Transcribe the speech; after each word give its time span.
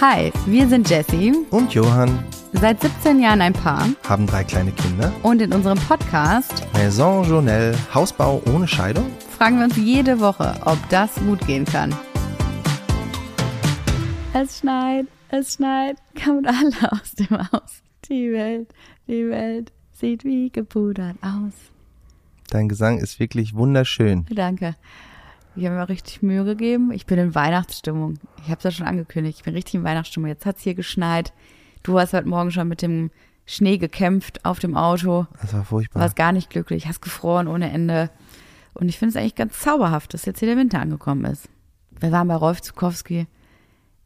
Hi, 0.00 0.32
wir 0.46 0.66
sind 0.66 0.88
Jessie, 0.88 1.34
Und 1.50 1.74
Johann 1.74 2.24
seit 2.52 2.80
17 2.80 3.20
Jahren 3.20 3.40
ein 3.42 3.52
Paar 3.52 3.86
haben 4.08 4.26
drei 4.26 4.44
kleine 4.44 4.72
Kinder. 4.72 5.12
und 5.22 5.42
in 5.42 5.52
unserem 5.52 5.78
Podcast 5.78 6.66
Maison 6.72 7.22
Journelle, 7.24 7.76
Hausbau 7.92 8.40
ohne 8.52 8.66
Scheidung. 8.66 9.10
fragen 9.36 9.58
wir 9.58 9.64
uns 9.64 9.76
jede 9.76 10.18
Woche, 10.20 10.54
ob 10.64 10.78
das 10.88 11.14
gut 11.16 11.46
gehen 11.46 11.64
kann. 11.64 11.94
Es 14.32 14.60
schneit, 14.60 15.06
es 15.28 15.54
schneit, 15.54 15.98
kommt 16.24 16.46
alle 16.46 16.92
aus 16.92 17.12
dem 17.12 17.36
Haus. 17.52 17.82
Die 18.08 18.32
Welt, 18.32 18.72
die 19.06 19.28
Welt 19.28 19.72
sieht 19.92 20.24
wie 20.24 20.50
gepudert 20.50 21.16
aus. 21.20 21.52
Dein 22.48 22.68
Gesang 22.68 22.98
ist 22.98 23.20
wirklich 23.20 23.54
wunderschön. 23.54 24.26
Danke. 24.30 24.76
Ich 25.56 25.64
habe 25.64 25.74
mir 25.74 25.88
richtig 25.88 26.22
Mühe 26.22 26.44
gegeben. 26.44 26.92
Ich 26.92 27.06
bin 27.06 27.18
in 27.18 27.34
Weihnachtsstimmung. 27.34 28.18
Ich 28.42 28.50
habe 28.50 28.58
es 28.58 28.64
ja 28.64 28.70
schon 28.70 28.86
angekündigt. 28.86 29.38
Ich 29.38 29.44
bin 29.44 29.54
richtig 29.54 29.74
in 29.74 29.84
Weihnachtsstimmung. 29.84 30.28
Jetzt 30.28 30.46
hat's 30.46 30.62
hier 30.62 30.74
geschneit. 30.74 31.32
Du 31.82 31.98
hast 31.98 32.12
heute 32.12 32.28
Morgen 32.28 32.50
schon 32.50 32.68
mit 32.68 32.82
dem 32.82 33.10
Schnee 33.46 33.78
gekämpft 33.78 34.44
auf 34.44 34.60
dem 34.60 34.76
Auto. 34.76 35.26
Das 35.40 35.52
war 35.52 35.64
furchtbar. 35.64 36.02
Warst 36.02 36.14
gar 36.14 36.32
nicht 36.32 36.50
glücklich, 36.50 36.86
hast 36.86 37.02
gefroren 37.02 37.48
ohne 37.48 37.70
Ende. 37.70 38.10
Und 38.74 38.88
ich 38.88 38.98
finde 38.98 39.10
es 39.10 39.16
eigentlich 39.16 39.34
ganz 39.34 39.58
zauberhaft, 39.58 40.14
dass 40.14 40.24
jetzt 40.24 40.38
hier 40.38 40.48
der 40.48 40.56
Winter 40.56 40.78
angekommen 40.78 41.24
ist. 41.24 41.48
Wir 41.98 42.12
waren 42.12 42.28
bei 42.28 42.36
Rolf 42.36 42.62
Zukowski 42.62 43.26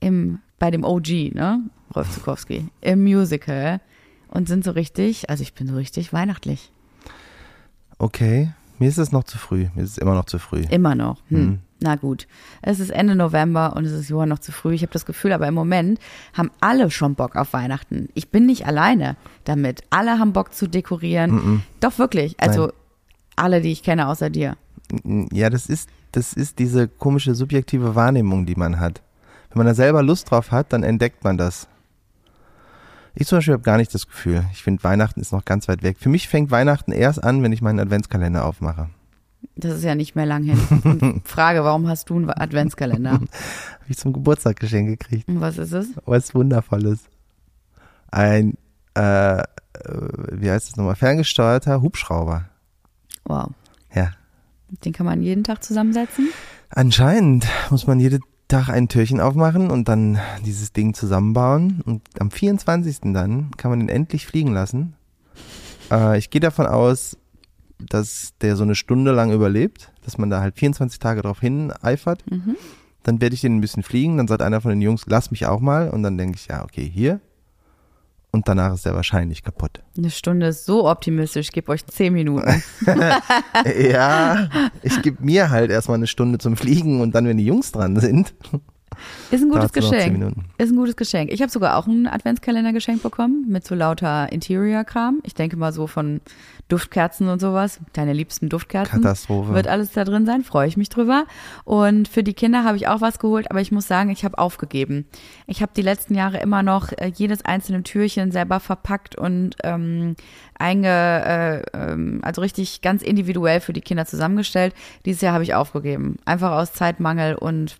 im, 0.00 0.40
bei 0.58 0.70
dem 0.70 0.82
OG, 0.82 1.34
ne? 1.34 1.62
Rolf 1.94 2.10
Zukowski, 2.10 2.68
im 2.80 3.04
Musical 3.04 3.80
und 4.28 4.48
sind 4.48 4.64
so 4.64 4.72
richtig, 4.72 5.30
also 5.30 5.42
ich 5.42 5.54
bin 5.54 5.66
so 5.66 5.76
richtig 5.76 6.12
weihnachtlich. 6.12 6.72
Okay, 7.98 8.50
mir 8.78 8.88
ist 8.88 8.98
es 8.98 9.12
noch 9.12 9.24
zu 9.24 9.38
früh. 9.38 9.68
Mir 9.74 9.82
ist 9.84 9.92
es 9.92 9.98
immer 9.98 10.14
noch 10.14 10.24
zu 10.24 10.38
früh. 10.38 10.64
Immer 10.70 10.94
noch. 10.94 11.18
Hm. 11.28 11.44
Mhm. 11.44 11.58
Na 11.80 11.96
gut. 11.96 12.26
Es 12.62 12.80
ist 12.80 12.90
Ende 12.90 13.14
November 13.14 13.76
und 13.76 13.84
es 13.84 13.92
ist 13.92 14.08
Johann 14.08 14.30
noch 14.30 14.38
zu 14.38 14.52
früh. 14.52 14.74
Ich 14.74 14.82
habe 14.82 14.92
das 14.92 15.04
Gefühl, 15.04 15.32
aber 15.32 15.46
im 15.46 15.54
Moment 15.54 15.98
haben 16.32 16.50
alle 16.60 16.90
schon 16.90 17.14
Bock 17.14 17.36
auf 17.36 17.52
Weihnachten. 17.52 18.08
Ich 18.14 18.30
bin 18.30 18.46
nicht 18.46 18.66
alleine 18.66 19.16
damit. 19.44 19.82
Alle 19.90 20.18
haben 20.18 20.32
Bock 20.32 20.54
zu 20.54 20.66
dekorieren. 20.66 21.62
Doch 21.80 21.98
wirklich. 21.98 22.40
Also 22.40 22.66
Nein. 22.66 22.72
alle, 23.36 23.60
die 23.60 23.72
ich 23.72 23.82
kenne, 23.82 24.08
außer 24.08 24.30
dir. 24.30 24.56
Ja, 25.32 25.50
das 25.50 25.66
ist, 25.66 25.90
das 26.12 26.32
ist 26.32 26.58
diese 26.58 26.88
komische 26.88 27.34
subjektive 27.34 27.94
Wahrnehmung, 27.94 28.46
die 28.46 28.54
man 28.54 28.80
hat. 28.80 29.02
Wenn 29.50 29.58
man 29.58 29.66
da 29.66 29.74
selber 29.74 30.02
Lust 30.02 30.30
drauf 30.30 30.50
hat, 30.52 30.72
dann 30.72 30.82
entdeckt 30.82 31.22
man 31.22 31.36
das. 31.36 31.68
Ich 33.14 33.28
zum 33.28 33.38
Beispiel 33.38 33.54
habe 33.54 33.62
gar 33.62 33.76
nicht 33.76 33.94
das 33.94 34.06
Gefühl. 34.06 34.44
Ich 34.52 34.62
finde, 34.62 34.82
Weihnachten 34.82 35.20
ist 35.20 35.32
noch 35.32 35.44
ganz 35.44 35.68
weit 35.68 35.82
weg. 35.82 35.98
Für 36.00 36.08
mich 36.08 36.28
fängt 36.28 36.50
Weihnachten 36.50 36.90
erst 36.90 37.22
an, 37.22 37.42
wenn 37.42 37.52
ich 37.52 37.62
meinen 37.62 37.78
Adventskalender 37.78 38.44
aufmache. 38.44 38.88
Das 39.56 39.76
ist 39.76 39.84
ja 39.84 39.94
nicht 39.94 40.16
mehr 40.16 40.26
lang 40.26 40.42
hin. 40.42 41.22
Frage, 41.24 41.62
warum 41.62 41.86
hast 41.86 42.10
du 42.10 42.16
einen 42.16 42.30
Adventskalender? 42.30 43.12
Habe 43.12 43.28
ich 43.86 43.98
zum 43.98 44.12
Geburtstag 44.12 44.58
geschenkt 44.58 44.98
gekriegt. 44.98 45.28
Und 45.28 45.40
was 45.40 45.58
ist 45.58 45.72
es? 45.72 45.88
Was 46.06 46.34
Wundervolles. 46.34 47.00
Ein, 48.10 48.54
äh, 48.96 49.38
äh, 49.38 49.44
wie 50.32 50.50
heißt 50.50 50.70
es 50.70 50.76
nochmal, 50.76 50.96
ferngesteuerter 50.96 51.82
Hubschrauber. 51.82 52.46
Wow. 53.24 53.50
Ja. 53.94 54.10
Den 54.84 54.92
kann 54.92 55.06
man 55.06 55.22
jeden 55.22 55.44
Tag 55.44 55.62
zusammensetzen? 55.62 56.30
Anscheinend 56.70 57.46
muss 57.70 57.86
man 57.86 58.00
jeden 58.00 58.22
Tag 58.54 58.68
ein 58.68 58.86
Türchen 58.86 59.20
aufmachen 59.20 59.68
und 59.68 59.88
dann 59.88 60.20
dieses 60.46 60.72
Ding 60.72 60.94
zusammenbauen. 60.94 61.82
Und 61.84 62.02
am 62.20 62.30
24. 62.30 63.12
dann 63.12 63.50
kann 63.56 63.72
man 63.72 63.80
den 63.80 63.88
endlich 63.88 64.28
fliegen 64.28 64.52
lassen. 64.52 64.94
Äh, 65.90 66.18
ich 66.18 66.30
gehe 66.30 66.40
davon 66.40 66.66
aus, 66.66 67.16
dass 67.80 68.32
der 68.42 68.54
so 68.54 68.62
eine 68.62 68.76
Stunde 68.76 69.10
lang 69.10 69.32
überlebt, 69.32 69.90
dass 70.04 70.18
man 70.18 70.30
da 70.30 70.40
halt 70.40 70.56
24 70.56 71.00
Tage 71.00 71.22
drauf 71.22 71.40
hin 71.40 71.72
eifert. 71.82 72.22
Mhm. 72.30 72.54
Dann 73.02 73.20
werde 73.20 73.34
ich 73.34 73.40
den 73.40 73.56
ein 73.56 73.60
bisschen 73.60 73.82
fliegen, 73.82 74.18
dann 74.18 74.28
sagt 74.28 74.40
einer 74.40 74.60
von 74.60 74.70
den 74.70 74.82
Jungs, 74.82 75.02
lass 75.06 75.32
mich 75.32 75.46
auch 75.46 75.58
mal. 75.58 75.90
Und 75.90 76.04
dann 76.04 76.16
denke 76.16 76.38
ich, 76.38 76.46
ja, 76.46 76.62
okay, 76.62 76.88
hier. 76.88 77.18
Und 78.34 78.48
danach 78.48 78.74
ist 78.74 78.84
er 78.84 78.96
wahrscheinlich 78.96 79.44
kaputt. 79.44 79.80
Eine 79.96 80.10
Stunde 80.10 80.48
ist 80.48 80.66
so 80.66 80.90
optimistisch. 80.90 81.46
Ich 81.46 81.52
gebe 81.52 81.70
euch 81.70 81.86
zehn 81.86 82.12
Minuten. 82.14 82.64
ja, 83.80 84.48
ich 84.82 85.02
gebe 85.02 85.24
mir 85.24 85.50
halt 85.50 85.70
erstmal 85.70 85.98
eine 85.98 86.08
Stunde 86.08 86.38
zum 86.38 86.56
Fliegen 86.56 87.00
und 87.00 87.14
dann, 87.14 87.28
wenn 87.28 87.36
die 87.36 87.46
Jungs 87.46 87.70
dran 87.70 87.94
sind, 88.00 88.34
Ist 89.30 89.42
ein 89.42 89.50
gutes 89.50 89.72
Geschenk. 89.72 90.34
Ist 90.58 90.70
ein 90.70 90.76
gutes 90.76 90.96
Geschenk. 90.96 91.30
Ich 91.32 91.40
habe 91.40 91.50
sogar 91.50 91.76
auch 91.76 91.86
einen 91.86 92.06
Adventskalender 92.06 92.72
geschenkt 92.72 93.02
bekommen 93.02 93.46
mit 93.48 93.66
so 93.66 93.74
lauter 93.74 94.30
Interior-Kram. 94.32 95.20
Ich 95.24 95.34
denke 95.34 95.56
mal 95.56 95.72
so 95.72 95.86
von 95.86 96.20
Duftkerzen 96.68 97.28
und 97.28 97.40
sowas. 97.40 97.80
Deine 97.92 98.12
liebsten 98.12 98.48
Duftkerzen. 98.48 99.02
Katastrophe. 99.02 99.54
Wird 99.54 99.68
alles 99.68 99.92
da 99.92 100.04
drin 100.04 100.26
sein, 100.26 100.42
freue 100.42 100.66
ich 100.66 100.76
mich 100.76 100.88
drüber. 100.88 101.26
Und 101.64 102.08
für 102.08 102.22
die 102.22 102.32
Kinder 102.34 102.64
habe 102.64 102.76
ich 102.76 102.88
auch 102.88 103.00
was 103.00 103.18
geholt, 103.18 103.50
aber 103.50 103.60
ich 103.60 103.72
muss 103.72 103.86
sagen, 103.86 104.10
ich 104.10 104.24
habe 104.24 104.38
aufgegeben. 104.38 105.06
Ich 105.46 105.62
habe 105.62 105.72
die 105.76 105.82
letzten 105.82 106.14
Jahre 106.14 106.38
immer 106.38 106.62
noch 106.62 106.92
äh, 106.92 107.12
jedes 107.14 107.44
einzelne 107.44 107.82
Türchen 107.82 108.30
selber 108.30 108.60
verpackt 108.60 109.16
und 109.16 109.56
ähm, 109.62 110.16
einge, 110.58 110.88
äh, 110.88 111.62
ähm, 111.74 112.20
also 112.22 112.40
richtig 112.40 112.80
ganz 112.80 113.02
individuell 113.02 113.60
für 113.60 113.72
die 113.72 113.80
Kinder 113.80 114.06
zusammengestellt. 114.06 114.74
Dieses 115.04 115.20
Jahr 115.20 115.34
habe 115.34 115.44
ich 115.44 115.54
aufgegeben. 115.54 116.16
Einfach 116.24 116.52
aus 116.52 116.72
Zeitmangel 116.72 117.34
und 117.34 117.76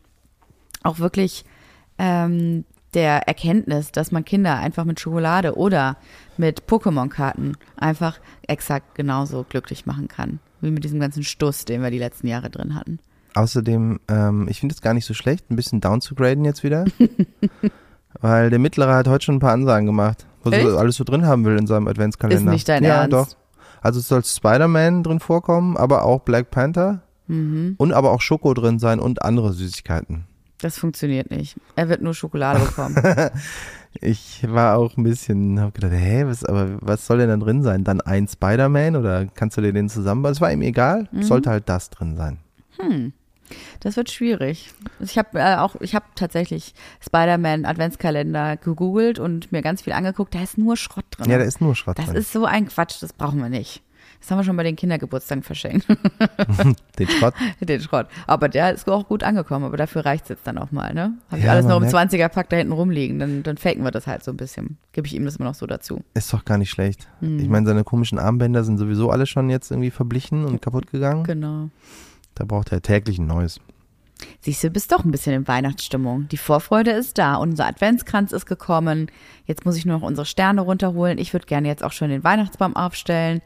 auch 0.85 0.99
wirklich 0.99 1.45
ähm, 1.99 2.65
der 2.95 3.27
Erkenntnis, 3.27 3.91
dass 3.91 4.13
man 4.13 4.25
Kinder 4.25 4.57
einfach 4.57 4.85
mit 4.85 5.01
Schokolade 5.01 5.57
oder 5.57 5.97
mit 6.37 6.67
Pokémon-Karten 6.67 7.57
einfach 7.77 8.19
exakt 8.47 8.95
genauso 8.95 9.45
glücklich 9.49 9.87
machen 9.87 10.09
kann. 10.09 10.39
Wie 10.61 10.71
mit 10.71 10.85
diesem 10.85 11.01
ganzen 11.01 11.25
Stuss, 11.25 11.65
den 11.65 11.83
wir 11.83 11.91
die 11.91 11.99
letzten 11.99 12.29
Jahre 12.29 12.51
drin 12.51 12.75
hatten. 12.75 13.01
Außerdem, 13.35 13.99
ähm, 14.09 14.47
ich 14.49 14.61
finde 14.61 14.75
es 14.75 14.81
gar 14.81 14.95
nicht 14.95 15.07
so 15.07 15.15
schlecht, 15.15 15.51
ein 15.51 15.57
bisschen 15.57 15.81
down 15.81 16.01
zu 16.01 16.15
graden 16.15 16.45
jetzt 16.45 16.63
wieder. 16.63 16.85
weil 18.21 18.51
der 18.51 18.61
Mittlere 18.61 18.95
hat 18.95 19.09
heute 19.09 19.25
schon 19.25 19.37
ein 19.37 19.41
paar 19.41 19.53
Ansagen 19.53 19.87
gemacht, 19.87 20.25
was 20.45 20.55
er 20.55 20.79
alles 20.79 20.97
so 20.97 21.05
drin 21.05 21.27
haben 21.27 21.45
will 21.45 21.59
in 21.59 21.67
seinem 21.67 21.89
Adventskalender. 21.89 22.51
Ist 22.51 22.55
nicht 22.55 22.69
dein 22.69 22.85
ja, 22.85 23.03
Ernst? 23.03 23.13
doch. 23.13 23.29
Also 23.83 23.99
es 23.99 24.09
soll 24.09 24.25
Spider-Man 24.25 25.03
drin 25.03 25.21
vorkommen, 25.21 25.77
aber 25.77 26.05
auch 26.05 26.21
Black 26.21 26.51
Panther 26.51 27.03
Mhm. 27.27 27.75
und 27.79 27.93
aber 27.93 28.13
auch 28.13 28.21
Schoko 28.21 28.53
drin 28.55 28.79
sein 28.79 29.01
und 29.01 29.23
andere 29.23 29.53
Süßigkeiten. 29.53 30.27
Das 30.65 30.79
funktioniert 30.79 31.31
nicht. 31.31 31.57
Er 31.77 31.91
wird 31.91 32.01
nur 32.01 32.15
Schokolade 32.15 32.61
bekommen. 32.65 32.97
Ich 34.01 34.45
war 34.49 34.77
auch 34.77 34.97
ein 34.97 35.05
bisschen, 35.05 35.61
hab 35.61 35.73
gedacht, 35.75 35.93
hä, 35.95 36.25
was, 36.27 36.45
aber 36.45 36.79
was 36.81 37.07
soll 37.07 37.19
denn 37.19 37.29
da 37.29 37.37
drin 37.37 37.63
sein? 37.63 37.85
Dann 37.85 38.01
ein 38.01 38.27
Spider-Man 38.27 38.97
oder 38.97 39.27
kannst 39.27 39.57
du 39.57 39.61
dir 39.61 39.73
den 39.73 39.89
zusammenbauen? 39.89 40.33
Es 40.33 40.41
war 40.41 40.51
ihm 40.51 40.63
egal, 40.63 41.09
Mhm. 41.13 41.23
sollte 41.23 41.51
halt 41.51 41.69
das 41.69 41.91
drin 41.91 42.17
sein. 42.17 42.39
Das 43.79 43.97
wird 43.97 44.11
schwierig. 44.11 44.73
Ich 44.99 45.17
habe 45.17 45.39
äh, 45.39 45.59
auch, 45.59 45.77
ich 45.81 45.95
habe 45.95 46.07
tatsächlich 46.17 46.75
Spider-Man 47.07 47.67
Adventskalender 47.67 48.57
gegoogelt 48.57 49.21
und 49.21 49.53
mir 49.53 49.63
ganz 49.63 49.83
viel 49.83 49.93
angeguckt. 49.93 50.35
Da 50.35 50.43
ist 50.43 50.59
nur 50.59 50.77
Schrott 50.77 51.05
drin. 51.13 51.31
Ja, 51.31 51.39
da 51.39 51.45
ist 51.45 51.61
nur 51.61 51.77
Schrott 51.77 51.97
das 51.97 52.07
drin. 52.07 52.17
ist 52.17 52.33
so 52.33 52.47
ein 52.47 52.67
Quatsch. 52.67 53.01
Das 53.01 53.13
brauchen 53.13 53.39
wir 53.41 53.49
nicht. 53.49 53.81
Das 54.25 54.31
haben 54.31 54.39
wir 54.39 54.45
schon 54.45 54.57
bei 54.57 54.63
den 54.63 54.75
Kindergeburtstagen 54.75 55.43
verschenkt. 55.43 55.87
Den 56.99 57.09
Schrott. 57.09 57.35
den 57.61 57.81
Schrott. 57.83 58.07
Aber 58.27 58.49
der 58.49 58.73
ist 58.73 58.89
auch 58.89 59.07
gut 59.07 59.23
angekommen. 59.23 59.67
Aber 59.67 59.77
dafür 59.77 60.07
reicht's 60.07 60.31
jetzt 60.31 60.47
dann 60.47 60.57
auch 60.57 60.71
mal, 60.73 60.95
ne? 60.95 61.13
Habe 61.29 61.41
ich 61.41 61.45
Ja, 61.45 61.51
alles 61.53 61.67
noch 61.67 61.77
im 61.77 61.83
merkt- 61.91 62.13
20er-Pack 62.15 62.49
da 62.49 62.57
hinten 62.57 62.73
rumliegen. 62.73 63.19
Dann, 63.19 63.43
dann 63.43 63.59
faken 63.59 63.85
wir 63.85 63.91
das 63.91 64.07
halt 64.07 64.25
so 64.25 64.31
ein 64.31 64.39
bisschen. 64.39 64.79
Gebe 64.93 65.07
ich 65.07 65.15
ihm 65.15 65.27
das 65.27 65.37
immer 65.37 65.45
noch 65.49 65.55
so 65.55 65.67
dazu. 65.67 66.03
Ist 66.15 66.33
doch 66.33 66.47
gar 66.47 66.57
nicht 66.57 66.71
schlecht. 66.71 67.07
Hm. 67.21 67.39
Ich 67.39 67.49
meine, 67.51 67.67
seine 67.67 67.85
komischen 67.85 68.19
Armbänder 68.19 68.65
sind 68.65 68.79
sowieso 68.79 69.11
alle 69.11 69.27
schon 69.27 69.51
jetzt 69.51 69.71
irgendwie 69.71 69.91
verblichen 69.91 70.47
und 70.47 70.63
kaputt 70.63 70.91
gegangen. 70.91 71.25
Genau. 71.25 71.69
Da 72.35 72.47
braucht 72.47 72.73
er 72.73 72.81
täglich 72.81 73.19
ein 73.19 73.27
neues. 73.27 73.61
Siehst 74.41 74.63
du, 74.65 74.69
du 74.69 74.73
bist 74.73 74.91
doch 74.91 75.05
ein 75.05 75.11
bisschen 75.11 75.35
in 75.35 75.47
Weihnachtsstimmung. 75.49 76.29
Die 76.29 76.37
Vorfreude 76.39 76.93
ist 76.93 77.19
da. 77.19 77.35
Unser 77.35 77.67
Adventskranz 77.67 78.33
ist 78.33 78.47
gekommen. 78.47 79.11
Jetzt 79.45 79.67
muss 79.67 79.77
ich 79.77 79.85
nur 79.85 79.99
noch 79.99 80.07
unsere 80.07 80.25
Sterne 80.25 80.63
runterholen. 80.63 81.19
Ich 81.19 81.33
würde 81.35 81.45
gerne 81.47 81.69
jetzt 81.69 81.85
auch 81.85 81.93
schon 81.93 82.09
den 82.09 82.25
Weihnachtsbaum 82.25 82.75
aufstellen. 82.77 83.43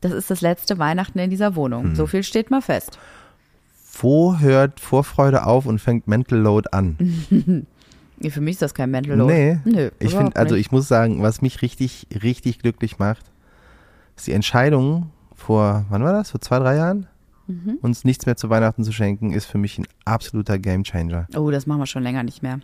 Das 0.00 0.12
ist 0.12 0.30
das 0.30 0.40
letzte 0.40 0.78
Weihnachten 0.78 1.18
in 1.18 1.30
dieser 1.30 1.54
Wohnung. 1.56 1.84
Hm. 1.84 1.94
So 1.94 2.06
viel 2.06 2.22
steht 2.22 2.50
mal 2.50 2.62
fest. 2.62 2.98
Wo 4.00 4.38
hört 4.38 4.80
Vorfreude 4.80 5.44
auf 5.44 5.66
und 5.66 5.78
fängt 5.78 6.08
Mental 6.08 6.38
Load 6.38 6.68
an? 6.72 6.96
Für 8.28 8.40
mich 8.40 8.52
ist 8.52 8.62
das 8.62 8.74
kein 8.74 8.90
Mental 8.90 9.16
Load. 9.16 9.32
Nee. 9.32 9.58
Nö, 9.64 9.90
Ich 9.98 10.14
finde, 10.14 10.36
also 10.36 10.54
ich 10.54 10.70
muss 10.70 10.88
sagen, 10.88 11.22
was 11.22 11.42
mich 11.42 11.62
richtig, 11.62 12.06
richtig 12.22 12.58
glücklich 12.60 12.98
macht, 12.98 13.24
ist 14.16 14.26
die 14.26 14.32
Entscheidung 14.32 15.10
vor, 15.34 15.86
wann 15.88 16.04
war 16.04 16.12
das? 16.12 16.30
Vor 16.30 16.40
zwei, 16.40 16.58
drei 16.58 16.76
Jahren? 16.76 17.06
Mhm. 17.46 17.78
Uns 17.80 18.04
nichts 18.04 18.26
mehr 18.26 18.36
zu 18.36 18.50
Weihnachten 18.50 18.84
zu 18.84 18.92
schenken, 18.92 19.32
ist 19.32 19.46
für 19.46 19.58
mich 19.58 19.78
ein 19.78 19.86
absoluter 20.04 20.58
Gamechanger. 20.58 21.26
Oh, 21.34 21.50
das 21.50 21.66
machen 21.66 21.80
wir 21.80 21.86
schon 21.86 22.02
länger 22.02 22.22
nicht 22.22 22.42
mehr. 22.42 22.60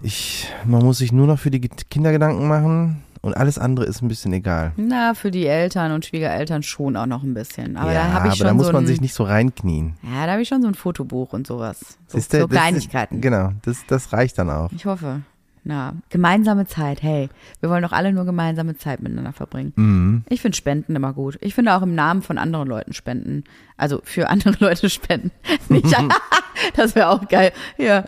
Ich, 0.00 0.48
man 0.64 0.84
muss 0.84 0.98
sich 0.98 1.10
nur 1.10 1.26
noch 1.26 1.38
für 1.38 1.50
die 1.50 1.60
Kinder 1.60 2.12
Gedanken 2.12 2.46
machen 2.46 3.02
und 3.22 3.36
alles 3.36 3.58
andere 3.58 3.86
ist 3.86 4.02
ein 4.02 4.08
bisschen 4.08 4.32
egal. 4.32 4.72
Na, 4.76 5.14
für 5.14 5.30
die 5.30 5.46
Eltern 5.46 5.92
und 5.92 6.04
Schwiegereltern 6.06 6.62
schon 6.62 6.96
auch 6.96 7.06
noch 7.06 7.22
ein 7.22 7.34
bisschen. 7.34 7.76
Aber 7.76 7.92
ja, 7.92 8.04
da 8.04 8.12
habe 8.12 8.28
ich 8.28 8.32
aber 8.32 8.36
schon 8.36 8.46
da 8.46 8.54
muss 8.54 8.66
so 8.66 8.72
man 8.72 8.84
ein, 8.84 8.86
sich 8.86 9.00
nicht 9.00 9.14
so 9.14 9.24
reinknien. 9.24 9.94
Ja, 10.02 10.26
da 10.26 10.32
habe 10.32 10.42
ich 10.42 10.48
schon 10.48 10.62
so 10.62 10.68
ein 10.68 10.74
Fotobuch 10.74 11.32
und 11.32 11.46
sowas. 11.46 11.98
So, 12.06 12.18
Siehste, 12.18 12.40
so 12.40 12.46
das 12.46 12.54
ist- 12.56 12.60
Kleinigkeiten. 12.62 13.20
Genau, 13.20 13.50
das, 13.62 13.84
das 13.86 14.12
reicht 14.12 14.38
dann 14.38 14.50
auch. 14.50 14.70
Ich 14.72 14.86
hoffe. 14.86 15.22
Na, 15.70 15.92
gemeinsame 16.08 16.66
Zeit. 16.66 17.02
Hey, 17.02 17.28
wir 17.60 17.68
wollen 17.68 17.82
doch 17.82 17.92
alle 17.92 18.10
nur 18.14 18.24
gemeinsame 18.24 18.78
Zeit 18.78 19.02
miteinander 19.02 19.34
verbringen. 19.34 19.74
Mhm. 19.76 20.24
Ich 20.30 20.40
finde 20.40 20.56
Spenden 20.56 20.96
immer 20.96 21.12
gut. 21.12 21.36
Ich 21.42 21.54
finde 21.54 21.74
auch 21.74 21.82
im 21.82 21.94
Namen 21.94 22.22
von 22.22 22.38
anderen 22.38 22.66
Leuten 22.68 22.94
spenden. 22.94 23.44
Also 23.76 24.00
für 24.02 24.30
andere 24.30 24.54
Leute 24.64 24.88
spenden. 24.88 25.30
Nicht, 25.68 25.94
Das 26.74 26.94
wäre 26.94 27.10
auch 27.10 27.28
geil. 27.28 27.52
Ja, 27.76 28.02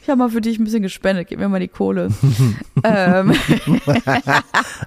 ich 0.00 0.08
habe 0.08 0.16
mal 0.20 0.30
für 0.30 0.40
dich 0.40 0.58
ein 0.58 0.64
bisschen 0.64 0.80
gespendet. 0.82 1.28
Gib 1.28 1.38
mir 1.38 1.50
mal 1.50 1.60
die 1.60 1.68
Kohle. 1.68 2.08
ähm, 2.82 3.34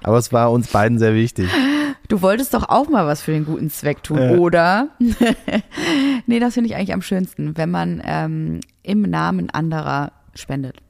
Aber 0.02 0.18
es 0.18 0.32
war 0.32 0.50
uns 0.50 0.66
beiden 0.66 0.98
sehr 0.98 1.14
wichtig. 1.14 1.48
du 2.08 2.22
wolltest 2.22 2.54
doch 2.54 2.68
auch 2.68 2.88
mal 2.88 3.06
was 3.06 3.22
für 3.22 3.30
den 3.30 3.44
guten 3.44 3.70
Zweck 3.70 4.02
tun, 4.02 4.18
Ja. 4.18 4.30
oder? 4.32 4.88
nee, 6.26 6.40
das 6.40 6.54
finde 6.54 6.70
ich 6.70 6.74
eigentlich 6.76 6.92
am 6.92 7.02
schönsten, 7.02 7.56
wenn 7.56 7.70
man 7.70 8.02
ähm, 8.04 8.60
im 8.82 9.02
Namen 9.02 9.48
anderer 9.50 10.10
spendet. 10.34 10.82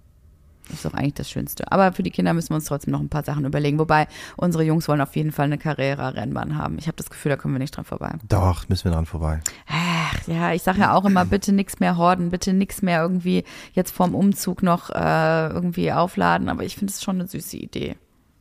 Das 0.68 0.76
ist 0.76 0.84
doch 0.84 0.94
eigentlich 0.94 1.14
das 1.14 1.30
Schönste. 1.30 1.70
Aber 1.70 1.92
für 1.92 2.02
die 2.02 2.10
Kinder 2.10 2.34
müssen 2.34 2.50
wir 2.50 2.56
uns 2.56 2.64
trotzdem 2.64 2.92
noch 2.92 3.00
ein 3.00 3.08
paar 3.08 3.24
Sachen 3.24 3.44
überlegen. 3.44 3.78
Wobei 3.78 4.08
unsere 4.36 4.64
Jungs 4.64 4.88
wollen 4.88 5.00
auf 5.00 5.14
jeden 5.14 5.32
Fall 5.32 5.46
eine 5.46 5.58
Carrera-Rennbahn 5.58 6.56
haben. 6.56 6.78
Ich 6.78 6.86
habe 6.86 6.96
das 6.96 7.08
Gefühl, 7.08 7.30
da 7.30 7.36
kommen 7.36 7.54
wir 7.54 7.58
nicht 7.58 7.76
dran 7.76 7.84
vorbei. 7.84 8.12
Doch, 8.28 8.68
müssen 8.68 8.84
wir 8.84 8.92
dran 8.92 9.06
vorbei. 9.06 9.40
Ach, 9.68 10.26
ja, 10.26 10.52
ich 10.52 10.62
sage 10.62 10.80
ja 10.80 10.94
auch 10.94 11.04
immer, 11.04 11.24
bitte 11.24 11.52
nix 11.52 11.78
mehr 11.78 11.96
horden, 11.96 12.30
bitte 12.30 12.52
nix 12.52 12.82
mehr 12.82 13.02
irgendwie 13.02 13.44
jetzt 13.72 13.92
vorm 13.92 14.14
Umzug 14.14 14.62
noch 14.62 14.90
äh, 14.90 15.48
irgendwie 15.48 15.92
aufladen. 15.92 16.48
Aber 16.48 16.64
ich 16.64 16.76
finde 16.76 16.92
es 16.92 17.02
schon 17.02 17.16
eine 17.16 17.28
süße 17.28 17.56
Idee. 17.56 17.96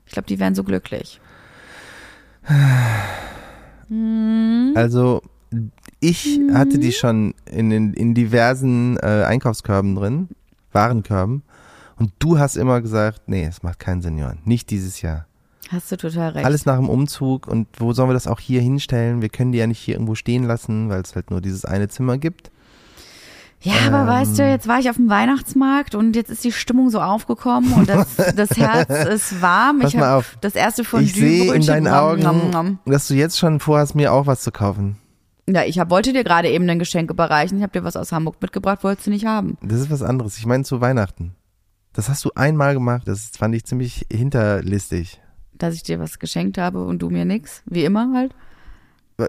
Ich 0.05 0.13
glaube, 0.13 0.27
die 0.27 0.39
wären 0.39 0.55
so 0.55 0.63
glücklich. 0.63 1.19
Also 4.75 5.21
ich 5.99 6.39
hatte 6.53 6.79
die 6.79 6.91
schon 6.91 7.33
in, 7.45 7.71
in, 7.71 7.93
in 7.93 8.13
diversen 8.13 8.97
äh, 8.97 9.23
Einkaufskörben 9.25 9.95
drin, 9.95 10.29
Warenkörben. 10.71 11.43
Und 11.97 12.11
du 12.19 12.39
hast 12.39 12.57
immer 12.57 12.81
gesagt, 12.81 13.23
nee, 13.27 13.45
es 13.45 13.63
macht 13.63 13.79
keinen 13.79 14.01
Sinn, 14.01 14.17
Johann. 14.17 14.39
Nicht 14.43 14.69
dieses 14.69 15.01
Jahr. 15.01 15.25
Hast 15.69 15.91
du 15.91 15.97
total 15.97 16.31
recht. 16.31 16.45
Alles 16.45 16.65
nach 16.65 16.77
dem 16.77 16.89
Umzug. 16.89 17.47
Und 17.47 17.67
wo 17.77 17.93
sollen 17.93 18.09
wir 18.09 18.13
das 18.13 18.27
auch 18.27 18.39
hier 18.39 18.61
hinstellen? 18.61 19.21
Wir 19.21 19.29
können 19.29 19.51
die 19.51 19.57
ja 19.57 19.67
nicht 19.67 19.79
hier 19.79 19.95
irgendwo 19.95 20.15
stehen 20.15 20.43
lassen, 20.43 20.89
weil 20.89 21.01
es 21.01 21.15
halt 21.15 21.31
nur 21.31 21.41
dieses 21.41 21.65
eine 21.65 21.87
Zimmer 21.87 22.17
gibt. 22.17 22.51
Ja, 23.61 23.73
aber 23.87 24.05
weißt 24.05 24.37
du, 24.37 24.47
jetzt 24.47 24.67
war 24.67 24.79
ich 24.79 24.91
auf 24.91 24.97
dem 24.97 25.09
Weihnachtsmarkt 25.09 25.95
und 25.95 26.15
jetzt 26.15 26.29
ist 26.29 26.43
die 26.43 26.51
Stimmung 26.51 26.91
so 26.91 27.01
aufgekommen 27.01 27.73
und 27.73 27.89
das, 27.89 28.15
das 28.35 28.51
Herz 28.51 29.07
ist 29.07 29.41
warm. 29.41 29.79
Pass 29.79 29.93
ich 29.93 29.99
mal 29.99 30.17
auf. 30.17 30.37
das 30.41 30.53
erste 30.53 30.83
von 30.83 31.01
ich 31.01 31.13
sehe 31.13 31.51
in 31.51 31.65
deinen 31.65 31.87
Augen, 31.87 32.79
dass 32.85 33.07
du 33.07 33.15
jetzt 33.15 33.39
schon 33.39 33.59
vorhast, 33.59 33.95
mir 33.95 34.13
auch 34.13 34.27
was 34.27 34.41
zu 34.41 34.51
kaufen. 34.51 34.97
Ja, 35.47 35.63
ich 35.63 35.79
hab, 35.79 35.89
wollte 35.89 36.13
dir 36.13 36.23
gerade 36.23 36.49
eben 36.49 36.69
ein 36.69 36.77
Geschenk 36.77 37.09
überreichen. 37.09 37.57
Ich 37.57 37.63
habe 37.63 37.71
dir 37.71 37.83
was 37.83 37.95
aus 37.95 38.11
Hamburg 38.11 38.35
mitgebracht, 38.39 38.83
wolltest 38.83 39.07
du 39.07 39.11
nicht 39.11 39.25
haben. 39.25 39.57
Das 39.61 39.79
ist 39.79 39.89
was 39.89 40.03
anderes. 40.03 40.37
Ich 40.37 40.45
meine 40.45 40.63
zu 40.63 40.81
Weihnachten. 40.81 41.35
Das 41.95 42.09
hast 42.09 42.23
du 42.25 42.31
einmal 42.35 42.73
gemacht. 42.73 43.03
Das 43.07 43.31
fand 43.37 43.55
ich 43.55 43.65
ziemlich 43.65 44.05
hinterlistig. 44.11 45.19
Dass 45.57 45.73
ich 45.75 45.83
dir 45.83 45.99
was 45.99 46.19
geschenkt 46.19 46.57
habe 46.57 46.83
und 46.83 46.99
du 47.01 47.09
mir 47.09 47.25
nix. 47.25 47.61
Wie 47.65 47.85
immer 47.85 48.11
halt. 48.13 48.33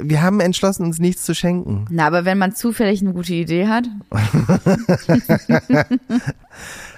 Wir 0.03 0.21
haben 0.21 0.41
entschlossen, 0.41 0.85
uns 0.85 0.99
nichts 0.99 1.23
zu 1.23 1.33
schenken. 1.33 1.85
Na, 1.91 2.09
aber 2.09 2.25
wenn 2.25 2.39
man 2.39 2.53
zufällig 2.57 3.03
eine 3.03 3.13
gute 3.13 3.35
Idee 3.35 3.69
hat. 3.69 3.85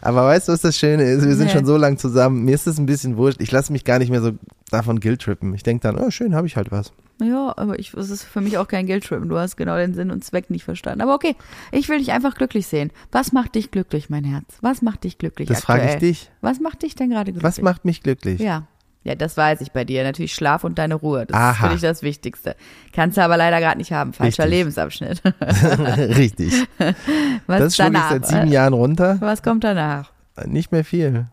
Aber 0.01 0.25
weißt 0.27 0.49
du, 0.49 0.53
was 0.53 0.63
das 0.63 0.77
Schöne 0.79 1.03
ist? 1.03 1.27
Wir 1.27 1.35
sind 1.37 1.49
Nee. 1.49 1.53
schon 1.53 1.67
so 1.67 1.77
lang 1.77 1.99
zusammen. 1.99 2.45
Mir 2.45 2.55
ist 2.55 2.67
das 2.67 2.79
ein 2.79 2.87
bisschen 2.87 3.17
wurscht. 3.19 3.43
Ich 3.43 3.51
lasse 3.53 3.73
mich 3.73 3.85
gar 3.85 3.99
nicht 3.99 4.11
mehr 4.11 4.23
so 4.23 4.33
davon 4.71 5.01
guilt-trippen. 5.01 5.53
Ich 5.55 5.63
denke 5.63 5.83
dann, 5.83 5.99
oh, 5.99 6.11
schön, 6.11 6.35
habe 6.35 6.47
ich 6.47 6.57
halt 6.57 6.71
was. 6.71 6.93
Ja, 7.21 7.53
aber 7.57 7.79
ich, 7.79 7.95
es 7.95 8.11
ist 8.11 8.23
für 8.25 8.41
mich 8.41 8.59
auch 8.59 8.69
kein 8.69 8.87
Geldtrip. 8.87 9.29
Du 9.29 9.39
hast 9.39 9.57
genau 9.57 9.77
den 9.77 9.95
Sinn 9.95 10.11
und 10.11 10.25
Zweck 10.25 10.51
nicht 10.51 10.65
verstanden. 10.65 11.01
Aber 11.01 11.15
okay, 11.15 11.35
ich 11.73 11.89
will 11.89 11.99
dich 11.99 12.13
einfach 12.13 12.35
glücklich 12.37 12.67
sehen. 12.67 12.93
Was 13.11 13.33
macht 13.33 13.55
dich 13.57 13.71
glücklich, 13.71 14.09
mein 14.09 14.25
Herz? 14.25 14.59
Was 14.61 14.83
macht 14.83 15.05
dich 15.05 15.19
glücklich 15.19 15.49
Das 15.49 15.63
frage 15.63 15.89
ich 15.89 15.97
dich. 15.97 16.31
Was 16.41 16.61
macht 16.61 16.83
dich 16.83 16.95
denn 16.95 17.11
gerade 17.11 17.33
glücklich? 17.33 17.43
Was 17.43 17.61
macht 17.61 17.85
mich 17.85 18.03
glücklich? 18.03 18.41
Ja. 18.41 18.67
Ja, 19.05 19.15
das 19.15 19.37
weiß 19.37 19.61
ich 19.63 19.73
bei 19.73 19.85
dir. 19.85 20.03
Natürlich 20.05 20.35
Schlaf 20.35 20.65
und 20.65 20.79
deine 20.79 20.95
Ruhe. 20.95 21.25
Das 21.25 21.37
Aha. 21.37 21.51
ist 21.51 21.59
für 21.59 21.69
dich 21.71 21.81
das 21.81 22.03
Wichtigste. 22.03 22.57
Kannst 22.93 23.17
du 23.17 23.23
aber 23.23 23.37
leider 23.37 23.59
gerade 23.61 23.79
nicht 23.79 23.93
haben. 23.93 24.13
Falscher 24.13 24.45
Richtig. 24.45 24.59
Lebensabschnitt. 24.59 25.23
Richtig. 25.41 26.53
Was 27.47 27.59
Das 27.61 27.75
schlage 27.77 27.97
ich 27.97 28.01
danach? 28.03 28.11
seit 28.11 28.27
sieben 28.27 28.49
Jahren 28.49 28.75
runter. 28.75 29.17
Was 29.21 29.43
kommt 29.43 29.65
danach? 29.65 30.13
Nicht 30.47 30.73
mehr 30.73 30.85
viel. 30.85 31.27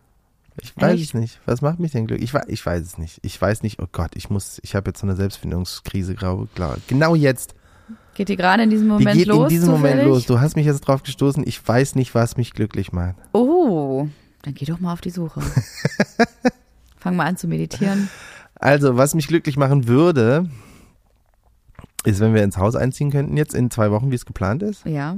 Ich 0.61 0.75
weiß 0.77 0.99
es 1.01 1.13
nicht. 1.13 1.39
Was 1.45 1.61
macht 1.61 1.79
mich 1.79 1.91
denn 1.91 2.07
glücklich? 2.07 2.29
Ich, 2.29 2.33
wei- 2.33 2.45
ich 2.47 2.65
weiß 2.65 2.81
es 2.81 2.97
nicht. 2.97 3.19
Ich 3.23 3.39
weiß 3.41 3.61
nicht, 3.63 3.81
oh 3.81 3.87
Gott, 3.91 4.11
ich 4.15 4.29
muss, 4.29 4.59
ich 4.63 4.75
habe 4.75 4.89
jetzt 4.89 5.01
so 5.01 5.07
eine 5.07 5.15
Selbstfindungskrise, 5.15 6.15
glaube 6.15 6.47
klar. 6.55 6.77
Genau 6.87 7.13
jetzt. 7.15 7.55
Geht 8.13 8.29
die 8.29 8.37
gerade 8.37 8.63
in 8.63 8.69
diesem 8.69 8.85
Die 8.87 8.91
Moment 8.93 9.17
geht 9.17 9.27
los? 9.27 9.43
in 9.43 9.49
diesem 9.49 9.71
Moment 9.71 9.93
zufällig? 9.95 10.07
los. 10.13 10.25
Du 10.25 10.39
hast 10.39 10.55
mich 10.55 10.65
jetzt 10.65 10.81
drauf 10.81 11.03
gestoßen. 11.03 11.43
Ich 11.45 11.65
weiß 11.67 11.95
nicht, 11.95 12.15
was 12.15 12.37
mich 12.37 12.53
glücklich 12.53 12.93
macht. 12.93 13.15
Oh, 13.33 14.07
dann 14.43 14.53
geh 14.53 14.65
doch 14.65 14.79
mal 14.79 14.93
auf 14.93 15.01
die 15.01 15.09
Suche. 15.09 15.41
Fang 16.97 17.15
mal 17.17 17.25
an 17.25 17.37
zu 17.37 17.47
meditieren. 17.47 18.09
Also, 18.55 18.95
was 18.97 19.13
mich 19.15 19.27
glücklich 19.27 19.57
machen 19.57 19.87
würde, 19.87 20.49
ist, 22.05 22.19
wenn 22.21 22.33
wir 22.33 22.43
ins 22.43 22.57
Haus 22.57 22.75
einziehen 22.75 23.11
könnten 23.11 23.35
jetzt 23.37 23.53
in 23.53 23.69
zwei 23.69 23.91
Wochen, 23.91 24.11
wie 24.11 24.15
es 24.15 24.25
geplant 24.25 24.63
ist. 24.63 24.85
Ja. 24.85 25.17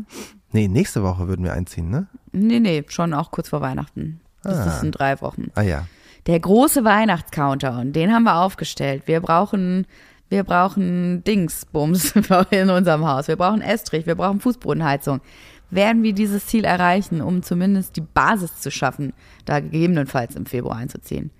Nee, 0.51 0.67
nächste 0.67 1.03
Woche 1.03 1.27
würden 1.27 1.43
wir 1.43 1.53
einziehen, 1.53 1.89
ne? 1.89 2.07
Nee, 2.31 2.59
nee, 2.59 2.83
schon 2.87 3.13
auch 3.13 3.31
kurz 3.31 3.49
vor 3.49 3.61
Weihnachten. 3.61 4.21
Das 4.43 4.57
Ah. 4.57 4.65
ist 4.75 4.83
in 4.83 4.91
drei 4.91 5.19
Wochen. 5.21 5.51
Ah 5.55 5.61
ja. 5.61 5.87
Der 6.27 6.39
große 6.39 6.83
Weihnachtscountdown, 6.83 7.93
den 7.93 8.13
haben 8.13 8.23
wir 8.23 8.35
aufgestellt. 8.37 9.03
Wir 9.05 9.21
brauchen, 9.21 9.87
wir 10.29 10.43
brauchen 10.43 11.23
Dingsbums 11.23 12.13
in 12.51 12.69
unserem 12.69 13.07
Haus. 13.07 13.27
Wir 13.27 13.37
brauchen 13.37 13.61
Estrich, 13.61 14.05
wir 14.05 14.15
brauchen 14.15 14.39
Fußbodenheizung. 14.41 15.21
Werden 15.69 16.03
wir 16.03 16.13
dieses 16.13 16.45
Ziel 16.47 16.63
erreichen, 16.65 17.21
um 17.21 17.43
zumindest 17.43 17.95
die 17.97 18.01
Basis 18.01 18.59
zu 18.61 18.71
schaffen, 18.71 19.13
da 19.45 19.59
gegebenenfalls 19.59 20.35
im 20.35 20.45
Februar 20.45 20.77
einzuziehen? 20.77 21.31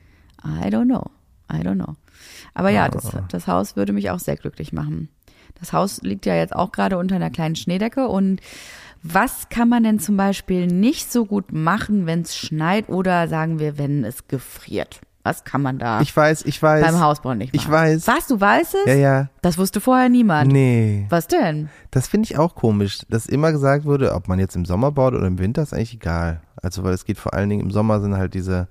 I 0.44 0.68
don't 0.68 0.86
know. 0.86 1.06
I 1.52 1.58
don't 1.66 1.76
know. 1.76 1.96
Aber 2.54 2.70
ja, 2.70 2.90
das, 2.90 3.16
das 3.30 3.48
Haus 3.48 3.76
würde 3.76 3.94
mich 3.94 4.10
auch 4.10 4.20
sehr 4.20 4.36
glücklich 4.36 4.74
machen. 4.74 5.10
Das 5.60 5.72
Haus 5.74 6.02
liegt 6.02 6.26
ja 6.26 6.36
jetzt 6.36 6.54
auch 6.56 6.72
gerade 6.72 6.98
unter 6.98 7.16
einer 7.16 7.30
kleinen 7.30 7.56
Schneedecke 7.56 8.08
und 8.08 8.42
was 9.14 9.50
kann 9.50 9.70
man 9.70 9.84
denn 9.84 10.00
zum 10.00 10.18
Beispiel 10.18 10.68
nicht 10.68 11.12
so 11.12 11.26
gut 11.26 11.52
machen, 11.52 12.06
wenn 12.06 12.22
es 12.22 12.36
schneit 12.36 12.90
oder 12.90 13.28
sagen 13.28 13.60
wir, 13.60 13.78
wenn 13.78 14.04
es 14.04 14.28
gefriert? 14.28 15.02
Was 15.24 15.44
kann 15.44 15.62
man 15.62 15.78
da 15.78 16.00
Ich 16.00 16.16
weiß, 16.16 16.46
ich 16.46 16.62
weiß. 16.64 16.86
beim 16.86 17.02
Hausbau 17.02 17.34
nicht 17.34 17.54
machen? 17.54 17.66
Ich 17.66 17.70
weiß. 17.70 18.08
Was, 18.08 18.28
du 18.28 18.40
weißt 18.40 18.76
es? 18.76 18.86
Ja, 18.86 18.94
ja. 18.94 19.30
Das 19.42 19.58
wusste 19.58 19.82
vorher 19.82 20.08
niemand. 20.08 20.54
Nee. 20.54 21.06
Was 21.10 21.28
denn? 21.28 21.68
Das 21.92 22.08
finde 22.08 22.28
ich 22.30 22.38
auch 22.38 22.56
komisch, 22.56 23.00
dass 23.10 23.26
immer 23.26 23.52
gesagt 23.52 23.84
wurde, 23.84 24.14
ob 24.14 24.30
man 24.30 24.40
jetzt 24.40 24.56
im 24.56 24.64
Sommer 24.64 24.92
baut 24.94 25.14
oder 25.14 25.28
im 25.28 25.38
Winter, 25.38 25.64
ist 25.64 25.74
eigentlich 25.74 25.96
egal. 25.96 26.40
Also, 26.62 26.84
weil 26.86 26.94
es 26.94 27.04
geht 27.04 27.18
vor 27.18 27.34
allen 27.34 27.50
Dingen 27.50 27.62
im 27.62 27.72
Sommer 27.72 28.00
sind 28.00 28.16
halt 28.16 28.34
diese 28.36 28.70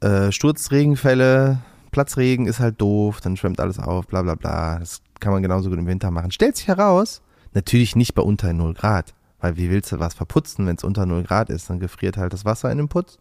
äh, 0.00 0.32
Sturzregenfälle, 0.32 1.58
Platzregen 1.92 2.46
ist 2.46 2.58
halt 2.58 2.80
doof, 2.80 3.20
dann 3.20 3.36
schwemmt 3.36 3.60
alles 3.60 3.78
auf, 3.78 4.06
bla 4.08 4.22
bla 4.22 4.34
bla. 4.34 4.78
Das 4.80 5.00
kann 5.20 5.32
man 5.32 5.42
genauso 5.42 5.70
gut 5.70 5.78
im 5.78 5.86
Winter 5.86 6.10
machen. 6.10 6.32
Stellt 6.32 6.56
sich 6.56 6.66
heraus, 6.66 7.22
natürlich 7.54 7.94
nicht 7.94 8.14
bei 8.14 8.22
unter 8.22 8.52
0 8.52 8.74
Grad, 8.74 9.14
weil 9.42 9.56
wie 9.56 9.70
willst 9.70 9.92
du 9.92 10.00
was 10.00 10.14
verputzen, 10.14 10.66
wenn 10.66 10.76
es 10.76 10.84
unter 10.84 11.04
0 11.04 11.24
Grad 11.24 11.50
ist? 11.50 11.68
Dann 11.68 11.80
gefriert 11.80 12.16
halt 12.16 12.32
das 12.32 12.44
Wasser 12.44 12.70
in 12.70 12.78
dem 12.78 12.88
Putz 12.88 13.18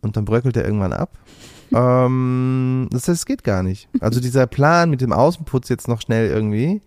und 0.00 0.16
dann 0.16 0.24
bröckelt 0.24 0.56
er 0.56 0.64
irgendwann 0.64 0.92
ab. 0.92 1.18
ähm, 1.74 2.88
das, 2.92 3.06
das 3.06 3.26
geht 3.26 3.42
gar 3.42 3.62
nicht. 3.62 3.88
Also 4.00 4.20
dieser 4.20 4.46
Plan 4.46 4.90
mit 4.90 5.00
dem 5.00 5.12
Außenputz 5.12 5.68
jetzt 5.68 5.88
noch 5.88 6.00
schnell 6.00 6.28
irgendwie, 6.28 6.82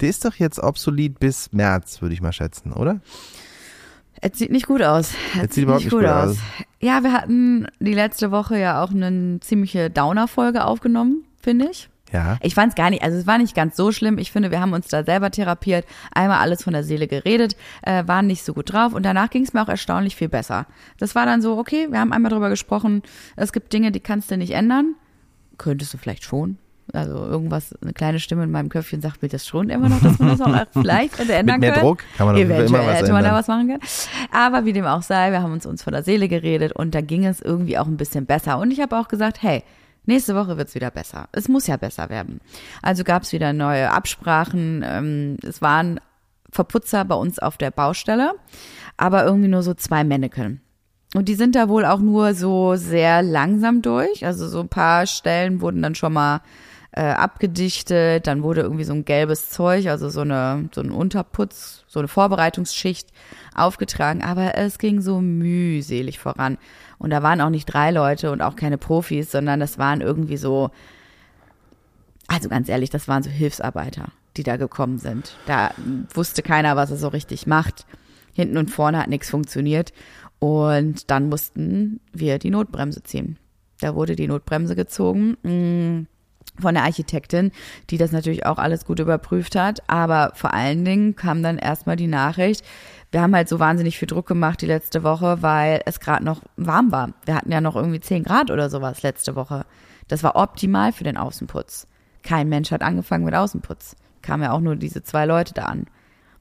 der 0.00 0.08
ist 0.08 0.24
doch 0.24 0.34
jetzt 0.36 0.60
obsolet 0.60 1.18
bis 1.18 1.52
März, 1.52 2.00
würde 2.00 2.14
ich 2.14 2.22
mal 2.22 2.32
schätzen, 2.32 2.72
oder? 2.72 3.00
Es 4.20 4.38
sieht 4.38 4.52
nicht 4.52 4.66
gut 4.66 4.82
aus. 4.82 5.10
Es 5.34 5.48
Es 5.48 5.54
sieht 5.54 5.64
überhaupt 5.64 5.84
nicht 5.84 5.92
gut 5.92 6.04
aus. 6.04 6.36
Ja, 6.80 7.02
wir 7.02 7.12
hatten 7.12 7.66
die 7.80 7.92
letzte 7.92 8.30
Woche 8.30 8.58
ja 8.58 8.82
auch 8.82 8.90
eine 8.90 9.40
ziemliche 9.40 9.90
Downer-Folge 9.90 10.64
aufgenommen, 10.64 11.24
finde 11.40 11.68
ich. 11.70 11.88
Ja. 12.14 12.38
Ich 12.42 12.54
fand 12.54 12.70
es 12.70 12.76
gar 12.76 12.90
nicht, 12.90 13.02
also 13.02 13.18
es 13.18 13.26
war 13.26 13.38
nicht 13.38 13.56
ganz 13.56 13.76
so 13.76 13.90
schlimm. 13.90 14.18
Ich 14.18 14.30
finde, 14.30 14.52
wir 14.52 14.60
haben 14.60 14.72
uns 14.72 14.86
da 14.86 15.02
selber 15.02 15.32
therapiert, 15.32 15.84
einmal 16.14 16.38
alles 16.38 16.62
von 16.62 16.72
der 16.72 16.84
Seele 16.84 17.08
geredet, 17.08 17.56
äh, 17.82 18.06
waren 18.06 18.28
nicht 18.28 18.44
so 18.44 18.54
gut 18.54 18.72
drauf 18.72 18.94
und 18.94 19.04
danach 19.04 19.30
ging 19.30 19.42
es 19.42 19.52
mir 19.52 19.62
auch 19.62 19.68
erstaunlich 19.68 20.14
viel 20.14 20.28
besser. 20.28 20.66
Das 20.98 21.16
war 21.16 21.26
dann 21.26 21.42
so, 21.42 21.58
okay, 21.58 21.88
wir 21.90 21.98
haben 21.98 22.12
einmal 22.12 22.30
drüber 22.30 22.50
gesprochen, 22.50 23.02
es 23.34 23.52
gibt 23.52 23.72
Dinge, 23.72 23.90
die 23.90 23.98
kannst 23.98 24.30
du 24.30 24.36
nicht 24.36 24.52
ändern. 24.52 24.94
Könntest 25.58 25.92
du 25.92 25.98
vielleicht 25.98 26.22
schon. 26.22 26.58
Also 26.92 27.16
irgendwas, 27.16 27.74
eine 27.82 27.92
kleine 27.92 28.20
Stimme 28.20 28.44
in 28.44 28.50
meinem 28.50 28.68
Köpfchen 28.68 29.00
sagt 29.00 29.22
mir 29.22 29.28
das 29.28 29.46
schon 29.46 29.70
immer 29.70 29.88
noch, 29.88 30.00
dass 30.00 30.18
man 30.18 30.36
das 30.36 30.40
auch 30.40 30.66
vielleicht 30.72 31.18
hätte 31.18 31.32
ändern 31.34 31.56
Mit 31.58 31.62
mehr 31.62 31.72
können. 31.72 31.86
Druck 31.86 32.04
kann 32.16 32.26
man 32.26 32.36
Eventuell 32.36 32.66
immer 32.66 32.86
was 32.86 32.98
hätte 32.98 33.12
man 33.12 33.22
da 33.22 33.30
ändern. 33.30 33.34
was 33.34 33.48
machen 33.48 33.66
können. 33.66 33.80
Aber 34.30 34.64
wie 34.66 34.72
dem 34.72 34.84
auch 34.84 35.02
sei, 35.02 35.32
wir 35.32 35.42
haben 35.42 35.52
uns 35.52 35.66
uns 35.66 35.82
von 35.82 35.94
der 35.94 36.04
Seele 36.04 36.28
geredet 36.28 36.72
und 36.72 36.94
da 36.94 37.00
ging 37.00 37.24
es 37.24 37.40
irgendwie 37.40 37.78
auch 37.78 37.86
ein 37.86 37.96
bisschen 37.96 38.26
besser. 38.26 38.58
Und 38.58 38.70
ich 38.70 38.80
habe 38.80 38.96
auch 38.98 39.08
gesagt, 39.08 39.42
hey, 39.42 39.64
nächste 40.06 40.34
Woche 40.34 40.56
wird's 40.56 40.74
wieder 40.74 40.90
besser. 40.90 41.28
Es 41.32 41.48
muss 41.48 41.66
ja 41.66 41.76
besser 41.76 42.08
werden. 42.10 42.40
Also 42.82 43.04
gab's 43.04 43.32
wieder 43.32 43.52
neue 43.52 43.90
Absprachen. 43.90 44.84
Ähm, 44.86 45.36
es 45.42 45.62
waren 45.62 46.00
Verputzer 46.50 47.04
bei 47.04 47.16
uns 47.16 47.38
auf 47.38 47.56
der 47.56 47.70
Baustelle, 47.70 48.34
aber 48.96 49.24
irgendwie 49.24 49.48
nur 49.48 49.62
so 49.62 49.74
zwei 49.74 50.04
Männchen. 50.04 50.60
Und 51.14 51.28
die 51.28 51.34
sind 51.34 51.54
da 51.54 51.68
wohl 51.68 51.84
auch 51.84 52.00
nur 52.00 52.34
so 52.34 52.74
sehr 52.76 53.22
langsam 53.22 53.82
durch. 53.82 54.26
Also 54.26 54.48
so 54.48 54.60
ein 54.60 54.68
paar 54.68 55.06
Stellen 55.06 55.60
wurden 55.60 55.82
dann 55.82 55.94
schon 55.94 56.12
mal 56.12 56.40
äh, 56.96 57.02
abgedichtet, 57.02 58.26
dann 58.26 58.42
wurde 58.42 58.60
irgendwie 58.60 58.84
so 58.84 58.92
ein 58.92 59.04
gelbes 59.04 59.50
Zeug, 59.50 59.88
also 59.88 60.08
so 60.08 60.20
eine 60.20 60.68
so 60.72 60.80
ein 60.80 60.92
Unterputz, 60.92 61.84
so 61.88 61.98
eine 61.98 62.06
Vorbereitungsschicht 62.06 63.08
aufgetragen, 63.54 64.22
aber 64.22 64.56
es 64.56 64.78
ging 64.78 65.00
so 65.00 65.20
mühselig 65.20 66.18
voran. 66.18 66.58
Und 66.98 67.10
da 67.10 67.22
waren 67.22 67.40
auch 67.40 67.50
nicht 67.50 67.66
drei 67.66 67.90
Leute 67.90 68.30
und 68.30 68.42
auch 68.42 68.56
keine 68.56 68.78
Profis, 68.78 69.30
sondern 69.30 69.60
das 69.60 69.78
waren 69.78 70.00
irgendwie 70.00 70.36
so, 70.36 70.70
also 72.26 72.48
ganz 72.48 72.68
ehrlich, 72.68 72.90
das 72.90 73.08
waren 73.08 73.22
so 73.22 73.30
Hilfsarbeiter, 73.30 74.08
die 74.36 74.42
da 74.42 74.56
gekommen 74.56 74.98
sind. 74.98 75.36
Da 75.46 75.70
wusste 76.12 76.42
keiner, 76.42 76.76
was 76.76 76.90
er 76.90 76.96
so 76.96 77.08
richtig 77.08 77.46
macht. 77.46 77.86
Hinten 78.32 78.56
und 78.56 78.70
vorne 78.70 78.98
hat 78.98 79.08
nichts 79.08 79.30
funktioniert. 79.30 79.92
Und 80.38 81.10
dann 81.10 81.28
mussten 81.28 82.00
wir 82.12 82.38
die 82.38 82.50
Notbremse 82.50 83.02
ziehen. 83.02 83.38
Da 83.80 83.94
wurde 83.94 84.16
die 84.16 84.26
Notbremse 84.26 84.76
gezogen 84.76 85.36
mh, 85.42 86.06
von 86.60 86.74
der 86.74 86.84
Architektin, 86.84 87.50
die 87.90 87.98
das 87.98 88.12
natürlich 88.12 88.46
auch 88.46 88.58
alles 88.58 88.84
gut 88.84 89.00
überprüft 89.00 89.56
hat. 89.56 89.88
Aber 89.88 90.32
vor 90.34 90.54
allen 90.54 90.84
Dingen 90.84 91.16
kam 91.16 91.42
dann 91.42 91.58
erstmal 91.58 91.96
die 91.96 92.06
Nachricht, 92.06 92.64
wir 93.14 93.22
haben 93.22 93.36
halt 93.36 93.48
so 93.48 93.60
wahnsinnig 93.60 93.96
viel 93.96 94.08
Druck 94.08 94.26
gemacht 94.26 94.60
die 94.60 94.66
letzte 94.66 95.04
Woche, 95.04 95.40
weil 95.40 95.80
es 95.86 96.00
gerade 96.00 96.24
noch 96.24 96.42
warm 96.56 96.90
war. 96.90 97.10
Wir 97.24 97.36
hatten 97.36 97.52
ja 97.52 97.60
noch 97.60 97.76
irgendwie 97.76 98.00
10 98.00 98.24
Grad 98.24 98.50
oder 98.50 98.68
sowas 98.68 99.04
letzte 99.04 99.36
Woche. 99.36 99.66
Das 100.08 100.24
war 100.24 100.34
optimal 100.34 100.90
für 100.90 101.04
den 101.04 101.16
Außenputz. 101.16 101.86
Kein 102.24 102.48
Mensch 102.48 102.72
hat 102.72 102.82
angefangen 102.82 103.24
mit 103.24 103.36
Außenputz. 103.36 103.94
Kamen 104.20 104.42
ja 104.42 104.50
auch 104.50 104.58
nur 104.58 104.74
diese 104.74 105.04
zwei 105.04 105.26
Leute 105.26 105.54
da 105.54 105.66
an. 105.66 105.86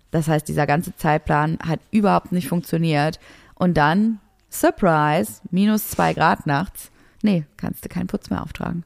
Das 0.10 0.28
heißt, 0.28 0.48
dieser 0.48 0.66
ganze 0.66 0.96
Zeitplan 0.96 1.60
hat 1.64 1.80
überhaupt 1.92 2.32
nicht 2.32 2.48
funktioniert. 2.48 3.20
Und 3.54 3.76
dann, 3.76 4.20
Surprise, 4.50 5.42
minus 5.52 5.92
zwei 5.92 6.16
Grad 6.16 6.48
nachts. 6.48 6.90
Nee, 7.22 7.46
kannst 7.56 7.86
du 7.86 7.90
keinen 7.90 8.08
Putz 8.08 8.32
mehr 8.32 8.42
auftragen. 8.42 8.84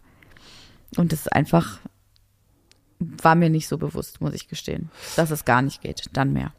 Und 0.98 1.14
das 1.14 1.22
ist 1.22 1.32
einfach, 1.32 1.80
war 3.00 3.36
mir 3.36 3.50
nicht 3.50 3.70
so 3.70 3.78
bewusst, 3.78 4.20
muss 4.20 4.34
ich 4.34 4.50
gestehen, 4.50 4.92
dass 5.16 5.32
es 5.32 5.46
gar 5.46 5.62
nicht 5.62 5.82
geht. 5.82 6.10
Dann 6.12 6.34
mehr. 6.34 6.52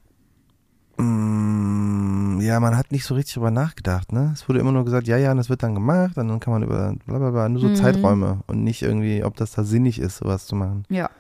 Mm, 0.99 2.41
ja, 2.41 2.61
man 2.61 2.77
hat 2.77 2.93
nicht 2.93 3.05
so 3.05 3.15
richtig 3.15 3.35
drüber 3.35 3.51
nachgedacht, 3.51 4.13
ne? 4.13 4.31
Es 4.35 4.49
wurde 4.49 4.61
immer 4.61 4.73
nur 4.73 4.85
gesagt, 4.85 5.07
ja, 5.09 5.17
ja, 5.17 5.35
das 5.35 5.49
wird 5.49 5.63
dann 5.63 5.75
gemacht, 5.75 6.17
und 6.17 6.29
dann 6.29 6.41
kann 6.41 6.53
man 6.53 6.63
über 6.63 6.95
bla 7.07 7.19
bla 7.19 7.31
bla, 7.31 7.49
nur 7.49 7.61
so 7.61 7.69
Mhm. 7.69 7.75
Zeiträume 7.75 8.41
und 8.47 8.63
nicht 8.65 8.83
irgendwie, 8.83 9.25
ob 9.25 9.37
das 9.37 9.53
da 9.53 9.65
sinnig 9.65 9.99
ist, 9.99 10.19
sowas 10.19 10.47
zu 10.47 10.55
machen. 10.57 10.85
Ja. 10.89 11.11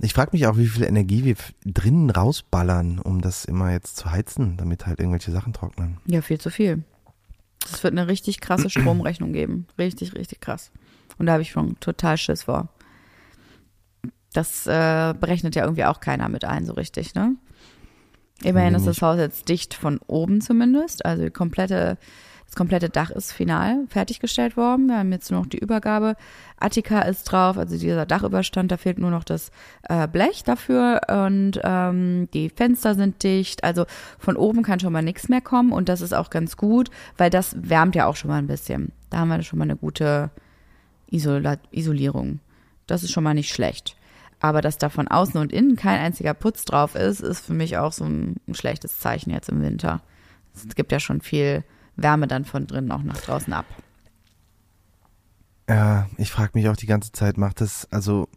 Ich 0.00 0.12
frage 0.12 0.30
mich 0.32 0.46
auch, 0.46 0.58
wie 0.58 0.66
viel 0.66 0.84
Energie 0.84 1.24
wir 1.24 1.36
drinnen 1.64 2.10
rausballern, 2.10 2.98
um 2.98 3.22
das 3.22 3.46
immer 3.46 3.72
jetzt 3.72 3.96
zu 3.96 4.10
heizen, 4.10 4.56
damit 4.58 4.86
halt 4.86 4.98
irgendwelche 4.98 5.30
Sachen 5.30 5.52
trocknen. 5.54 5.96
Ja, 6.04 6.20
viel 6.20 6.38
zu 6.38 6.50
viel. 6.50 6.84
Es 7.64 7.82
wird 7.82 7.94
eine 7.94 8.06
richtig 8.06 8.40
krasse 8.40 8.68
Stromrechnung 8.70 9.32
geben. 9.32 9.66
Richtig, 9.78 10.14
richtig 10.14 10.40
krass. 10.40 10.70
Und 11.18 11.26
da 11.26 11.32
habe 11.32 11.42
ich 11.42 11.50
schon 11.50 11.80
total 11.80 12.18
Schiss 12.18 12.42
vor. 12.42 12.68
Das 14.34 14.66
äh, 14.66 15.14
berechnet 15.18 15.54
ja 15.54 15.62
irgendwie 15.62 15.84
auch 15.84 16.00
keiner 16.00 16.28
mit 16.28 16.44
ein, 16.44 16.66
so 16.66 16.74
richtig, 16.74 17.14
ne? 17.14 17.36
Immerhin 18.42 18.74
ist 18.74 18.86
das 18.86 18.96
nicht. 18.96 19.02
Haus 19.02 19.18
jetzt 19.18 19.48
dicht 19.48 19.74
von 19.74 19.98
oben 20.06 20.40
zumindest. 20.40 21.04
Also 21.04 21.24
die 21.24 21.30
komplette, 21.30 21.96
das 22.44 22.54
komplette 22.54 22.88
Dach 22.88 23.10
ist 23.10 23.32
final 23.32 23.86
fertiggestellt 23.88 24.56
worden. 24.56 24.88
Wir 24.88 24.98
haben 24.98 25.12
jetzt 25.12 25.30
nur 25.30 25.40
noch 25.40 25.46
die 25.46 25.58
Übergabe. 25.58 26.16
Attika 26.58 27.00
ist 27.00 27.24
drauf, 27.24 27.56
also 27.58 27.78
dieser 27.78 28.06
Dachüberstand, 28.06 28.70
da 28.70 28.76
fehlt 28.76 28.98
nur 28.98 29.10
noch 29.10 29.24
das 29.24 29.50
äh, 29.88 30.06
Blech 30.06 30.44
dafür 30.44 31.00
und 31.08 31.60
ähm, 31.64 32.28
die 32.34 32.50
Fenster 32.50 32.94
sind 32.94 33.22
dicht. 33.22 33.64
Also 33.64 33.86
von 34.18 34.36
oben 34.36 34.62
kann 34.62 34.80
schon 34.80 34.92
mal 34.92 35.02
nichts 35.02 35.28
mehr 35.28 35.40
kommen 35.40 35.72
und 35.72 35.88
das 35.88 36.00
ist 36.00 36.14
auch 36.14 36.30
ganz 36.30 36.56
gut, 36.56 36.90
weil 37.16 37.30
das 37.30 37.56
wärmt 37.58 37.94
ja 37.94 38.06
auch 38.06 38.16
schon 38.16 38.30
mal 38.30 38.38
ein 38.38 38.46
bisschen. 38.46 38.92
Da 39.10 39.18
haben 39.18 39.28
wir 39.28 39.42
schon 39.42 39.58
mal 39.58 39.64
eine 39.64 39.76
gute 39.76 40.30
Isola 41.10 41.56
Isolierung. 41.70 42.40
Das 42.86 43.02
ist 43.02 43.12
schon 43.12 43.24
mal 43.24 43.34
nicht 43.34 43.52
schlecht. 43.52 43.96
Aber 44.46 44.60
dass 44.60 44.78
da 44.78 44.88
von 44.90 45.08
außen 45.08 45.40
und 45.40 45.52
innen 45.52 45.74
kein 45.74 45.98
einziger 45.98 46.32
Putz 46.32 46.64
drauf 46.64 46.94
ist, 46.94 47.18
ist 47.20 47.44
für 47.44 47.52
mich 47.52 47.78
auch 47.78 47.92
so 47.92 48.04
ein, 48.04 48.36
ein 48.46 48.54
schlechtes 48.54 49.00
Zeichen 49.00 49.30
jetzt 49.30 49.48
im 49.48 49.60
Winter. 49.60 50.02
Es 50.54 50.74
gibt 50.76 50.92
ja 50.92 51.00
schon 51.00 51.20
viel 51.20 51.64
Wärme 51.96 52.28
dann 52.28 52.44
von 52.44 52.68
drinnen 52.68 52.92
auch 52.92 53.02
nach 53.02 53.16
draußen 53.20 53.52
ab. 53.52 53.66
Ja, 55.68 56.06
ich 56.16 56.30
frage 56.30 56.52
mich 56.54 56.68
auch 56.68 56.76
die 56.76 56.86
ganze 56.86 57.10
Zeit, 57.10 57.38
macht 57.38 57.60
das, 57.60 57.88
also 57.90 58.28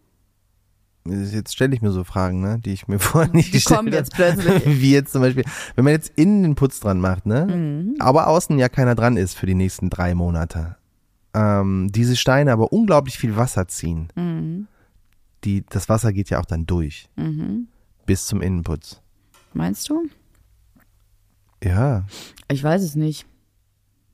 jetzt 1.06 1.54
stelle 1.54 1.76
ich 1.76 1.82
mir 1.84 1.92
so 1.92 2.04
Fragen, 2.04 2.42
ne, 2.42 2.60
die 2.60 2.74
ich 2.74 2.88
mir 2.88 2.98
vorher 3.00 3.32
nicht 3.32 3.50
Die 3.50 3.52
gestellt 3.58 3.78
kommen 3.78 3.94
jetzt 3.94 4.14
plötzlich. 4.16 4.64
Wie 4.66 4.92
jetzt 4.94 5.12
zum 5.12 5.22
Beispiel, 5.22 5.44
wenn 5.76 5.84
man 5.86 5.94
jetzt 5.94 6.12
innen 6.16 6.42
den 6.42 6.56
Putz 6.56 6.80
dran 6.80 7.00
macht, 7.00 7.28
ne, 7.28 7.46
Mhm. 7.46 7.96
aber 8.00 8.28
außen 8.28 8.58
ja 8.58 8.68
keiner 8.68 8.96
dran 8.96 9.16
ist 9.16 9.36
für 9.38 9.46
die 9.46 9.54
nächsten 9.56 9.92
drei 9.92 10.16
Monate. 10.16 10.76
Ähm, 11.36 11.92
diese 11.92 12.16
Steine 12.16 12.52
aber 12.52 12.74
unglaublich 12.74 13.20
viel 13.20 13.38
Wasser 13.38 13.68
ziehen. 13.68 14.08
Mhm. 14.16 14.68
Die, 15.44 15.64
das 15.70 15.88
Wasser 15.90 16.12
geht 16.14 16.30
ja 16.30 16.40
auch 16.40 16.46
dann 16.46 16.66
durch 16.66 17.10
Mhm. 17.16 17.68
bis 18.06 18.26
zum 18.28 18.42
Innenputz. 18.42 19.02
Meinst 19.54 19.90
du? 19.90 20.08
Ja, 21.64 22.06
Ich 22.48 22.64
weiß 22.64 22.82
es 22.84 22.96
nicht. 22.96 23.26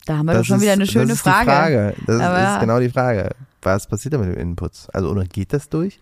Da 0.05 0.17
haben 0.17 0.25
wir 0.27 0.35
doch 0.35 0.43
schon 0.45 0.57
ist, 0.57 0.61
wieder 0.63 0.73
eine 0.73 0.85
schöne 0.87 1.07
das 1.07 1.17
ist 1.17 1.21
Frage. 1.21 1.45
Die 1.45 1.51
Frage. 1.51 1.95
Das 2.05 2.21
Aber- 2.21 2.53
ist 2.53 2.59
genau 2.59 2.79
die 2.79 2.89
Frage. 2.89 3.29
Was 3.61 3.87
passiert 3.87 4.13
da 4.13 4.17
mit 4.19 4.27
dem 4.29 4.37
Innenputz? 4.37 4.87
Also 4.93 5.09
oder 5.09 5.23
geht 5.25 5.51
das 5.53 5.69
durch? 5.69 5.99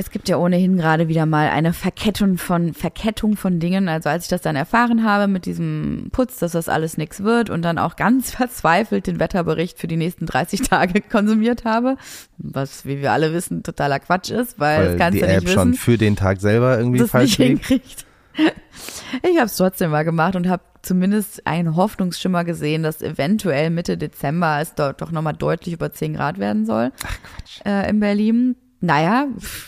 Es 0.00 0.12
gibt 0.12 0.28
ja 0.28 0.36
ohnehin 0.36 0.76
gerade 0.76 1.08
wieder 1.08 1.26
mal 1.26 1.48
eine 1.48 1.72
Verkettung 1.72 2.38
von 2.38 2.72
Verkettung 2.72 3.36
von 3.36 3.58
Dingen. 3.58 3.88
Also 3.88 4.08
als 4.08 4.26
ich 4.26 4.28
das 4.30 4.42
dann 4.42 4.54
erfahren 4.54 5.02
habe 5.02 5.26
mit 5.26 5.44
diesem 5.44 6.10
Putz, 6.12 6.38
dass 6.38 6.52
das 6.52 6.68
alles 6.68 6.98
nix 6.98 7.24
wird 7.24 7.50
und 7.50 7.62
dann 7.62 7.78
auch 7.78 7.96
ganz 7.96 8.30
verzweifelt 8.36 9.08
den 9.08 9.18
Wetterbericht 9.18 9.76
für 9.76 9.88
die 9.88 9.96
nächsten 9.96 10.24
30 10.24 10.60
Tage 10.60 11.00
konsumiert 11.00 11.64
habe, 11.64 11.96
was 12.36 12.86
wie 12.86 13.00
wir 13.00 13.10
alle 13.10 13.32
wissen 13.32 13.64
totaler 13.64 13.98
Quatsch 13.98 14.30
ist, 14.30 14.60
weil, 14.60 14.90
das 14.90 14.98
kannst 14.98 15.16
die 15.16 15.20
du 15.20 15.26
App 15.26 15.40
nicht 15.40 15.52
schon 15.52 15.72
wissen, 15.72 15.80
für 15.80 15.98
den 15.98 16.14
Tag 16.14 16.40
selber 16.40 16.78
irgendwie 16.78 17.00
falsch 17.00 17.34
hinkriegt. 17.34 18.06
Ich 19.28 19.36
habe 19.36 19.46
es 19.46 19.56
trotzdem 19.56 19.90
mal 19.90 20.04
gemacht 20.04 20.36
und 20.36 20.48
habe 20.48 20.62
zumindest 20.82 21.44
einen 21.44 21.74
Hoffnungsschimmer 21.74 22.44
gesehen, 22.44 22.84
dass 22.84 23.02
eventuell 23.02 23.70
Mitte 23.70 23.98
Dezember 23.98 24.60
es 24.60 24.74
dort 24.74 25.02
doch 25.02 25.10
nochmal 25.10 25.32
deutlich 25.32 25.74
über 25.74 25.92
10 25.92 26.14
Grad 26.14 26.38
werden 26.38 26.66
soll 26.66 26.92
äh, 27.64 27.90
in 27.90 27.98
Berlin. 27.98 28.54
Naja, 28.80 29.26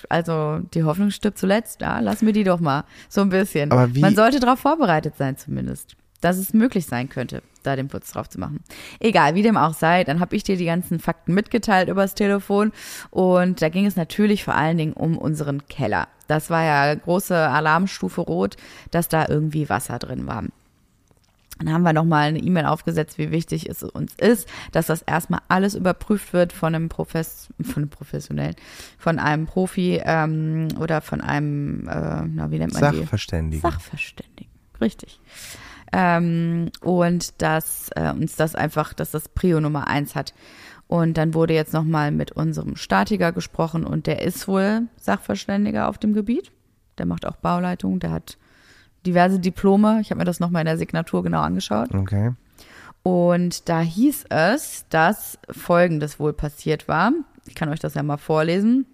also 0.09 0.61
die 0.75 0.85
Hoffnung 0.85 1.11
stirbt 1.11 1.39
zuletzt, 1.39 1.81
ja, 1.81 1.99
lass 2.01 2.23
mir 2.23 2.33
die 2.33 2.45
doch 2.45 2.61
mal 2.61 2.85
so 3.09 3.21
ein 3.23 3.29
bisschen. 3.31 3.73
Aber 3.73 3.95
wie- 3.95 4.01
Man 4.01 4.15
sollte 4.15 4.39
darauf 4.41 4.61
vorbereitet 4.61 5.15
sein 5.19 5.37
zumindest, 5.37 5.97
dass 6.21 6.37
es 6.37 6.53
möglich 6.55 6.87
sein 6.87 7.09
könnte, 7.09 7.43
da 7.65 7.75
den 7.75 7.89
Putz 7.89 8.13
drauf 8.13 8.29
zu 8.29 8.39
machen. 8.39 8.61
Egal, 9.01 9.35
wie 9.35 9.43
dem 9.43 9.57
auch 9.57 9.75
sei, 9.75 10.05
dann 10.05 10.21
habe 10.21 10.37
ich 10.37 10.45
dir 10.45 10.57
die 10.57 10.65
ganzen 10.67 11.01
Fakten 11.01 11.35
mitgeteilt 11.35 11.89
übers 11.89 12.15
Telefon 12.15 12.71
und 13.11 13.61
da 13.63 13.69
ging 13.69 13.85
es 13.87 13.97
natürlich 13.97 14.45
vor 14.45 14.55
allen 14.55 14.77
Dingen 14.77 14.93
um 14.93 15.19
unseren 15.19 15.67
Keller. 15.67 16.07
Das 16.29 16.49
war 16.49 16.63
ja 16.63 16.95
große 16.95 17.37
Alarmstufe 17.37 18.21
rot, 18.21 18.57
dass 18.93 19.09
da 19.09 19.27
irgendwie 19.29 19.69
Wasser 19.69 19.99
drin 19.99 20.29
war. 20.29 20.45
Dann 21.61 21.75
haben 21.75 21.83
wir 21.83 21.93
nochmal 21.93 22.29
eine 22.29 22.39
E-Mail 22.39 22.65
aufgesetzt, 22.65 23.19
wie 23.19 23.31
wichtig 23.31 23.69
es 23.69 23.83
uns 23.83 24.15
ist, 24.15 24.49
dass 24.73 24.87
das 24.87 25.03
erstmal 25.03 25.41
alles 25.49 25.75
überprüft 25.75 26.33
wird 26.33 26.53
von 26.53 26.75
einem 26.75 26.89
Profess 26.89 27.49
von 27.63 27.83
einem 27.83 27.91
Professionellen, 27.91 28.57
von 28.99 29.19
einem 29.19 29.47
Profi 29.47 30.01
ähm, 30.03 30.69
oder 30.81 31.03
von 31.03 31.21
einem, 31.21 31.87
äh, 31.87 32.23
na, 32.27 32.51
wie 32.51 32.59
nennt 32.59 32.73
man 32.73 32.93
die? 32.93 33.01
Sachverständige. 33.01 33.61
Sachverständigen, 33.61 34.51
richtig. 34.81 35.21
Ähm, 35.93 36.71
und 36.81 37.43
dass 37.43 37.91
äh, 37.95 38.11
uns 38.11 38.37
das 38.37 38.55
einfach, 38.55 38.95
dass 38.95 39.11
das 39.11 39.29
Prio 39.29 39.61
Nummer 39.61 39.89
eins 39.89 40.15
hat. 40.15 40.35
Und 40.87 41.19
dann 41.19 41.35
wurde 41.35 41.55
jetzt 41.55 41.73
nochmal 41.73 42.11
mit 42.11 42.33
unserem 42.33 42.77
Statiker 42.77 43.33
gesprochen 43.33 43.85
und 43.85 44.07
der 44.07 44.23
ist 44.23 44.49
wohl 44.49 44.89
Sachverständiger 44.97 45.89
auf 45.89 45.99
dem 45.99 46.15
Gebiet. 46.15 46.53
Der 46.99 47.07
macht 47.07 47.27
auch 47.27 47.37
Bauleitung, 47.37 48.01
der 48.01 48.11
hat 48.11 48.39
diverse 49.07 49.39
Diplome. 49.39 50.01
Ich 50.01 50.11
habe 50.11 50.19
mir 50.19 50.25
das 50.25 50.41
nochmal 50.41 50.63
in 50.63 50.67
der 50.67 50.79
Signatur 50.79 51.23
genau 51.23 51.41
angeschaut. 51.41 51.95
Okay. 51.95 52.33
Und 53.03 53.69
da 53.69 53.81
hieß 53.81 54.27
es, 54.29 54.85
dass 54.91 55.39
Folgendes 55.51 56.21
wohl 56.21 56.33
passiert 56.33 56.89
war. 56.89 57.13
Ich 57.47 57.55
kann 57.55 57.69
euch 57.71 57.81
das 57.81 57.95
ja 57.95 58.03
mal 58.03 58.19
vorlesen. 58.19 58.87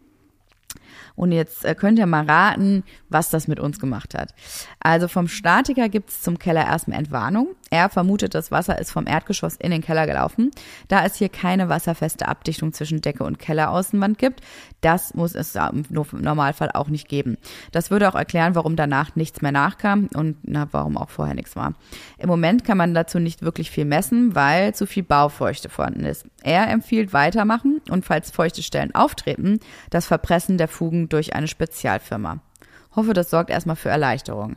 Und 1.17 1.33
jetzt 1.33 1.65
äh, 1.65 1.75
könnt 1.75 1.99
ihr 1.99 2.07
mal 2.07 2.27
raten, 2.27 2.85
was 3.09 3.31
das 3.31 3.49
mit 3.49 3.59
uns 3.59 3.81
gemacht 3.81 4.15
hat. 4.15 4.35
Also 4.81 5.09
vom 5.09 5.29
Statiker 5.29 5.89
gibt 5.89 6.11
es 6.11 6.23
zum 6.23 6.39
Keller 6.39 6.65
erstmal 6.67 6.99
Entwarnung. 6.99 7.49
Er 7.71 7.89
vermutet, 7.89 8.35
das 8.35 8.53
Wasser 8.53 8.79
ist 8.79 8.93
vom 8.93 9.09
Erdgeschoss 9.09 9.57
in 9.57 9.73
den 9.73 9.83
Keller 9.83 10.07
gelaufen. 10.07 10.53
Da 10.87 11.05
es 11.05 11.17
hier 11.17 11.29
keine 11.29 11.69
wasserfeste 11.69 12.29
Abdichtung 12.29 12.73
zwischen 12.73 13.01
Decke 13.01 13.25
und 13.25 13.41
Kelleraußenwand 13.41 14.19
gibt, 14.19 14.41
das 14.83 15.15
muss 15.15 15.35
es 15.35 15.57
im 15.57 15.85
Normalfall 15.91 16.71
auch 16.73 16.89
nicht 16.89 17.09
geben. 17.09 17.37
Das 17.73 17.91
würde 17.91 18.09
auch 18.09 18.15
erklären, 18.15 18.55
warum 18.55 18.77
danach 18.77 19.17
nichts 19.17 19.43
mehr 19.43 19.51
nachkam 19.51 20.09
und 20.15 20.37
na, 20.43 20.69
warum 20.71 20.97
auch 20.97 21.11
vorher 21.11 21.35
nichts 21.35 21.57
war. 21.57 21.75
Im 22.19 22.29
Moment 22.29 22.65
kann 22.65 22.79
man 22.79 22.95
dazu 22.95 23.19
nicht 23.19 23.43
wirklich 23.43 23.73
viel 23.73 23.85
messen, 23.85 24.37
weil 24.37 24.73
zu 24.75 24.87
viel 24.87 25.03
Baufeuchte 25.03 25.69
vorhanden 25.69 26.05
ist. 26.05 26.25
Er 26.43 26.69
empfiehlt 26.71 27.13
weitermachen 27.13 27.81
und 27.91 28.05
falls 28.05 28.31
feuchte 28.31 28.63
Stellen 28.63 28.95
auftreten, 28.95 29.59
das 29.91 30.07
Verpressen 30.07 30.57
der 30.57 30.69
Fugen 30.69 31.09
durch 31.09 31.35
eine 31.35 31.49
Spezialfirma. 31.49 32.39
Hoffe, 32.95 33.13
das 33.13 33.29
sorgt 33.29 33.51
erstmal 33.51 33.77
für 33.77 33.89
Erleichterung. 33.91 34.57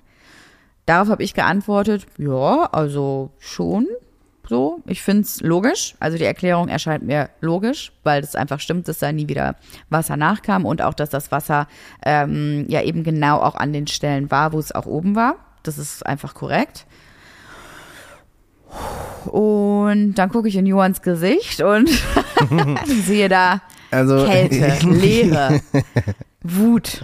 Darauf 0.90 1.10
habe 1.10 1.22
ich 1.22 1.36
geantwortet, 1.36 2.08
ja, 2.18 2.68
also 2.72 3.30
schon 3.38 3.86
so. 4.48 4.82
Ich 4.88 5.04
finde 5.04 5.22
es 5.22 5.40
logisch. 5.40 5.94
Also 6.00 6.18
die 6.18 6.24
Erklärung 6.24 6.68
erscheint 6.68 7.04
mir 7.04 7.30
logisch, 7.42 7.92
weil 8.04 8.24
es 8.24 8.34
einfach 8.34 8.60
stimmt, 8.60 8.88
dass 8.88 8.98
da 8.98 9.12
nie 9.12 9.28
wieder 9.28 9.56
Wasser 9.92 10.18
nachkam 10.18 10.66
und 10.66 10.82
auch, 10.82 10.96
dass 10.96 11.12
das 11.12 11.32
Wasser 11.32 11.68
ähm, 12.04 12.66
ja 12.70 12.82
eben 12.82 13.04
genau 13.04 13.38
auch 13.38 13.54
an 13.54 13.72
den 13.72 13.86
Stellen 13.86 14.32
war, 14.32 14.52
wo 14.52 14.58
es 14.58 14.72
auch 14.72 14.88
oben 14.88 15.16
war. 15.16 15.36
Das 15.62 15.78
ist 15.78 16.04
einfach 16.08 16.34
korrekt. 16.34 16.88
Und 19.28 20.16
dann 20.16 20.32
gucke 20.32 20.48
ich 20.48 20.56
in 20.56 20.66
Johans 20.66 21.04
Gesicht 21.04 21.62
und 21.62 21.88
sehe 23.06 23.30
da 23.30 23.62
Also 23.92 24.26
Kälte, 24.26 24.88
Leere, 24.90 25.62
Wut, 26.44 27.04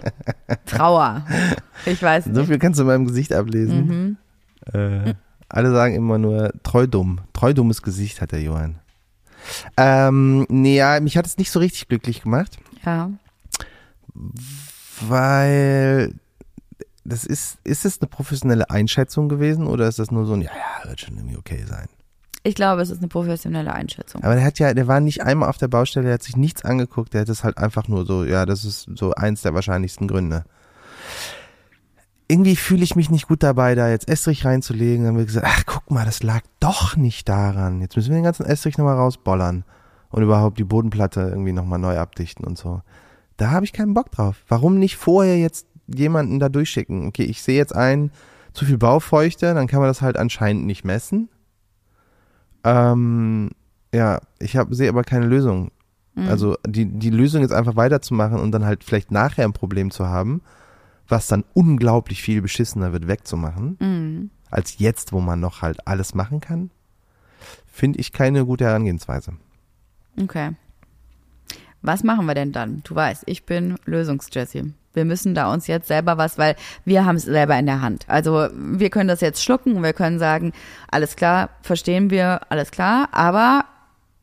Trauer. 0.65 1.25
Ich 1.85 2.01
weiß 2.01 2.25
so 2.25 2.31
nicht. 2.31 2.47
viel 2.47 2.59
kannst 2.59 2.79
du 2.79 2.83
in 2.83 2.87
meinem 2.87 3.05
Gesicht 3.07 3.33
ablesen. 3.33 3.87
Mhm. 3.87 4.17
Äh, 4.79 5.13
alle 5.49 5.71
sagen 5.71 5.95
immer 5.95 6.17
nur 6.17 6.51
treu 6.63 6.87
dumm. 6.87 7.21
Treu 7.33 7.53
dummes 7.53 7.81
Gesicht 7.81 8.21
hat 8.21 8.31
der 8.31 8.41
Johann. 8.41 8.79
Ähm, 9.77 10.45
nee, 10.49 10.77
ja, 10.77 10.99
mich 10.99 11.17
hat 11.17 11.25
es 11.27 11.37
nicht 11.37 11.51
so 11.51 11.59
richtig 11.59 11.87
glücklich 11.87 12.21
gemacht, 12.23 12.57
Ja. 12.83 13.11
weil 15.01 16.13
das 17.03 17.23
ist, 17.25 17.57
ist 17.63 17.85
es 17.85 18.01
eine 18.01 18.09
professionelle 18.09 18.69
Einschätzung 18.69 19.29
gewesen 19.29 19.67
oder 19.67 19.87
ist 19.87 19.99
das 19.99 20.09
nur 20.11 20.25
so 20.25 20.33
ein, 20.33 20.41
ja, 20.41 20.49
ja, 20.83 20.89
wird 20.89 21.01
schon 21.01 21.15
irgendwie 21.15 21.37
okay 21.37 21.63
sein? 21.67 21.87
Ich 22.45 22.53
glaube, 22.53 22.83
es 22.83 22.91
ist 22.91 22.99
eine 22.99 23.07
professionelle 23.07 23.73
Einschätzung. 23.73 24.23
Aber 24.23 24.35
der 24.35 24.43
hat 24.43 24.59
ja, 24.59 24.75
der 24.75 24.87
war 24.87 24.99
nicht 24.99 25.23
einmal 25.23 25.49
auf 25.49 25.57
der 25.57 25.67
Baustelle, 25.67 26.05
der 26.05 26.13
hat 26.13 26.21
sich 26.21 26.37
nichts 26.37 26.63
angeguckt, 26.63 27.15
der 27.15 27.21
hat 27.21 27.29
es 27.29 27.43
halt 27.43 27.57
einfach 27.57 27.87
nur 27.87 28.05
so, 28.05 28.23
ja, 28.23 28.45
das 28.45 28.63
ist 28.65 28.87
so 28.93 29.15
eins 29.15 29.41
der 29.41 29.55
wahrscheinlichsten 29.55 30.07
Gründe. 30.07 30.45
Irgendwie 32.27 32.55
fühle 32.55 32.83
ich 32.83 32.95
mich 32.95 33.09
nicht 33.09 33.27
gut 33.27 33.41
dabei, 33.41 33.73
da 33.73 33.89
jetzt 33.89 34.07
Estrich 34.07 34.45
reinzulegen. 34.45 35.03
Dann 35.03 35.13
haben 35.13 35.17
wir 35.17 35.25
gesagt, 35.25 35.47
ach 35.49 35.63
guck 35.65 35.89
mal, 35.89 36.05
das 36.05 36.21
lag 36.21 36.41
doch 36.59 36.95
nicht 36.95 37.27
daran. 37.27 37.81
Jetzt 37.81 37.95
müssen 37.95 38.09
wir 38.09 38.17
den 38.17 38.23
ganzen 38.23 38.45
Estrich 38.45 38.77
nochmal 38.77 38.95
rausbollern 38.95 39.63
und 40.11 40.23
überhaupt 40.23 40.59
die 40.59 40.63
Bodenplatte 40.63 41.21
irgendwie 41.21 41.51
nochmal 41.51 41.79
neu 41.79 41.97
abdichten 41.97 42.45
und 42.45 42.59
so. 42.59 42.81
Da 43.37 43.49
habe 43.49 43.65
ich 43.65 43.73
keinen 43.73 43.95
Bock 43.95 44.11
drauf. 44.11 44.43
Warum 44.47 44.77
nicht 44.77 44.97
vorher 44.97 45.39
jetzt 45.39 45.65
jemanden 45.87 46.39
da 46.39 46.49
durchschicken? 46.49 47.07
Okay, 47.07 47.23
ich 47.23 47.41
sehe 47.41 47.57
jetzt 47.57 47.75
ein, 47.75 48.11
zu 48.53 48.65
viel 48.65 48.77
Baufeuchte, 48.77 49.55
dann 49.55 49.65
kann 49.65 49.79
man 49.79 49.89
das 49.89 50.03
halt 50.03 50.15
anscheinend 50.15 50.67
nicht 50.67 50.85
messen. 50.85 51.29
Ähm, 52.65 53.51
ja, 53.93 54.19
ich 54.39 54.57
sehe 54.71 54.89
aber 54.89 55.03
keine 55.03 55.27
Lösung. 55.27 55.71
Mhm. 56.15 56.27
Also 56.27 56.57
die, 56.67 56.85
die 56.85 57.09
Lösung 57.11 57.43
ist 57.43 57.51
einfach 57.51 57.75
weiterzumachen 57.75 58.39
und 58.39 58.51
dann 58.51 58.65
halt 58.65 58.83
vielleicht 58.83 59.11
nachher 59.11 59.45
ein 59.45 59.53
Problem 59.53 59.91
zu 59.91 60.07
haben, 60.07 60.41
was 61.07 61.27
dann 61.27 61.43
unglaublich 61.53 62.21
viel 62.21 62.41
beschissener 62.41 62.91
wird, 62.91 63.07
wegzumachen, 63.07 63.77
Mhm. 63.79 64.29
als 64.49 64.79
jetzt, 64.79 65.13
wo 65.13 65.21
man 65.21 65.39
noch 65.39 65.61
halt 65.61 65.87
alles 65.87 66.15
machen 66.15 66.39
kann, 66.41 66.71
finde 67.67 67.99
ich 67.99 68.11
keine 68.11 68.45
gute 68.45 68.65
Herangehensweise. 68.65 69.33
Okay. 70.19 70.51
Was 71.85 72.03
machen 72.03 72.25
wir 72.25 72.33
denn 72.33 72.51
dann? 72.51 72.81
Du 72.83 72.95
weißt, 72.95 73.23
ich 73.27 73.45
bin 73.45 73.75
Lösungsjessie. 73.85 74.73
Wir 74.95 75.05
müssen 75.05 75.35
da 75.35 75.53
uns 75.53 75.67
jetzt 75.67 75.87
selber 75.87 76.17
was, 76.17 76.37
weil 76.39 76.55
wir 76.83 77.05
haben 77.05 77.17
es 77.17 77.23
selber 77.23 77.59
in 77.59 77.67
der 77.67 77.81
Hand. 77.81 78.05
Also 78.07 78.47
wir 78.53 78.89
können 78.89 79.07
das 79.07 79.21
jetzt 79.21 79.43
schlucken, 79.43 79.83
wir 79.83 79.93
können 79.93 80.17
sagen, 80.17 80.51
alles 80.89 81.15
klar, 81.15 81.49
verstehen 81.61 82.09
wir, 82.09 82.41
alles 82.49 82.71
klar, 82.71 83.09
aber 83.11 83.65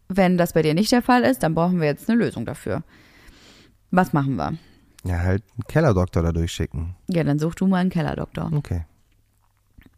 wenn 0.09 0.39
das 0.39 0.55
bei 0.55 0.63
dir 0.63 0.75
nicht 0.75 0.91
der 0.91 1.03
Fall 1.03 1.23
ist, 1.23 1.43
dann 1.43 1.55
brauchen 1.55 1.81
wir 1.81 1.87
jetzt 1.87 2.09
eine 2.09 2.19
Lösung 2.19 2.47
dafür. 2.47 2.83
Was 3.91 4.13
machen 4.13 4.37
wir? 4.37 4.55
Ja, 5.05 5.21
halt 5.21 5.45
einen 5.55 5.65
Kellerdoktor 5.69 6.23
da 6.23 6.33
durchschicken. 6.33 6.97
Ja, 7.09 7.23
dann 7.23 7.39
such 7.39 7.55
du 7.55 7.67
mal 7.67 7.79
einen 7.79 7.91
Kellerdoktor. 7.91 8.51
Okay. 8.53 8.85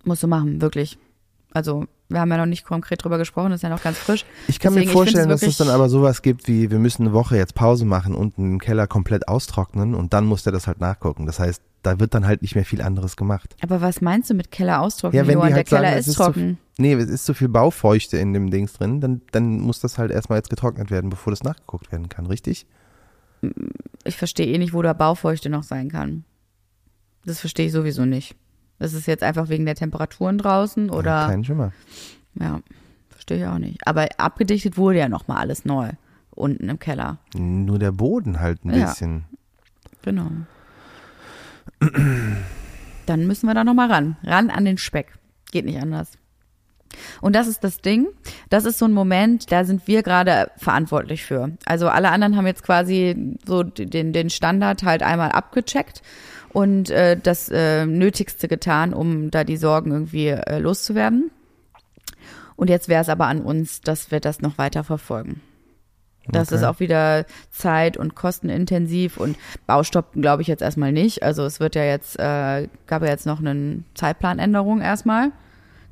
Musst 0.04 0.22
du 0.22 0.28
machen, 0.28 0.60
wirklich. 0.60 0.98
Also, 1.52 1.86
wir 2.08 2.20
haben 2.20 2.30
ja 2.30 2.36
noch 2.36 2.46
nicht 2.46 2.64
konkret 2.64 3.02
drüber 3.02 3.18
gesprochen, 3.18 3.50
das 3.50 3.58
ist 3.58 3.62
ja 3.62 3.68
noch 3.68 3.82
ganz 3.82 3.98
frisch. 3.98 4.24
Ich 4.48 4.60
kann 4.60 4.74
Deswegen, 4.74 4.90
mir 4.90 4.92
vorstellen, 4.92 5.28
dass 5.28 5.42
es 5.42 5.56
dann 5.56 5.68
aber 5.68 5.88
sowas 5.88 6.22
gibt 6.22 6.48
wie, 6.48 6.70
wir 6.70 6.78
müssen 6.78 7.02
eine 7.02 7.12
Woche 7.12 7.36
jetzt 7.36 7.54
Pause 7.54 7.84
machen 7.84 8.14
und 8.14 8.38
einen 8.38 8.58
Keller 8.58 8.86
komplett 8.86 9.28
austrocknen 9.28 9.94
und 9.94 10.12
dann 10.12 10.26
muss 10.26 10.42
der 10.42 10.52
das 10.52 10.66
halt 10.66 10.80
nachgucken. 10.80 11.26
Das 11.26 11.38
heißt, 11.38 11.62
da 11.82 12.00
wird 12.00 12.14
dann 12.14 12.26
halt 12.26 12.42
nicht 12.42 12.54
mehr 12.54 12.64
viel 12.64 12.82
anderes 12.82 13.16
gemacht. 13.16 13.56
Aber 13.62 13.80
was 13.80 14.00
meinst 14.00 14.30
du 14.30 14.34
mit 14.34 14.50
Keller 14.50 14.80
austrocknen? 14.80 15.22
Ja, 15.22 15.26
wenn 15.26 15.34
Johann? 15.34 15.48
die 15.48 15.54
halt 15.54 15.70
der 15.70 15.78
Keller 15.78 15.88
sagen, 15.88 16.00
es 16.00 16.06
ist 16.06 16.12
ist 16.12 16.16
zu 16.16 16.22
trocken. 16.22 16.58
Nee, 16.78 16.92
es 16.94 17.08
ist 17.08 17.24
zu 17.24 17.34
viel 17.34 17.48
Baufeuchte 17.48 18.18
in 18.18 18.32
dem 18.32 18.50
Dings 18.50 18.72
drin, 18.74 19.00
dann, 19.00 19.22
dann 19.32 19.60
muss 19.60 19.80
das 19.80 19.98
halt 19.98 20.10
erstmal 20.10 20.38
jetzt 20.38 20.50
getrocknet 20.50 20.90
werden, 20.90 21.10
bevor 21.10 21.30
das 21.30 21.42
nachgeguckt 21.42 21.92
werden 21.92 22.08
kann, 22.08 22.26
richtig? 22.26 22.66
ich 24.04 24.16
verstehe 24.16 24.46
eh 24.46 24.58
nicht, 24.58 24.72
wo 24.72 24.82
da 24.82 24.92
Baufeuchte 24.92 25.50
noch 25.50 25.62
sein 25.62 25.90
kann. 25.90 26.24
Das 27.24 27.40
verstehe 27.40 27.66
ich 27.66 27.72
sowieso 27.72 28.04
nicht. 28.04 28.36
Das 28.78 28.92
ist 28.92 29.06
jetzt 29.06 29.22
einfach 29.22 29.48
wegen 29.48 29.64
der 29.66 29.74
Temperaturen 29.76 30.38
draußen 30.38 30.86
Ja, 30.88 30.92
oder 30.92 31.26
kein 31.26 31.44
Schimmer. 31.44 31.72
ja, 32.40 32.60
verstehe 33.08 33.38
ich 33.38 33.46
auch 33.46 33.58
nicht. 33.58 33.86
Aber 33.86 34.08
abgedichtet 34.18 34.76
wurde 34.76 34.98
ja 34.98 35.08
noch 35.08 35.28
mal 35.28 35.38
alles 35.38 35.64
neu 35.64 35.90
unten 36.30 36.68
im 36.68 36.78
Keller. 36.78 37.18
Nur 37.36 37.78
der 37.78 37.92
Boden 37.92 38.40
halt 38.40 38.64
ein 38.64 38.74
Ja. 38.76 38.86
bisschen. 38.86 39.24
Genau. 40.02 40.28
Dann 43.06 43.26
müssen 43.26 43.46
wir 43.46 43.54
da 43.54 43.64
noch 43.64 43.74
mal 43.74 43.90
ran, 43.90 44.16
ran 44.24 44.50
an 44.50 44.64
den 44.64 44.78
Speck. 44.78 45.12
Geht 45.50 45.64
nicht 45.66 45.80
anders. 45.80 46.12
Und 47.20 47.34
das 47.34 47.48
ist 47.48 47.64
das 47.64 47.78
Ding. 47.80 48.06
Das 48.50 48.64
ist 48.64 48.78
so 48.78 48.84
ein 48.84 48.92
Moment, 48.92 49.50
da 49.50 49.64
sind 49.64 49.86
wir 49.88 50.02
gerade 50.02 50.50
verantwortlich 50.56 51.24
für. 51.24 51.50
Also 51.66 51.88
alle 51.88 52.10
anderen 52.10 52.36
haben 52.36 52.46
jetzt 52.46 52.62
quasi 52.62 53.36
so 53.44 53.62
den, 53.64 54.12
den 54.12 54.30
Standard 54.30 54.84
halt 54.84 55.02
einmal 55.02 55.30
abgecheckt 55.32 56.02
und 56.54 56.88
äh, 56.88 57.18
das 57.20 57.50
äh, 57.50 57.84
Nötigste 57.84 58.48
getan, 58.48 58.94
um 58.94 59.30
da 59.30 59.44
die 59.44 59.56
Sorgen 59.56 59.90
irgendwie 59.90 60.28
äh, 60.28 60.58
loszuwerden. 60.60 61.30
Und 62.56 62.70
jetzt 62.70 62.88
wäre 62.88 63.02
es 63.02 63.08
aber 63.08 63.26
an 63.26 63.42
uns, 63.42 63.80
dass 63.80 64.12
wir 64.12 64.20
das 64.20 64.40
noch 64.40 64.56
weiter 64.56 64.84
verfolgen. 64.84 65.40
Das 66.28 66.48
Okay. 66.48 66.54
ist 66.56 66.64
auch 66.64 66.80
wieder 66.80 67.26
zeit- 67.50 67.96
und 67.96 68.14
kostenintensiv 68.14 69.18
und 69.18 69.36
Baustopp 69.66 70.12
glaube 70.14 70.42
ich 70.42 70.48
jetzt 70.48 70.62
erstmal 70.62 70.92
nicht. 70.92 71.22
Also 71.24 71.44
es 71.44 71.58
wird 71.58 71.74
ja 71.74 71.84
jetzt, 71.84 72.18
äh, 72.18 72.68
gab 72.86 73.02
ja 73.02 73.08
jetzt 73.08 73.26
noch 73.26 73.40
eine 73.40 73.82
Zeitplanänderung 73.94 74.80
erstmal. 74.80 75.32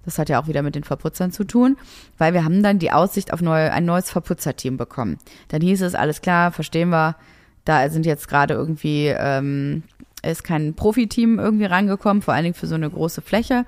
Das 0.05 0.19
hat 0.19 0.29
ja 0.29 0.41
auch 0.41 0.47
wieder 0.47 0.63
mit 0.63 0.77
den 0.77 0.85
Verputzern 0.85 1.33
zu 1.33 1.43
tun, 1.45 1.77
weil 2.19 2.35
wir 2.35 2.45
haben 2.45 2.63
dann 2.63 2.79
die 2.79 2.93
Aussicht 2.93 3.33
auf 3.33 3.43
neu, 3.43 3.69
ein 3.71 3.85
neues 3.85 4.11
Verputzerteam 4.11 4.77
bekommen. 4.77 5.19
Dann 5.49 5.61
hieß 5.61 5.83
es, 5.83 5.95
alles 5.97 6.23
klar, 6.23 6.53
verstehen 6.53 6.91
wir, 6.91 7.17
da 7.65 7.89
sind 7.91 8.07
jetzt 8.07 8.27
gerade 8.29 8.55
irgendwie, 8.55 9.09
ähm, 9.09 9.85
ist 10.23 10.45
kein 10.45 10.75
Profiteam 10.75 11.39
irgendwie 11.39 11.65
rangekommen, 11.65 12.23
vor 12.23 12.35
allen 12.35 12.45
Dingen 12.45 12.55
für 12.55 12.67
so 12.67 12.75
eine 12.75 12.91
große 12.91 13.23
Fläche. 13.23 13.65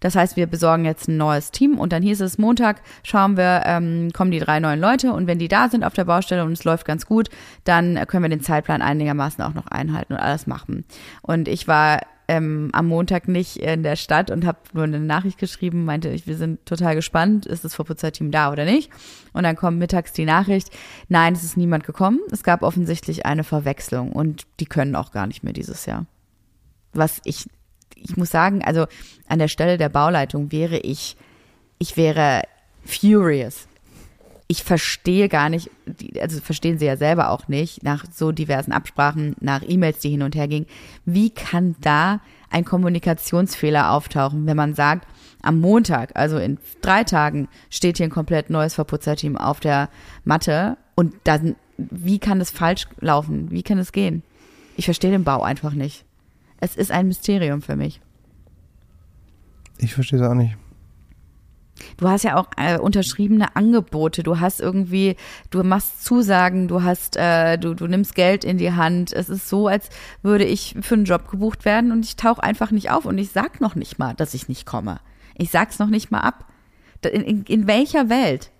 Das 0.00 0.14
heißt, 0.14 0.36
wir 0.36 0.46
besorgen 0.46 0.84
jetzt 0.84 1.08
ein 1.08 1.16
neues 1.16 1.50
Team 1.50 1.78
und 1.78 1.92
dann 1.92 2.02
hieß 2.02 2.20
es, 2.20 2.38
Montag 2.38 2.82
schauen 3.02 3.36
wir, 3.36 3.62
ähm, 3.64 4.10
kommen 4.12 4.30
die 4.30 4.38
drei 4.38 4.60
neuen 4.60 4.80
Leute 4.80 5.12
und 5.12 5.26
wenn 5.26 5.38
die 5.38 5.48
da 5.48 5.68
sind 5.68 5.84
auf 5.84 5.92
der 5.92 6.04
Baustelle 6.04 6.44
und 6.44 6.52
es 6.52 6.64
läuft 6.64 6.84
ganz 6.84 7.06
gut, 7.06 7.28
dann 7.64 7.96
können 8.06 8.22
wir 8.24 8.30
den 8.30 8.40
Zeitplan 8.40 8.82
einigermaßen 8.82 9.42
auch 9.42 9.54
noch 9.54 9.66
einhalten 9.66 10.12
und 10.12 10.20
alles 10.20 10.46
machen. 10.46 10.84
Und 11.22 11.48
ich 11.48 11.66
war 11.66 12.00
ähm, 12.28 12.68
am 12.72 12.86
Montag 12.86 13.26
nicht 13.26 13.56
in 13.56 13.82
der 13.82 13.96
Stadt 13.96 14.30
und 14.30 14.44
habe 14.44 14.58
nur 14.74 14.84
eine 14.84 15.00
Nachricht 15.00 15.38
geschrieben, 15.38 15.84
meinte 15.84 16.10
ich, 16.10 16.26
wir 16.26 16.36
sind 16.36 16.64
total 16.66 16.94
gespannt, 16.94 17.46
ist 17.46 17.64
das 17.64 17.74
Verputzerteam 17.74 18.30
da 18.30 18.52
oder 18.52 18.66
nicht? 18.66 18.90
Und 19.32 19.44
dann 19.44 19.56
kommt 19.56 19.78
mittags 19.78 20.12
die 20.12 20.26
Nachricht, 20.26 20.70
nein, 21.08 21.32
es 21.32 21.42
ist 21.42 21.56
niemand 21.56 21.84
gekommen. 21.84 22.20
Es 22.30 22.42
gab 22.42 22.62
offensichtlich 22.62 23.24
eine 23.24 23.44
Verwechslung 23.44 24.12
und 24.12 24.46
die 24.60 24.66
können 24.66 24.94
auch 24.94 25.10
gar 25.10 25.26
nicht 25.26 25.42
mehr 25.42 25.54
dieses 25.54 25.86
Jahr. 25.86 26.04
Was 26.92 27.20
ich, 27.24 27.48
ich 27.94 28.16
muss 28.16 28.30
sagen, 28.30 28.62
also 28.62 28.86
an 29.26 29.38
der 29.38 29.48
Stelle 29.48 29.78
der 29.78 29.88
Bauleitung 29.88 30.52
wäre 30.52 30.78
ich, 30.78 31.16
ich 31.78 31.96
wäre 31.96 32.42
furious. 32.84 33.67
Ich 34.50 34.64
verstehe 34.64 35.28
gar 35.28 35.50
nicht, 35.50 35.70
also 36.20 36.40
verstehen 36.40 36.78
sie 36.78 36.86
ja 36.86 36.96
selber 36.96 37.30
auch 37.30 37.48
nicht, 37.48 37.82
nach 37.82 38.06
so 38.10 38.32
diversen 38.32 38.72
Absprachen, 38.72 39.36
nach 39.40 39.62
E-Mails, 39.62 39.98
die 39.98 40.08
hin 40.08 40.22
und 40.22 40.34
her 40.34 40.48
gingen. 40.48 40.66
Wie 41.04 41.28
kann 41.28 41.76
da 41.82 42.20
ein 42.48 42.64
Kommunikationsfehler 42.64 43.92
auftauchen, 43.92 44.46
wenn 44.46 44.56
man 44.56 44.74
sagt, 44.74 45.06
am 45.42 45.60
Montag, 45.60 46.12
also 46.14 46.38
in 46.38 46.58
drei 46.80 47.04
Tagen, 47.04 47.48
steht 47.68 47.98
hier 47.98 48.06
ein 48.06 48.10
komplett 48.10 48.48
neues 48.48 48.74
Verputzerteam 48.74 49.36
auf 49.36 49.60
der 49.60 49.90
Matte 50.24 50.78
und 50.94 51.14
dann, 51.24 51.56
wie 51.76 52.18
kann 52.18 52.38
das 52.38 52.50
falsch 52.50 52.88
laufen? 53.00 53.50
Wie 53.50 53.62
kann 53.62 53.78
es 53.78 53.92
gehen? 53.92 54.22
Ich 54.76 54.86
verstehe 54.86 55.10
den 55.10 55.24
Bau 55.24 55.42
einfach 55.42 55.74
nicht. 55.74 56.06
Es 56.58 56.74
ist 56.74 56.90
ein 56.90 57.06
Mysterium 57.06 57.60
für 57.60 57.76
mich. 57.76 58.00
Ich 59.76 59.94
verstehe 59.94 60.20
es 60.20 60.26
auch 60.26 60.34
nicht. 60.34 60.56
Du 61.96 62.08
hast 62.08 62.24
ja 62.24 62.36
auch 62.36 62.46
äh, 62.56 62.78
unterschriebene 62.78 63.56
Angebote. 63.56 64.22
Du 64.22 64.40
hast 64.40 64.60
irgendwie, 64.60 65.16
du 65.50 65.62
machst 65.62 66.04
Zusagen, 66.04 66.68
du 66.68 66.82
hast, 66.82 67.16
äh, 67.16 67.58
du, 67.58 67.74
du 67.74 67.86
nimmst 67.86 68.14
Geld 68.14 68.44
in 68.44 68.58
die 68.58 68.72
Hand. 68.72 69.12
Es 69.12 69.28
ist 69.28 69.48
so, 69.48 69.68
als 69.68 69.88
würde 70.22 70.44
ich 70.44 70.74
für 70.80 70.94
einen 70.94 71.04
Job 71.04 71.30
gebucht 71.30 71.64
werden 71.64 71.92
und 71.92 72.04
ich 72.04 72.16
tauche 72.16 72.42
einfach 72.42 72.70
nicht 72.70 72.90
auf 72.90 73.04
und 73.04 73.18
ich 73.18 73.30
sag 73.30 73.60
noch 73.60 73.74
nicht 73.74 73.98
mal, 73.98 74.14
dass 74.14 74.34
ich 74.34 74.48
nicht 74.48 74.66
komme. 74.66 75.00
Ich 75.36 75.50
sag's 75.50 75.78
noch 75.78 75.88
nicht 75.88 76.10
mal 76.10 76.20
ab. 76.20 76.46
In, 77.02 77.22
in, 77.22 77.42
in 77.44 77.66
welcher 77.66 78.08
Welt? 78.08 78.50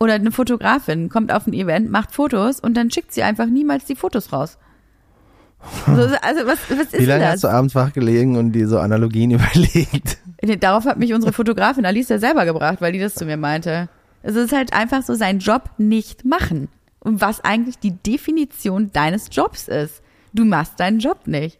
Oder 0.00 0.14
eine 0.14 0.30
Fotografin 0.32 1.08
kommt 1.08 1.32
auf 1.32 1.46
ein 1.46 1.52
Event, 1.52 1.90
macht 1.90 2.12
Fotos 2.14 2.60
und 2.60 2.74
dann 2.74 2.90
schickt 2.90 3.12
sie 3.12 3.22
einfach 3.22 3.46
niemals 3.46 3.84
die 3.84 3.96
Fotos 3.96 4.32
raus. 4.32 4.58
Also, 5.86 6.14
also 6.22 6.46
was, 6.46 6.58
was 6.70 6.92
ist 6.92 6.98
Wie 7.00 7.04
lange 7.04 7.24
das? 7.24 7.32
hast 7.32 7.44
du 7.44 7.48
abends 7.48 7.74
wach 7.74 7.92
gelegen 7.92 8.36
und 8.36 8.52
dir 8.52 8.68
so 8.68 8.78
Analogien 8.78 9.30
überlegt? 9.32 10.18
Darauf 10.60 10.84
hat 10.84 10.98
mich 10.98 11.12
unsere 11.14 11.32
Fotografin 11.32 11.84
Alicia 11.84 12.18
selber 12.18 12.44
gebracht, 12.44 12.80
weil 12.80 12.92
die 12.92 13.00
das 13.00 13.14
zu 13.14 13.24
mir 13.24 13.36
meinte. 13.36 13.88
Es 14.22 14.36
ist 14.36 14.52
halt 14.52 14.72
einfach 14.72 15.02
so, 15.02 15.14
seinen 15.14 15.40
Job 15.40 15.70
nicht 15.78 16.24
machen. 16.24 16.68
Und 17.00 17.20
was 17.20 17.40
eigentlich 17.44 17.78
die 17.78 17.92
Definition 17.92 18.90
deines 18.92 19.28
Jobs 19.32 19.68
ist. 19.68 20.02
Du 20.32 20.44
machst 20.44 20.78
deinen 20.78 20.98
Job 20.98 21.26
nicht. 21.26 21.58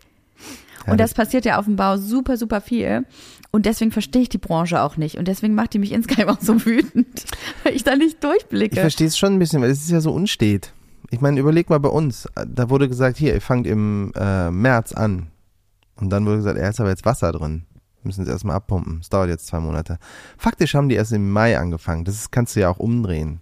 Ja, 0.87 0.93
Und 0.93 1.01
das 1.01 1.15
passiert 1.15 1.45
ja 1.45 1.59
auf 1.59 1.65
dem 1.65 1.77
Bau 1.77 1.97
super, 1.97 2.37
super 2.37 2.61
viel. 2.61 3.05
Und 3.51 3.65
deswegen 3.67 3.91
verstehe 3.93 4.23
ich 4.23 4.29
die 4.29 4.39
Branche 4.39 4.83
auch 4.83 4.97
nicht. 4.97 5.17
Und 5.17 5.27
deswegen 5.27 5.55
macht 5.55 5.73
die 5.75 5.79
mich 5.79 5.93
insgeheim 5.93 6.29
auch 6.29 6.41
so 6.41 6.65
wütend, 6.67 7.25
weil 7.65 7.75
ich 7.75 7.83
da 7.85 7.97
nicht 7.97 8.15
Ich 8.15 8.21
durchblicke. 8.21 8.77
verstehe 8.81 9.07
es 9.07 9.17
schon 9.17 9.35
ein 9.35 9.39
bisschen, 9.39 9.63
weil 9.63 9.71
es 9.71 9.81
ist 9.81 9.91
ja 9.91 10.01
so 10.01 10.13
unstet. 10.13 10.73
Ich 11.11 11.21
meine, 11.21 11.41
überleg 11.41 11.71
mal 11.71 11.81
bei 11.81 11.89
uns. 11.89 12.29
Da 12.47 12.69
wurde 12.69 12.89
gesagt, 12.89 13.17
hier, 13.17 13.33
ihr 13.35 13.41
fangt 13.41 13.67
im 13.67 14.13
äh, 14.15 14.51
März 14.51 14.93
an. 14.93 15.29
Und 15.97 16.11
dann 16.11 16.27
wurde 16.27 16.37
gesagt, 16.39 16.59
er 16.59 16.69
ist 16.69 16.81
aber 16.81 16.91
jetzt 16.91 17.07
Wasser 17.07 17.33
drin. 17.33 17.63
Müssen 18.03 18.25
sie 18.25 18.31
erstmal 18.31 18.57
abpumpen. 18.57 18.99
Es 19.01 19.09
dauert 19.09 19.29
jetzt 19.29 19.47
zwei 19.47 19.61
Monate. 19.61 19.99
Faktisch 20.37 20.75
haben 20.75 20.89
die 20.89 20.95
erst 20.95 21.13
im 21.13 21.31
Mai 21.31 21.59
angefangen. 21.59 22.05
Das 22.05 22.31
kannst 22.31 22.57
du 22.57 22.61
ja 22.61 22.71
auch 22.71 22.79
umdrehen. 22.79 23.41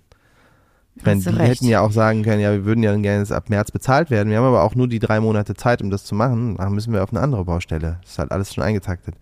Du 0.97 1.15
die 1.15 1.29
recht. 1.29 1.61
hätten 1.61 1.67
ja 1.67 1.83
auch 1.83 1.93
sagen 1.93 2.23
können, 2.23 2.41
ja, 2.41 2.53
wir 2.53 2.65
würden 2.65 2.83
ja 2.83 2.97
gerne 2.97 3.19
jetzt 3.19 3.33
ab 3.33 3.51
März 3.51 3.71
bezahlt 3.71 4.11
werden. 4.11 4.31
Wir 4.31 4.39
haben 4.39 4.47
aber 4.47 4.63
auch 4.63 4.75
nur 4.75 4.89
die 4.89 4.99
drei 4.99 5.21
Monate 5.21 5.55
Zeit, 5.55 5.83
um 5.83 5.91
das 5.91 6.05
zu 6.05 6.15
machen. 6.15 6.57
Dann 6.57 6.73
müssen 6.73 6.93
wir 6.93 7.03
auf 7.03 7.13
eine 7.13 7.21
andere 7.21 7.45
Baustelle. 7.45 7.99
Das 8.01 8.13
ist 8.13 8.19
halt 8.19 8.33
alles 8.33 8.55
schon 8.55 8.65
eingetaktet. 8.65 9.15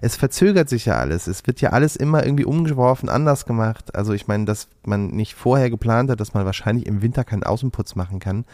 Es 0.00 0.14
verzögert 0.14 0.68
sich 0.68 0.86
ja 0.86 0.98
alles. 0.98 1.26
Es 1.26 1.44
wird 1.46 1.60
ja 1.60 1.70
alles 1.70 1.96
immer 1.96 2.24
irgendwie 2.24 2.44
umgeworfen, 2.44 3.08
anders 3.08 3.44
gemacht. 3.44 3.94
Also 3.96 4.12
ich 4.12 4.28
meine, 4.28 4.44
dass 4.44 4.68
man 4.84 5.08
nicht 5.08 5.34
vorher 5.34 5.68
geplant 5.68 6.10
hat, 6.10 6.20
dass 6.20 6.32
man 6.32 6.44
wahrscheinlich 6.44 6.86
im 6.86 7.02
Winter 7.02 7.24
keinen 7.24 7.42
Außenputz 7.42 7.96
machen 7.96 8.20
kann, 8.20 8.44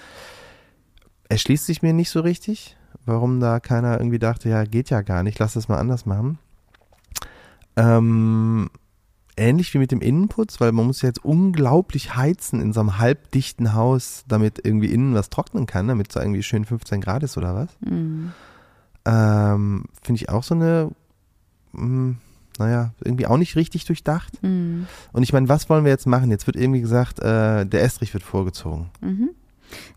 erschließt 1.29 1.67
sich 1.67 1.83
mir 1.83 1.93
nicht 1.93 2.11
so 2.11 2.21
richtig, 2.21 2.77
warum 3.07 3.41
da 3.41 3.61
keiner 3.61 3.99
irgendwie 3.99 4.19
dachte, 4.19 4.49
ja, 4.49 4.65
geht 4.65 4.91
ja 4.91 5.03
gar 5.03 5.23
nicht, 5.23 5.39
lass 5.39 5.55
das 5.55 5.69
mal 5.69 5.79
anders 5.79 6.07
machen. 6.07 6.39
Ähm, 7.77 8.71
ähnlich 9.37 9.73
wie 9.75 9.79
mit 9.79 9.93
dem 9.93 10.01
Innenputz, 10.01 10.61
weil 10.61 10.73
man 10.73 10.87
muss 10.87 11.03
ja 11.03 11.09
jetzt 11.09 11.25
unglaublich 11.25 12.17
heizen 12.17 12.61
in 12.61 12.73
so 12.73 12.81
einem 12.81 12.99
halbdichten 12.99 13.75
Haus, 13.75 14.25
damit 14.29 14.61
irgendwie 14.65 14.93
innen 14.93 15.15
was 15.15 15.31
trocknen 15.31 15.67
kann, 15.67 15.89
damit 15.89 16.11
es 16.11 16.17
irgendwie 16.17 16.43
schön 16.43 16.65
15 16.65 17.01
Grad 17.01 17.23
ist 17.23 17.39
oder 17.39 17.55
was. 17.55 17.71
Mhm. 17.81 18.33
Ähm, 19.05 19.85
Finde 20.03 20.21
ich 20.21 20.29
auch 20.29 20.43
so 20.45 20.55
eine, 20.55 20.91
mh, 21.73 22.17
naja, 22.59 22.93
irgendwie 23.03 23.27
auch 23.27 23.39
nicht 23.39 23.57
richtig 23.57 23.85
durchdacht. 23.87 24.43
Mhm. 24.43 24.87
Und 25.13 25.23
ich 25.23 25.33
meine, 25.33 25.49
was 25.49 25.69
wollen 25.69 25.85
wir 25.85 25.91
jetzt 25.91 26.07
machen? 26.07 26.31
Jetzt 26.31 26.47
wird 26.47 26.57
irgendwie 26.57 26.81
gesagt, 26.81 27.19
äh, 27.21 27.65
der 27.65 27.83
Estrich 27.83 28.13
wird 28.13 28.23
vorgezogen. 28.23 28.91
Mhm. 29.01 29.31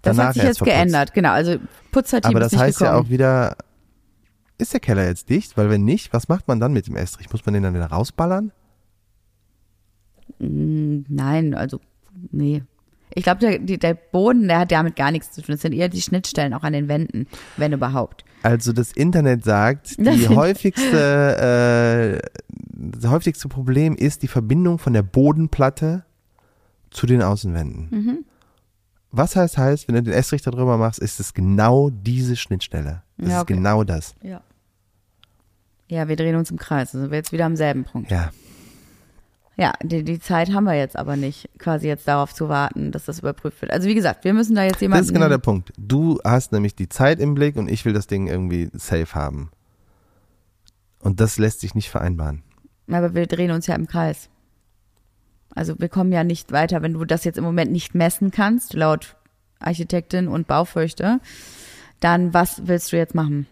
Das 0.01 0.15
Danach 0.15 0.29
hat 0.29 0.33
sich 0.35 0.43
jetzt 0.43 0.57
verputzt. 0.59 0.75
geändert, 0.77 1.13
genau. 1.13 1.31
Also 1.31 1.57
Putzerteam 1.91 2.29
Aber 2.35 2.39
ist 2.39 2.45
das 2.45 2.51
nicht 2.53 2.61
heißt 2.61 2.81
ja 2.81 2.88
gekommen. 2.91 3.05
auch 3.05 3.09
wieder, 3.09 3.57
ist 4.57 4.73
der 4.73 4.79
Keller 4.79 5.05
jetzt 5.07 5.29
dicht? 5.29 5.57
Weil 5.57 5.69
wenn 5.69 5.83
nicht, 5.85 6.13
was 6.13 6.27
macht 6.27 6.47
man 6.47 6.59
dann 6.59 6.73
mit 6.73 6.88
dem 6.88 6.95
Estrich? 6.95 7.31
Muss 7.31 7.45
man 7.45 7.53
den 7.53 7.63
dann 7.63 7.73
wieder 7.73 7.88
rausballern? 7.88 8.51
Mm, 10.39 10.99
Nein, 11.07 11.53
also 11.53 11.79
nee. 12.31 12.63
Ich 13.13 13.23
glaube, 13.23 13.39
der, 13.39 13.59
der 13.59 13.93
Boden, 13.93 14.47
der 14.47 14.59
hat 14.59 14.71
damit 14.71 14.95
gar 14.95 15.11
nichts 15.11 15.31
zu 15.31 15.41
tun. 15.41 15.53
Das 15.53 15.61
sind 15.61 15.73
eher 15.73 15.88
die 15.89 16.01
Schnittstellen 16.01 16.53
auch 16.53 16.63
an 16.63 16.73
den 16.73 16.88
Wänden, 16.88 17.27
wenn 17.55 17.71
überhaupt. 17.71 18.25
Also 18.43 18.73
das 18.73 18.91
Internet 18.91 19.43
sagt, 19.45 19.95
Das 19.99 20.15
die 20.17 20.27
häufigste, 20.27 22.21
äh, 22.21 22.39
das 22.73 23.09
häufigste 23.09 23.47
Problem 23.47 23.95
ist 23.95 24.21
die 24.23 24.27
Verbindung 24.27 24.79
von 24.79 24.93
der 24.93 25.03
Bodenplatte 25.03 26.03
zu 26.89 27.05
den 27.05 27.21
Außenwänden. 27.21 27.88
Mhm. 27.91 28.25
Was 29.17 29.36
heißt 29.36 29.58
heißt, 29.58 29.88
wenn 29.88 29.95
du 29.95 30.04
den 30.04 30.13
Estrich 30.13 30.41
drüber 30.41 30.78
machst, 30.78 30.99
ist 30.99 31.19
es 31.19 31.34
genau 31.34 31.89
diese 31.89 32.36
Schnittstelle. 32.36 33.01
Das 33.17 33.30
Ja, 33.30 33.36
ist 33.38 33.41
okay. 33.43 33.54
genau 33.54 33.84
das. 33.84 34.13
Ja. 34.21 34.41
Ja, 35.88 36.08
wir 36.08 36.15
drehen 36.15 36.36
uns 36.36 36.51
im 36.51 36.58
Kreis. 36.58 36.93
Also 36.95 37.12
wir 37.12 37.17
jetzt 37.17 37.32
wieder 37.32 37.45
am 37.45 37.56
selben 37.56 37.86
Punkt. 37.86 38.12
Ja. 38.12 38.32
Ja, 39.58 39.71
die, 39.82 40.04
die 40.04 40.19
Zeit 40.19 40.51
haben 40.51 40.65
wir 40.65 40.73
jetzt 40.73 40.97
aber 40.97 41.15
nicht, 41.15 41.49
quasi 41.60 41.88
jetzt 41.88 42.08
darauf 42.10 42.34
zu 42.34 42.49
warten, 42.49 42.91
dass 42.91 43.06
das 43.06 43.19
überprüft 43.19 43.62
wird. 43.62 43.71
Also 43.71 43.88
wie 43.88 43.95
gesagt, 43.95 44.25
wir 44.25 44.34
müssen 44.34 44.54
da 44.56 44.63
jetzt 44.65 44.82
jemanden. 44.82 45.04
Das 45.04 45.08
ist 45.08 45.13
genau 45.13 45.30
der 45.30 45.38
Punkt. 45.38 45.71
Du 45.78 46.19
hast 46.25 46.51
nämlich 46.51 46.75
die 46.75 46.89
Zeit 46.89 47.21
im 47.21 47.36
Blick 47.36 47.56
und 47.56 47.69
ich 47.69 47.86
will 47.86 47.93
das 47.93 48.08
Ding 48.08 48.28
irgendwie 48.28 48.69
safe 48.73 49.15
haben. 49.15 49.49
Und 50.99 51.21
das 51.21 51.38
lässt 51.38 51.62
sich 51.62 51.73
nicht 51.73 51.89
vereinbaren. 51.89 52.43
Aber 52.91 53.13
wir 53.15 53.28
drehen 53.28 53.51
uns 53.51 53.67
ja 53.67 53.75
im 53.75 53.88
Kreis. 53.88 54.30
Also 55.56 55.80
wir 55.80 55.89
kommen 55.89 56.12
ja 56.12 56.24
nicht 56.24 56.52
weiter, 56.52 56.82
wenn 56.82 56.94
du 56.94 57.06
das 57.06 57.24
jetzt 57.24 57.38
im 57.38 57.44
Moment 57.46 57.72
nicht 57.72 57.96
messen 57.96 58.30
kannst, 58.30 58.74
laut 58.74 59.15
Architektin 59.60 60.28
und 60.28 60.48
Baufürchte, 60.48 61.22
dann 62.02 62.34
was 62.34 62.68
willst 62.68 62.91
du 62.91 62.98
jetzt 62.98 63.15
machen? 63.15 63.48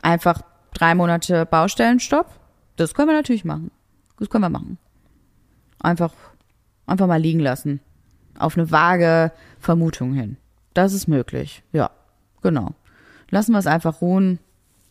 Einfach 0.00 0.42
drei 0.72 0.94
Monate 0.94 1.44
Baustellenstopp? 1.44 2.26
Das 2.76 2.94
können 2.94 3.08
wir 3.08 3.16
natürlich 3.16 3.44
machen. 3.44 3.72
Das 4.18 4.30
können 4.30 4.44
wir 4.44 4.48
machen. 4.48 4.78
Einfach, 5.80 6.14
einfach 6.86 7.08
mal 7.08 7.20
liegen 7.20 7.40
lassen. 7.40 7.80
Auf 8.38 8.56
eine 8.56 8.70
vage 8.70 9.32
Vermutung 9.58 10.14
hin. 10.14 10.36
Das 10.72 10.92
ist 10.92 11.08
möglich. 11.08 11.62
Ja, 11.72 11.90
genau. 12.42 12.74
Lassen 13.28 13.52
wir 13.52 13.58
es 13.58 13.66
einfach 13.66 14.00
ruhen. 14.00 14.38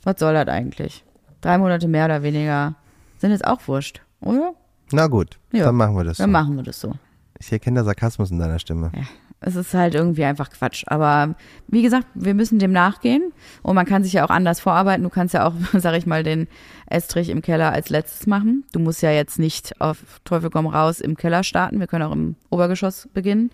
Was 0.04 0.20
soll 0.20 0.34
das 0.34 0.48
eigentlich? 0.48 1.04
Drei 1.42 1.58
Monate 1.58 1.88
mehr 1.88 2.06
oder 2.06 2.22
weniger 2.22 2.76
sind 3.18 3.32
jetzt 3.32 3.46
auch 3.46 3.68
wurscht, 3.68 4.02
oder? 4.22 4.54
Na 4.92 5.08
gut, 5.08 5.40
Ja. 5.52 5.66
dann 5.66 5.76
machen 5.76 5.96
wir 5.96 6.04
das 6.04 6.18
so. 6.18 6.24
Dann 6.24 6.32
machen 6.32 6.56
wir 6.56 6.64
das 6.64 6.80
so. 6.80 6.94
Ich 7.40 7.52
erkenne 7.52 7.80
da 7.80 7.84
Sarkasmus 7.86 8.32
in 8.32 8.40
deiner 8.40 8.60
Stimme. 8.60 8.92
Ja, 8.94 9.04
es 9.40 9.56
ist 9.56 9.74
halt 9.74 9.96
irgendwie 9.96 10.26
einfach 10.26 10.50
Quatsch. 10.50 10.84
Aber 10.88 11.36
wie 11.68 11.82
gesagt, 11.82 12.06
wir 12.14 12.34
müssen 12.34 12.60
dem 12.60 12.72
nachgehen 12.74 13.32
und 13.62 13.76
man 13.76 13.86
kann 13.86 14.04
sich 14.04 14.12
ja 14.14 14.26
auch 14.26 14.30
anders 14.30 14.60
vorarbeiten. 14.60 15.04
Du 15.04 15.10
kannst 15.10 15.34
ja 15.34 15.48
auch, 15.48 15.54
sag 15.74 15.96
ich 15.96 16.06
mal, 16.06 16.24
den 16.24 16.48
Estrich 16.88 17.30
im 17.30 17.42
Keller 17.42 17.72
als 17.72 17.90
letztes 17.90 18.28
machen. 18.28 18.66
Du 18.74 18.80
musst 18.80 19.02
ja 19.02 19.12
jetzt 19.12 19.40
nicht 19.40 19.80
auf 19.80 20.20
Teufel 20.26 20.50
komm 20.50 20.68
raus 20.68 21.00
im 21.00 21.16
Keller 21.16 21.44
starten. 21.44 21.80
Wir 21.80 21.88
können 21.88 22.04
auch 22.04 22.12
im 22.12 22.36
Obergeschoss 22.50 23.08
beginnen 23.14 23.52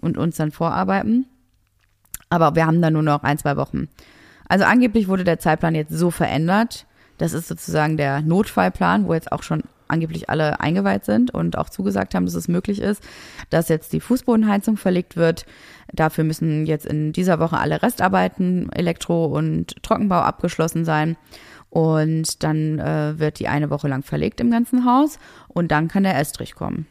und 0.00 0.16
uns 0.16 0.36
dann 0.36 0.50
vorarbeiten. 0.50 1.26
Aber 2.30 2.54
wir 2.54 2.66
haben 2.66 2.80
dann 2.80 2.92
nur 2.94 3.02
noch 3.02 3.22
ein, 3.24 3.36
zwei 3.38 3.56
Wochen. 3.56 3.88
Also 4.48 4.64
angeblich 4.64 5.08
wurde 5.08 5.24
der 5.24 5.38
Zeitplan 5.38 5.74
jetzt 5.74 5.92
so 5.92 6.10
verändert. 6.10 6.86
Das 7.18 7.32
ist 7.34 7.48
sozusagen 7.48 7.96
der 7.98 8.22
Notfallplan, 8.22 9.06
wo 9.06 9.12
jetzt 9.12 9.32
auch 9.32 9.42
schon 9.42 9.62
angeblich 9.88 10.28
alle 10.30 10.60
eingeweiht 10.60 11.04
sind 11.04 11.32
und 11.32 11.58
auch 11.58 11.68
zugesagt 11.68 12.14
haben, 12.14 12.26
dass 12.26 12.34
es 12.34 12.48
möglich 12.48 12.80
ist, 12.80 13.02
dass 13.50 13.68
jetzt 13.68 13.92
die 13.92 14.00
Fußbodenheizung 14.00 14.76
verlegt 14.76 15.16
wird. 15.16 15.46
Dafür 15.92 16.24
müssen 16.24 16.66
jetzt 16.66 16.86
in 16.86 17.12
dieser 17.12 17.38
Woche 17.38 17.58
alle 17.58 17.82
Restarbeiten, 17.82 18.70
Elektro- 18.72 19.26
und 19.26 19.82
Trockenbau 19.82 20.20
abgeschlossen 20.20 20.84
sein. 20.84 21.16
Und 21.70 22.42
dann 22.44 22.78
äh, 22.78 23.18
wird 23.18 23.40
die 23.40 23.48
eine 23.48 23.70
Woche 23.70 23.88
lang 23.88 24.02
verlegt 24.02 24.40
im 24.40 24.50
ganzen 24.50 24.86
Haus 24.86 25.18
und 25.48 25.70
dann 25.70 25.88
kann 25.88 26.02
der 26.02 26.18
Estrich 26.18 26.54
kommen. 26.54 26.86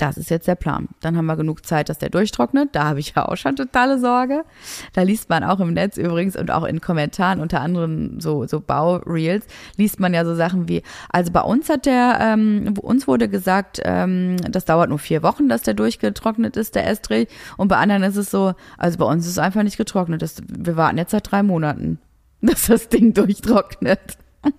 Das 0.00 0.16
ist 0.16 0.30
jetzt 0.30 0.48
der 0.48 0.54
Plan. 0.54 0.88
Dann 1.00 1.14
haben 1.18 1.26
wir 1.26 1.36
genug 1.36 1.66
Zeit, 1.66 1.90
dass 1.90 1.98
der 1.98 2.08
durchtrocknet. 2.08 2.70
Da 2.72 2.84
habe 2.84 3.00
ich 3.00 3.12
ja 3.14 3.28
auch 3.28 3.36
schon 3.36 3.54
totale 3.54 3.98
Sorge. 3.98 4.46
Da 4.94 5.02
liest 5.02 5.28
man 5.28 5.44
auch 5.44 5.60
im 5.60 5.74
Netz 5.74 5.98
übrigens 5.98 6.36
und 6.36 6.50
auch 6.50 6.64
in 6.64 6.80
Kommentaren, 6.80 7.38
unter 7.38 7.60
anderem 7.60 8.18
so, 8.18 8.46
so 8.46 8.60
Baureels, 8.60 9.44
liest 9.76 10.00
man 10.00 10.14
ja 10.14 10.24
so 10.24 10.34
Sachen 10.34 10.70
wie, 10.70 10.82
also 11.10 11.30
bei 11.32 11.42
uns 11.42 11.68
hat 11.68 11.84
der, 11.84 12.16
ähm, 12.18 12.72
uns 12.80 13.06
wurde 13.06 13.28
gesagt, 13.28 13.78
ähm, 13.84 14.38
das 14.50 14.64
dauert 14.64 14.88
nur 14.88 14.98
vier 14.98 15.22
Wochen, 15.22 15.50
dass 15.50 15.64
der 15.64 15.74
durchgetrocknet 15.74 16.56
ist, 16.56 16.76
der 16.76 16.86
Estrich. 16.88 17.28
Und 17.58 17.68
bei 17.68 17.76
anderen 17.76 18.02
ist 18.02 18.16
es 18.16 18.30
so, 18.30 18.54
also 18.78 18.96
bei 18.96 19.04
uns 19.04 19.26
ist 19.26 19.32
es 19.32 19.38
einfach 19.38 19.64
nicht 19.64 19.76
getrocknet. 19.76 20.22
Das, 20.22 20.36
wir 20.48 20.78
warten 20.78 20.96
jetzt 20.96 21.10
seit 21.10 21.30
drei 21.30 21.42
Monaten, 21.42 21.98
dass 22.40 22.68
das 22.68 22.88
Ding 22.88 23.12
durchtrocknet. 23.12 24.16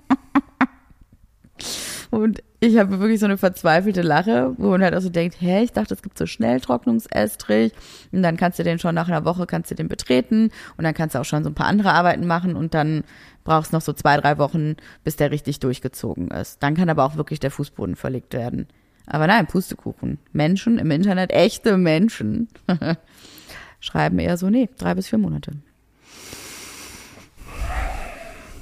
Und 2.11 2.43
ich 2.63 2.77
habe 2.77 2.99
wirklich 2.99 3.19
so 3.19 3.25
eine 3.25 3.39
verzweifelte 3.39 4.03
Lache, 4.03 4.53
wo 4.57 4.69
man 4.69 4.83
halt 4.83 4.93
auch 4.93 5.01
so 5.01 5.09
denkt, 5.09 5.41
hä, 5.41 5.63
ich 5.63 5.71
dachte, 5.71 5.95
es 5.95 6.03
gibt 6.03 6.15
so 6.15 6.27
Schnelltrocknungsestrich 6.27 7.73
und 8.11 8.21
dann 8.21 8.37
kannst 8.37 8.59
du 8.59 8.63
den 8.63 8.77
schon 8.77 8.93
nach 8.93 9.07
einer 9.07 9.25
Woche, 9.25 9.47
kannst 9.47 9.71
du 9.71 9.75
den 9.75 9.87
betreten 9.87 10.51
und 10.77 10.83
dann 10.83 10.93
kannst 10.93 11.15
du 11.15 11.19
auch 11.19 11.25
schon 11.25 11.43
so 11.43 11.49
ein 11.49 11.55
paar 11.55 11.65
andere 11.65 11.91
Arbeiten 11.91 12.27
machen 12.27 12.55
und 12.55 12.75
dann 12.75 13.03
brauchst 13.43 13.71
du 13.71 13.77
noch 13.77 13.81
so 13.81 13.93
zwei, 13.93 14.15
drei 14.17 14.37
Wochen, 14.37 14.75
bis 15.03 15.15
der 15.15 15.31
richtig 15.31 15.59
durchgezogen 15.59 16.29
ist. 16.29 16.61
Dann 16.61 16.75
kann 16.75 16.87
aber 16.87 17.03
auch 17.03 17.15
wirklich 17.15 17.39
der 17.39 17.49
Fußboden 17.49 17.95
verlegt 17.95 18.35
werden. 18.35 18.67
Aber 19.07 19.25
nein, 19.25 19.47
Pustekuchen. 19.47 20.19
Menschen 20.31 20.77
im 20.77 20.91
Internet, 20.91 21.31
echte 21.31 21.77
Menschen, 21.77 22.47
schreiben 23.79 24.19
eher 24.19 24.37
so, 24.37 24.51
nee, 24.51 24.69
drei 24.77 24.93
bis 24.93 25.07
vier 25.07 25.17
Monate. 25.17 25.53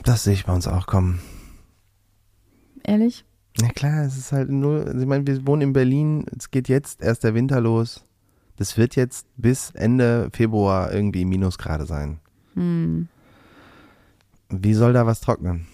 Das 0.05 0.23
sehe 0.23 0.33
ich 0.33 0.45
bei 0.45 0.53
uns 0.53 0.69
auch 0.69 0.88
kommen. 0.88 1.19
Ehrlich? 2.81 3.25
Na 3.62 3.69
klar, 3.69 4.04
es 4.04 4.17
ist 4.17 4.32
halt 4.32 4.50
nur, 4.50 4.86
also 4.86 5.00
ich 5.00 5.06
meine, 5.06 5.26
wir 5.28 5.45
wohnen 5.45 5.62
in 5.62 5.74
Berlin, 5.74 6.26
es 6.38 6.52
geht 6.52 6.69
jetzt 6.69 7.02
erst 7.02 7.24
der 7.24 7.34
Winter 7.34 7.60
los. 7.62 8.04
Das 8.58 8.78
wird 8.78 8.95
jetzt 8.95 9.26
bis 9.38 9.72
Ende 9.72 10.30
Februar 10.34 10.91
irgendwie 10.91 11.26
Minusgrade 11.26 11.86
sein. 11.86 12.19
Hm. 12.56 13.08
Wie 14.50 14.74
soll 14.74 14.93
da 14.93 15.06
was 15.06 15.22
trocknen? 15.22 15.67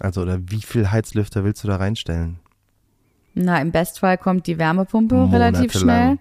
Also, 0.00 0.22
oder 0.22 0.38
wie 0.48 0.62
viel 0.62 0.90
Heizlüfter 0.90 1.44
willst 1.44 1.64
du 1.64 1.68
da 1.68 1.76
reinstellen? 1.76 2.38
Na, 3.34 3.60
im 3.60 3.72
Bestfall 3.72 4.16
kommt 4.16 4.46
die 4.46 4.58
Wärmepumpe 4.58 5.30
relativ 5.30 5.72
schnell. 5.72 5.84
Monatelang. 5.84 6.18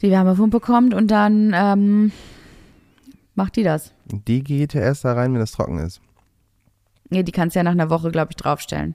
Die 0.00 0.10
Wärmepumpe 0.10 0.60
kommt 0.60 0.94
und 0.94 1.10
dann 1.10 1.52
ähm, 1.54 2.12
macht 3.34 3.56
die 3.56 3.64
das. 3.64 3.92
Die 4.04 4.44
geht 4.44 4.74
ja 4.74 4.80
erst 4.80 5.04
da 5.04 5.14
rein, 5.14 5.34
wenn 5.34 5.40
es 5.40 5.50
trocken 5.50 5.78
ist. 5.78 6.00
Nee, 7.10 7.22
die 7.22 7.32
kannst 7.32 7.56
du 7.56 7.60
ja 7.60 7.64
nach 7.64 7.72
einer 7.72 7.90
Woche, 7.90 8.10
glaube 8.10 8.32
ich, 8.32 8.36
draufstellen. 8.36 8.94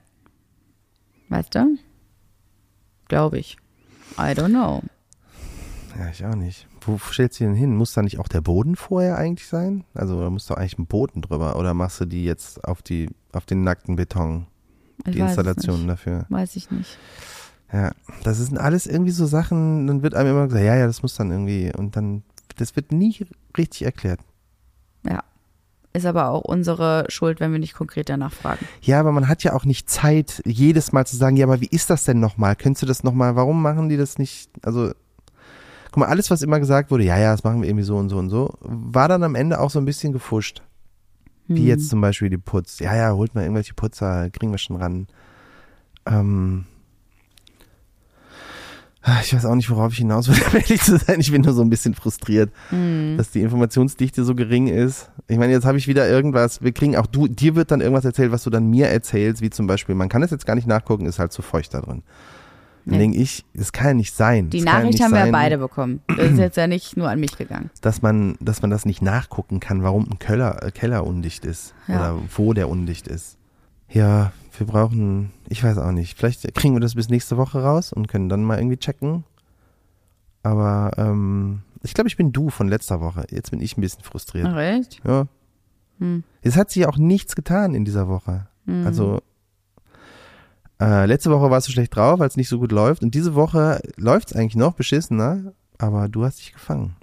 Weißt 1.30 1.56
du? 1.56 1.78
Glaube 3.08 3.40
ich. 3.40 3.58
I 4.18 4.32
don't 4.34 4.50
know. 4.50 4.82
Ja, 5.98 6.10
ich 6.10 6.26
auch 6.26 6.36
nicht. 6.36 6.68
Wo 6.82 6.98
stellst 6.98 7.40
du 7.40 7.44
die 7.44 7.48
denn 7.50 7.56
hin? 7.56 7.76
Muss 7.76 7.94
da 7.94 8.02
nicht 8.02 8.20
auch 8.20 8.28
der 8.28 8.42
Boden 8.42 8.76
vorher 8.76 9.18
eigentlich 9.18 9.48
sein? 9.48 9.84
Also, 9.94 10.20
da 10.20 10.30
muss 10.30 10.48
doch 10.48 10.58
eigentlich 10.58 10.78
ein 10.78 10.86
Boden 10.86 11.22
drüber. 11.22 11.56
Oder 11.56 11.74
machst 11.74 12.02
du 12.02 12.06
die 12.06 12.26
jetzt 12.26 12.64
auf 12.66 12.82
die, 12.82 13.10
auf 13.32 13.46
den 13.46 13.64
nackten 13.64 13.96
Beton? 13.96 14.48
Ich 15.06 15.14
Die 15.14 15.20
weiß 15.22 15.32
es 15.32 15.38
Installation 15.38 15.78
nicht. 15.78 15.90
dafür. 15.90 16.26
Weiß 16.30 16.56
ich 16.56 16.70
nicht. 16.72 16.98
Ja, 17.72 17.92
das 18.24 18.38
sind 18.38 18.60
alles 18.60 18.86
irgendwie 18.86 19.12
so 19.12 19.26
Sachen, 19.26 19.88
dann 19.88 20.04
wird 20.04 20.14
einem 20.14 20.30
immer 20.32 20.46
gesagt, 20.48 20.64
ja, 20.64 20.76
ja, 20.76 20.86
das 20.86 21.02
muss 21.02 21.16
dann 21.16 21.32
irgendwie, 21.32 21.72
und 21.76 21.96
dann, 21.96 22.22
das 22.58 22.76
wird 22.76 22.92
nie 22.92 23.26
richtig 23.58 23.82
erklärt. 23.82 24.20
Ja. 25.04 25.24
Ist 25.94 26.06
aber 26.06 26.30
auch 26.30 26.42
unsere 26.42 27.06
Schuld, 27.10 27.40
wenn 27.40 27.52
wir 27.52 27.60
nicht 27.60 27.76
konkret 27.76 28.10
danach 28.10 28.34
fragen. 28.34 28.68
Ja, 28.82 29.00
aber 29.00 29.12
man 29.12 29.28
hat 29.28 29.44
ja 29.44 29.54
auch 29.54 29.66
nicht 29.66 29.90
Zeit, 29.90 30.42
jedes 30.46 30.92
Mal 30.92 31.06
zu 31.06 31.16
sagen, 31.16 31.38
ja, 31.38 31.46
aber 31.46 31.62
wie 31.62 31.68
ist 31.68 31.90
das 31.90 32.04
denn 32.04 32.20
nochmal? 32.20 32.56
Könntest 32.56 32.82
du 32.82 32.86
das 32.88 33.04
nochmal, 33.04 33.36
warum 33.36 33.62
machen 33.62 33.90
die 33.90 33.98
das 33.98 34.18
nicht? 34.18 34.50
Also, 34.64 34.92
guck 35.92 35.98
mal, 35.98 36.08
alles, 36.08 36.32
was 36.32 36.42
immer 36.42 36.60
gesagt 36.60 36.90
wurde, 36.92 37.04
ja, 37.04 37.18
ja, 37.18 37.32
das 37.32 37.44
machen 37.44 37.62
wir 37.62 37.70
irgendwie 37.70 37.86
so 37.86 37.96
und 37.98 38.10
so 38.10 38.18
und 38.18 38.30
so, 38.30 38.54
war 38.62 39.08
dann 39.08 39.24
am 39.24 39.36
Ende 39.36 39.60
auch 39.60 39.70
so 39.70 39.80
ein 39.80 39.86
bisschen 39.86 40.14
gefuscht. 40.14 40.64
Wie 41.48 41.60
Hm. 41.60 41.68
jetzt 41.68 41.90
zum 41.90 42.02
Beispiel 42.02 42.30
die 42.30 42.38
Putz. 42.38 42.80
Ja, 42.80 42.96
ja, 42.96 43.14
holt 43.14 43.36
mal 43.36 43.42
irgendwelche 43.42 43.74
Putzer, 43.74 44.30
kriegen 44.30 44.52
wir 44.52 44.58
schon 44.58 44.78
ran. 44.78 45.08
Ähm, 46.06 46.66
ich 49.22 49.34
weiß 49.36 49.46
auch 49.46 49.56
nicht, 49.56 49.70
worauf 49.70 49.92
ich 49.92 49.98
hinaus 50.00 50.28
will, 50.30 50.36
um 50.52 50.56
ehrlich 50.56 50.82
zu 50.82 50.98
sein. 50.98 51.20
Ich 51.20 51.32
bin 51.32 51.42
nur 51.42 51.54
so 51.54 51.62
ein 51.62 51.70
bisschen 51.70 51.94
frustriert, 51.94 52.52
Hm. 52.70 53.16
dass 53.18 53.32
die 53.32 53.42
Informationsdichte 53.42 54.24
so 54.24 54.34
gering 54.36 54.68
ist. 54.68 55.10
Ich 55.28 55.38
meine, 55.38 55.52
jetzt 55.54 55.66
habe 55.66 55.78
ich 55.78 55.88
wieder 55.88 56.08
irgendwas, 56.10 56.62
wir 56.62 56.72
kriegen 56.72 56.96
auch 56.96 57.08
du, 57.08 57.28
dir 57.28 57.56
wird 57.56 57.72
dann 57.72 57.82
irgendwas 57.82 58.06
erzählt, 58.06 58.32
was 58.32 58.44
du 58.44 58.50
dann 58.50 58.70
mir 58.70 58.88
erzählst, 58.88 59.42
wie 59.42 59.50
zum 59.50 59.68
Beispiel, 59.68 59.96
man 59.96 60.10
kann 60.10 60.24
es 60.24 60.32
jetzt 60.32 60.46
gar 60.46 60.56
nicht 60.56 60.68
nachgucken, 60.68 61.06
ist 61.06 61.20
halt 61.20 61.32
zu 61.34 61.42
feucht 61.42 61.74
da 61.74 61.82
drin. 61.82 62.04
Dann 62.86 62.96
Nee. 62.96 62.98
denke 63.00 63.18
ich, 63.20 63.46
das 63.54 63.72
kann 63.72 63.88
ja 63.88 63.94
nicht 63.94 64.14
sein. 64.14 64.50
Die 64.50 64.58
Das 64.58 64.66
ja 64.66 64.74
Nachricht 64.74 64.94
nicht 64.94 65.04
haben 65.04 65.12
wir 65.12 65.20
ja 65.20 65.24
sein, 65.26 65.32
beide 65.32 65.58
bekommen. 65.58 66.02
Das 66.08 66.32
ist 66.32 66.38
jetzt 66.38 66.58
ja 66.58 66.68
nicht 66.68 66.98
nur 66.98 67.10
an 67.10 67.20
mich 67.20 67.38
gegangen. 67.38 67.70
Dass 67.82 68.02
man, 68.02 68.36
dass 68.42 68.62
man 68.62 68.72
das 68.72 68.86
nicht 68.86 69.02
nachgucken 69.02 69.62
kann, 69.62 69.84
warum 69.84 70.06
ein 70.12 70.20
Keller, 70.20 70.62
äh, 70.64 70.72
Keller 70.72 71.06
undicht 71.08 71.46
ist. 71.46 71.74
Ja. 71.88 71.96
Oder 71.96 72.18
wo 72.36 72.52
der 72.54 72.68
undicht 72.68 73.08
ist. 73.08 73.38
Ja, 73.90 74.34
wir 74.58 74.68
brauchen, 74.68 75.32
ich 75.54 75.64
weiß 75.64 75.78
auch 75.78 75.92
nicht, 75.92 76.18
vielleicht 76.18 76.52
kriegen 76.56 76.74
wir 76.74 76.80
das 76.80 76.96
bis 76.96 77.10
nächste 77.10 77.38
Woche 77.38 77.62
raus 77.62 77.94
und 77.94 78.08
können 78.08 78.28
dann 78.28 78.44
mal 78.44 78.58
irgendwie 78.58 78.78
checken. 78.78 79.24
Aber 80.42 80.92
ähm, 80.98 81.62
ich 81.84 81.94
glaube, 81.94 82.08
ich 82.08 82.18
bin 82.18 82.32
du 82.34 82.50
von 82.50 82.68
letzter 82.68 83.00
Woche. 83.02 83.28
Jetzt 83.30 83.52
bin 83.52 83.62
ich 83.62 83.78
ein 83.78 83.82
bisschen 83.82 84.04
frustriert. 84.04 84.48
Ach, 84.50 84.58
echt? 84.58 85.00
Ja. 85.06 85.28
Hm. 86.00 86.24
Es 86.42 86.58
hat 86.58 86.72
sich 86.72 86.88
auch 86.88 86.98
nichts 86.98 87.36
getan 87.36 87.76
in 87.76 87.86
dieser 87.86 88.08
Woche. 88.08 88.48
Hm. 88.66 88.88
Also 88.88 89.22
äh, 90.82 91.06
letzte 91.06 91.30
Woche 91.30 91.52
warst 91.52 91.68
du 91.68 91.72
schlecht 91.72 91.96
drauf, 91.96 92.18
weil 92.20 92.28
es 92.28 92.36
nicht 92.36 92.50
so 92.50 92.58
gut 92.58 92.72
läuft. 92.72 93.04
Und 93.04 93.14
diese 93.14 93.36
Woche 93.36 93.80
läuft 93.96 94.32
es 94.32 94.36
eigentlich 94.36 94.56
noch 94.56 94.74
beschissener, 94.74 95.54
aber 95.78 96.10
du 96.10 96.26
hast 96.26 96.40
dich 96.40 96.52
gefangen. 96.52 96.96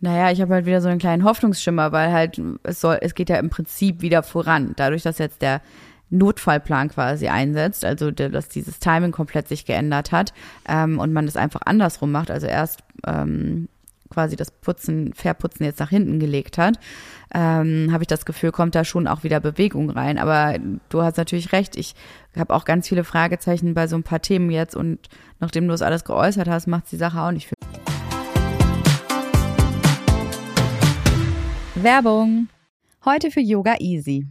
Naja, 0.00 0.30
ich 0.30 0.42
habe 0.42 0.52
halt 0.52 0.66
wieder 0.66 0.82
so 0.82 0.88
einen 0.88 0.98
kleinen 0.98 1.24
Hoffnungsschimmer, 1.24 1.90
weil 1.90 2.12
halt 2.12 2.38
es 2.64 2.82
soll, 2.82 2.98
es 3.00 3.14
geht 3.14 3.30
ja 3.30 3.36
im 3.36 3.48
Prinzip 3.48 4.02
wieder 4.02 4.22
voran. 4.22 4.74
Dadurch, 4.76 5.04
dass 5.04 5.16
jetzt 5.16 5.40
der 5.40 5.62
Notfallplan 6.12 6.90
quasi 6.90 7.28
einsetzt, 7.28 7.84
also 7.84 8.10
dass 8.10 8.48
dieses 8.48 8.78
Timing 8.78 9.12
komplett 9.12 9.48
sich 9.48 9.64
geändert 9.64 10.12
hat 10.12 10.32
ähm, 10.68 10.98
und 10.98 11.12
man 11.12 11.26
das 11.26 11.36
einfach 11.36 11.62
andersrum 11.64 12.12
macht, 12.12 12.30
also 12.30 12.46
erst 12.46 12.80
ähm, 13.06 13.68
quasi 14.10 14.36
das 14.36 14.50
Putzen, 14.50 15.14
Verputzen 15.14 15.64
jetzt 15.64 15.80
nach 15.80 15.88
hinten 15.88 16.20
gelegt 16.20 16.58
hat, 16.58 16.78
ähm, 17.34 17.88
habe 17.92 18.04
ich 18.04 18.08
das 18.08 18.26
Gefühl, 18.26 18.52
kommt 18.52 18.74
da 18.74 18.84
schon 18.84 19.08
auch 19.08 19.24
wieder 19.24 19.40
Bewegung 19.40 19.88
rein. 19.88 20.18
Aber 20.18 20.58
du 20.90 21.02
hast 21.02 21.16
natürlich 21.16 21.52
recht, 21.52 21.76
ich 21.76 21.94
habe 22.36 22.54
auch 22.54 22.66
ganz 22.66 22.88
viele 22.88 23.04
Fragezeichen 23.04 23.72
bei 23.72 23.86
so 23.86 23.96
ein 23.96 24.02
paar 24.02 24.20
Themen 24.20 24.50
jetzt 24.50 24.76
und 24.76 25.08
nachdem 25.40 25.64
du 25.64 25.70
das 25.70 25.82
alles 25.82 26.04
geäußert 26.04 26.46
hast, 26.46 26.66
macht 26.66 26.92
die 26.92 26.96
Sache 26.96 27.20
auch 27.20 27.30
nicht 27.30 27.48
viel. 27.48 27.54
Werbung. 31.74 32.48
Heute 33.04 33.30
für 33.30 33.40
Yoga 33.40 33.76
Easy. 33.80 34.26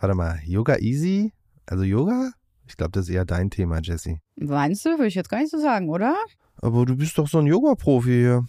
Warte 0.00 0.14
mal, 0.14 0.38
Yoga 0.44 0.76
Easy? 0.78 1.32
Also 1.66 1.82
Yoga? 1.82 2.30
Ich 2.68 2.76
glaube, 2.76 2.92
das 2.92 3.08
ist 3.08 3.14
eher 3.14 3.24
dein 3.24 3.50
Thema, 3.50 3.80
Jesse. 3.82 4.20
Meinst 4.36 4.84
du? 4.84 4.90
Würde 4.90 5.06
ich 5.06 5.14
jetzt 5.14 5.28
gar 5.28 5.40
nicht 5.40 5.50
so 5.50 5.58
sagen, 5.58 5.88
oder? 5.88 6.14
Aber 6.60 6.86
du 6.86 6.96
bist 6.96 7.18
doch 7.18 7.26
so 7.26 7.38
ein 7.38 7.46
Yoga-Profi 7.46 8.10
hier. 8.10 8.46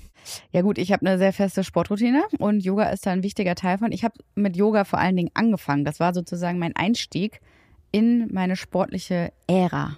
Ja 0.51 0.61
gut, 0.61 0.77
ich 0.77 0.91
habe 0.91 1.05
eine 1.05 1.17
sehr 1.17 1.33
feste 1.33 1.63
Sportroutine 1.63 2.23
und 2.37 2.63
Yoga 2.63 2.89
ist 2.89 3.05
da 3.05 3.11
ein 3.11 3.23
wichtiger 3.23 3.55
Teil 3.55 3.77
von. 3.77 3.91
Ich 3.91 4.03
habe 4.03 4.15
mit 4.35 4.57
Yoga 4.57 4.83
vor 4.83 4.99
allen 4.99 5.15
Dingen 5.15 5.31
angefangen. 5.33 5.85
Das 5.85 5.99
war 5.99 6.13
sozusagen 6.13 6.59
mein 6.59 6.75
Einstieg 6.75 7.39
in 7.91 8.31
meine 8.31 8.55
sportliche 8.55 9.31
Ära. 9.47 9.97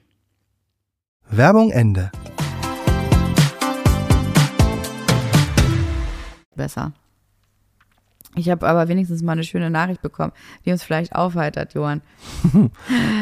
Werbung 1.33 1.71
Ende. 1.71 2.11
Besser. 6.55 6.91
Ich 8.35 8.49
habe 8.49 8.67
aber 8.67 8.89
wenigstens 8.89 9.23
mal 9.23 9.33
eine 9.33 9.45
schöne 9.45 9.69
Nachricht 9.69 10.01
bekommen, 10.01 10.33
die 10.65 10.71
uns 10.71 10.83
vielleicht 10.83 11.15
aufheitert, 11.15 11.73
Johann. 11.73 12.01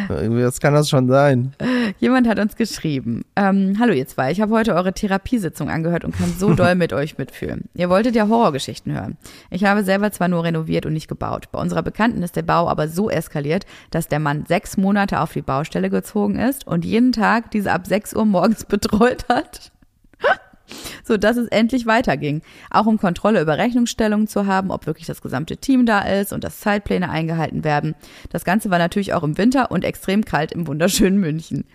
Was 0.07 0.59
kann 0.59 0.73
das 0.73 0.89
schon 0.89 1.07
sein? 1.07 1.53
Jemand 1.99 2.29
hat 2.29 2.39
uns 2.39 2.55
geschrieben. 2.55 3.25
Ähm, 3.35 3.75
Hallo 3.77 3.91
ihr 3.91 4.07
zwei, 4.07 4.31
ich 4.31 4.39
habe 4.39 4.55
heute 4.55 4.73
eure 4.73 4.93
Therapiesitzung 4.93 5.69
angehört 5.69 6.05
und 6.05 6.15
kann 6.15 6.33
so 6.37 6.53
doll 6.55 6.75
mit 6.75 6.93
euch 6.93 7.17
mitfühlen. 7.17 7.65
Ihr 7.73 7.89
wolltet 7.89 8.15
ja 8.15 8.29
Horrorgeschichten 8.29 8.93
hören. 8.93 9.17
Ich 9.49 9.65
habe 9.65 9.83
selber 9.83 10.09
zwar 10.11 10.29
nur 10.29 10.45
renoviert 10.45 10.85
und 10.85 10.93
nicht 10.93 11.09
gebaut. 11.09 11.51
Bei 11.51 11.59
unserer 11.59 11.83
Bekannten 11.83 12.23
ist 12.23 12.37
der 12.37 12.43
Bau 12.43 12.69
aber 12.69 12.87
so 12.87 13.09
eskaliert, 13.09 13.65
dass 13.91 14.07
der 14.07 14.19
Mann 14.19 14.45
sechs 14.47 14.77
Monate 14.77 15.19
auf 15.19 15.33
die 15.33 15.41
Baustelle 15.41 15.89
gezogen 15.89 16.39
ist 16.39 16.65
und 16.65 16.85
jeden 16.85 17.11
Tag 17.11 17.51
diese 17.51 17.73
ab 17.73 17.85
sechs 17.85 18.15
Uhr 18.15 18.25
morgens 18.25 18.63
betreut 18.69 19.27
hat. 19.27 19.71
sodass 21.03 21.37
es 21.37 21.47
endlich 21.47 21.85
weiterging. 21.85 22.41
Auch 22.69 22.85
um 22.85 22.97
Kontrolle 22.97 23.41
über 23.41 23.57
Rechnungsstellungen 23.57 24.27
zu 24.27 24.45
haben, 24.45 24.71
ob 24.71 24.85
wirklich 24.85 25.07
das 25.07 25.21
gesamte 25.21 25.57
Team 25.57 25.85
da 25.85 26.01
ist 26.01 26.33
und 26.33 26.43
dass 26.43 26.59
Zeitpläne 26.59 27.09
eingehalten 27.09 27.63
werden. 27.63 27.95
Das 28.29 28.45
Ganze 28.45 28.69
war 28.69 28.77
natürlich 28.77 29.13
auch 29.13 29.23
im 29.23 29.37
Winter 29.37 29.71
und 29.71 29.83
extrem 29.83 30.25
kalt 30.25 30.51
im 30.51 30.67
wunderschönen 30.67 31.19
München. 31.19 31.65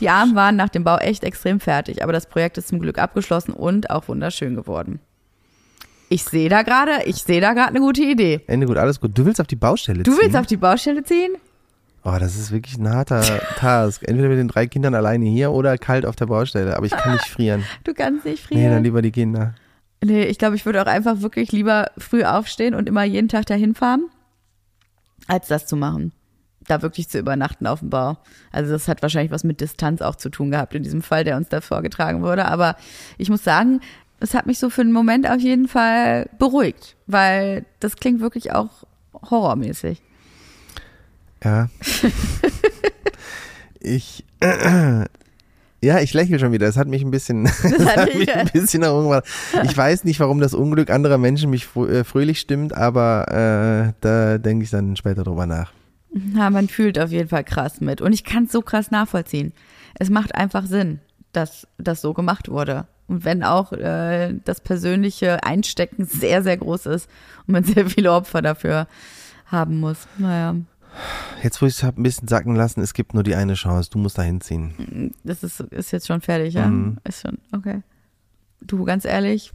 Die 0.00 0.08
Armen 0.10 0.34
waren 0.34 0.56
nach 0.56 0.68
dem 0.68 0.84
Bau 0.84 0.96
echt 0.98 1.24
extrem 1.24 1.60
fertig, 1.60 2.02
aber 2.02 2.12
das 2.12 2.26
Projekt 2.26 2.58
ist 2.58 2.68
zum 2.68 2.78
Glück 2.80 2.98
abgeschlossen 2.98 3.52
und 3.52 3.90
auch 3.90 4.08
wunderschön 4.08 4.54
geworden. 4.54 5.00
Ich 6.08 6.24
sehe 6.24 6.48
da 6.48 6.62
gerade, 6.62 7.02
ich 7.04 7.16
sehe 7.16 7.40
da 7.40 7.52
gerade 7.52 7.68
eine 7.68 7.80
gute 7.80 8.02
Idee. 8.02 8.40
Ende 8.46 8.66
gut, 8.66 8.78
alles 8.78 9.00
gut. 9.00 9.10
Du 9.16 9.26
willst 9.26 9.40
auf 9.40 9.46
die 9.46 9.56
Baustelle 9.56 10.02
Du 10.04 10.12
ziehen? 10.12 10.20
willst 10.22 10.36
auf 10.36 10.46
die 10.46 10.56
Baustelle 10.56 11.02
ziehen? 11.02 11.32
Oh, 12.04 12.16
das 12.18 12.36
ist 12.36 12.50
wirklich 12.52 12.78
ein 12.78 12.88
harter 12.88 13.20
Task. 13.56 14.02
Entweder 14.06 14.28
mit 14.28 14.38
den 14.38 14.48
drei 14.48 14.66
Kindern 14.66 14.94
alleine 14.94 15.26
hier 15.26 15.50
oder 15.50 15.76
kalt 15.76 16.06
auf 16.06 16.16
der 16.16 16.26
Baustelle. 16.26 16.76
Aber 16.76 16.86
ich 16.86 16.92
kann 16.92 17.12
nicht 17.12 17.24
frieren. 17.28 17.64
Du 17.84 17.92
kannst 17.92 18.24
nicht 18.24 18.50
Nee, 18.50 18.62
dann 18.62 18.68
frieren. 18.70 18.84
lieber 18.84 19.02
die 19.02 19.10
Kinder. 19.12 19.54
Nee, 20.02 20.22
ich 20.24 20.38
glaube, 20.38 20.54
ich 20.56 20.64
würde 20.64 20.80
auch 20.80 20.86
einfach 20.86 21.20
wirklich 21.20 21.52
lieber 21.52 21.90
früh 21.98 22.22
aufstehen 22.24 22.74
und 22.74 22.88
immer 22.88 23.02
jeden 23.02 23.28
Tag 23.28 23.46
dahin 23.46 23.74
fahren, 23.74 24.04
als 25.26 25.48
das 25.48 25.66
zu 25.66 25.76
machen. 25.76 26.12
Da 26.68 26.82
wirklich 26.82 27.08
zu 27.08 27.18
übernachten 27.18 27.66
auf 27.66 27.80
dem 27.80 27.90
Bau. 27.90 28.18
Also 28.52 28.72
das 28.72 28.88
hat 28.88 29.02
wahrscheinlich 29.02 29.32
was 29.32 29.42
mit 29.42 29.60
Distanz 29.60 30.02
auch 30.02 30.16
zu 30.16 30.28
tun 30.28 30.50
gehabt 30.50 30.74
in 30.74 30.82
diesem 30.82 31.02
Fall, 31.02 31.24
der 31.24 31.36
uns 31.36 31.48
da 31.48 31.60
vorgetragen 31.60 32.22
wurde. 32.22 32.44
Aber 32.44 32.76
ich 33.16 33.30
muss 33.30 33.42
sagen, 33.42 33.80
es 34.20 34.34
hat 34.34 34.46
mich 34.46 34.58
so 34.58 34.70
für 34.70 34.82
einen 34.82 34.92
Moment 34.92 35.28
auf 35.28 35.40
jeden 35.40 35.68
Fall 35.68 36.28
beruhigt, 36.38 36.96
weil 37.06 37.64
das 37.80 37.96
klingt 37.96 38.20
wirklich 38.20 38.52
auch 38.52 38.84
horrormäßig. 39.30 40.02
Ja. 41.42 41.68
ich. 43.80 44.24
Ja, 45.80 46.00
ich 46.00 46.12
lächle 46.12 46.40
schon 46.40 46.50
wieder. 46.50 46.66
Es 46.66 46.76
hat 46.76 46.88
mich 46.88 47.02
ein 47.02 47.12
bisschen, 47.12 47.46
es 47.46 47.62
hat 47.62 48.12
mich 48.12 48.34
ein 48.34 48.48
bisschen 48.52 48.82
irgendwas. 48.82 49.22
Ich 49.62 49.76
weiß 49.76 50.02
nicht, 50.02 50.18
warum 50.18 50.40
das 50.40 50.52
Unglück 50.52 50.90
anderer 50.90 51.18
Menschen 51.18 51.50
mich 51.50 51.68
äh, 51.76 52.02
fröhlich 52.02 52.40
stimmt, 52.40 52.74
aber 52.74 53.28
äh, 53.28 53.92
da 54.00 54.38
denke 54.38 54.64
ich 54.64 54.70
dann 54.70 54.96
später 54.96 55.22
drüber 55.22 55.46
nach. 55.46 55.72
Ja, 56.34 56.50
man 56.50 56.68
fühlt 56.68 56.98
auf 56.98 57.10
jeden 57.10 57.28
Fall 57.28 57.44
krass 57.44 57.80
mit. 57.80 58.00
Und 58.00 58.12
ich 58.12 58.24
kann 58.24 58.44
es 58.44 58.52
so 58.52 58.62
krass 58.62 58.90
nachvollziehen. 58.90 59.52
Es 59.98 60.10
macht 60.10 60.34
einfach 60.34 60.66
Sinn, 60.66 61.00
dass 61.32 61.66
das 61.78 62.00
so 62.00 62.14
gemacht 62.14 62.48
wurde. 62.48 62.86
Und 63.08 63.24
wenn 63.24 63.42
auch 63.42 63.72
äh, 63.72 64.34
das 64.44 64.60
persönliche 64.60 65.42
Einstecken 65.44 66.04
sehr, 66.10 66.42
sehr 66.42 66.56
groß 66.56 66.86
ist 66.86 67.08
und 67.46 67.52
man 67.52 67.64
sehr 67.64 67.88
viele 67.88 68.12
Opfer 68.12 68.42
dafür 68.42 68.86
haben 69.46 69.80
muss. 69.80 70.06
Naja, 70.18 70.56
Jetzt, 71.42 71.62
wo 71.62 71.66
ich 71.66 71.74
es 71.74 71.82
habe 71.82 72.00
ein 72.00 72.02
bisschen 72.02 72.28
sacken 72.28 72.56
lassen, 72.56 72.80
es 72.80 72.94
gibt 72.94 73.14
nur 73.14 73.22
die 73.22 73.34
eine 73.34 73.54
Chance. 73.54 73.90
Du 73.90 73.98
musst 73.98 74.18
da 74.18 74.22
hinziehen. 74.22 75.14
das 75.22 75.42
ist, 75.42 75.60
ist 75.60 75.92
jetzt 75.92 76.06
schon 76.06 76.20
fertig, 76.20 76.54
ja? 76.54 76.66
Mhm. 76.66 76.98
Ist 77.04 77.22
schon, 77.22 77.38
okay. 77.52 77.82
Du, 78.60 78.84
ganz 78.84 79.04
ehrlich, 79.04 79.52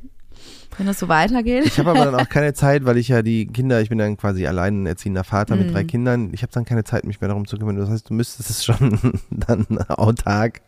wenn 0.77 0.87
das 0.87 0.99
so 0.99 1.07
weitergeht. 1.07 1.65
Ich 1.65 1.79
habe 1.79 1.91
aber 1.91 2.05
dann 2.05 2.15
auch 2.15 2.29
keine 2.29 2.53
Zeit, 2.53 2.85
weil 2.85 2.97
ich 2.97 3.07
ja 3.07 3.21
die 3.21 3.47
Kinder, 3.47 3.81
ich 3.81 3.89
bin 3.89 3.97
dann 3.97 4.17
quasi 4.17 4.47
allein 4.47 4.85
erziehender 4.85 5.23
Vater 5.23 5.55
mit 5.55 5.73
drei 5.73 5.83
Kindern. 5.83 6.31
Ich 6.33 6.41
habe 6.41 6.51
dann 6.51 6.65
keine 6.65 6.83
Zeit, 6.83 7.05
mich 7.05 7.21
mehr 7.21 7.27
darum 7.27 7.47
zu 7.47 7.57
kümmern. 7.57 7.75
Das 7.75 7.89
heißt, 7.89 8.09
du 8.09 8.13
müsstest 8.13 8.49
es 8.49 8.65
schon 8.65 9.19
dann 9.29 9.65
autark. 9.89 10.61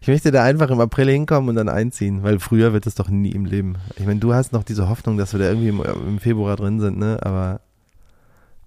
Ich 0.00 0.08
möchte 0.08 0.30
da 0.30 0.44
einfach 0.44 0.70
im 0.70 0.80
April 0.80 1.10
hinkommen 1.10 1.50
und 1.50 1.56
dann 1.56 1.68
einziehen, 1.68 2.22
weil 2.22 2.38
früher 2.38 2.72
wird 2.72 2.86
es 2.86 2.94
doch 2.94 3.08
nie 3.08 3.32
im 3.32 3.44
Leben. 3.44 3.76
Ich 3.96 4.06
meine, 4.06 4.20
du 4.20 4.32
hast 4.32 4.52
noch 4.52 4.62
diese 4.62 4.88
Hoffnung, 4.88 5.16
dass 5.16 5.32
wir 5.32 5.40
da 5.40 5.46
irgendwie 5.46 5.68
im, 5.68 5.82
im 5.82 6.18
Februar 6.18 6.56
drin 6.56 6.80
sind, 6.80 6.98
ne? 6.98 7.18
Aber 7.22 7.60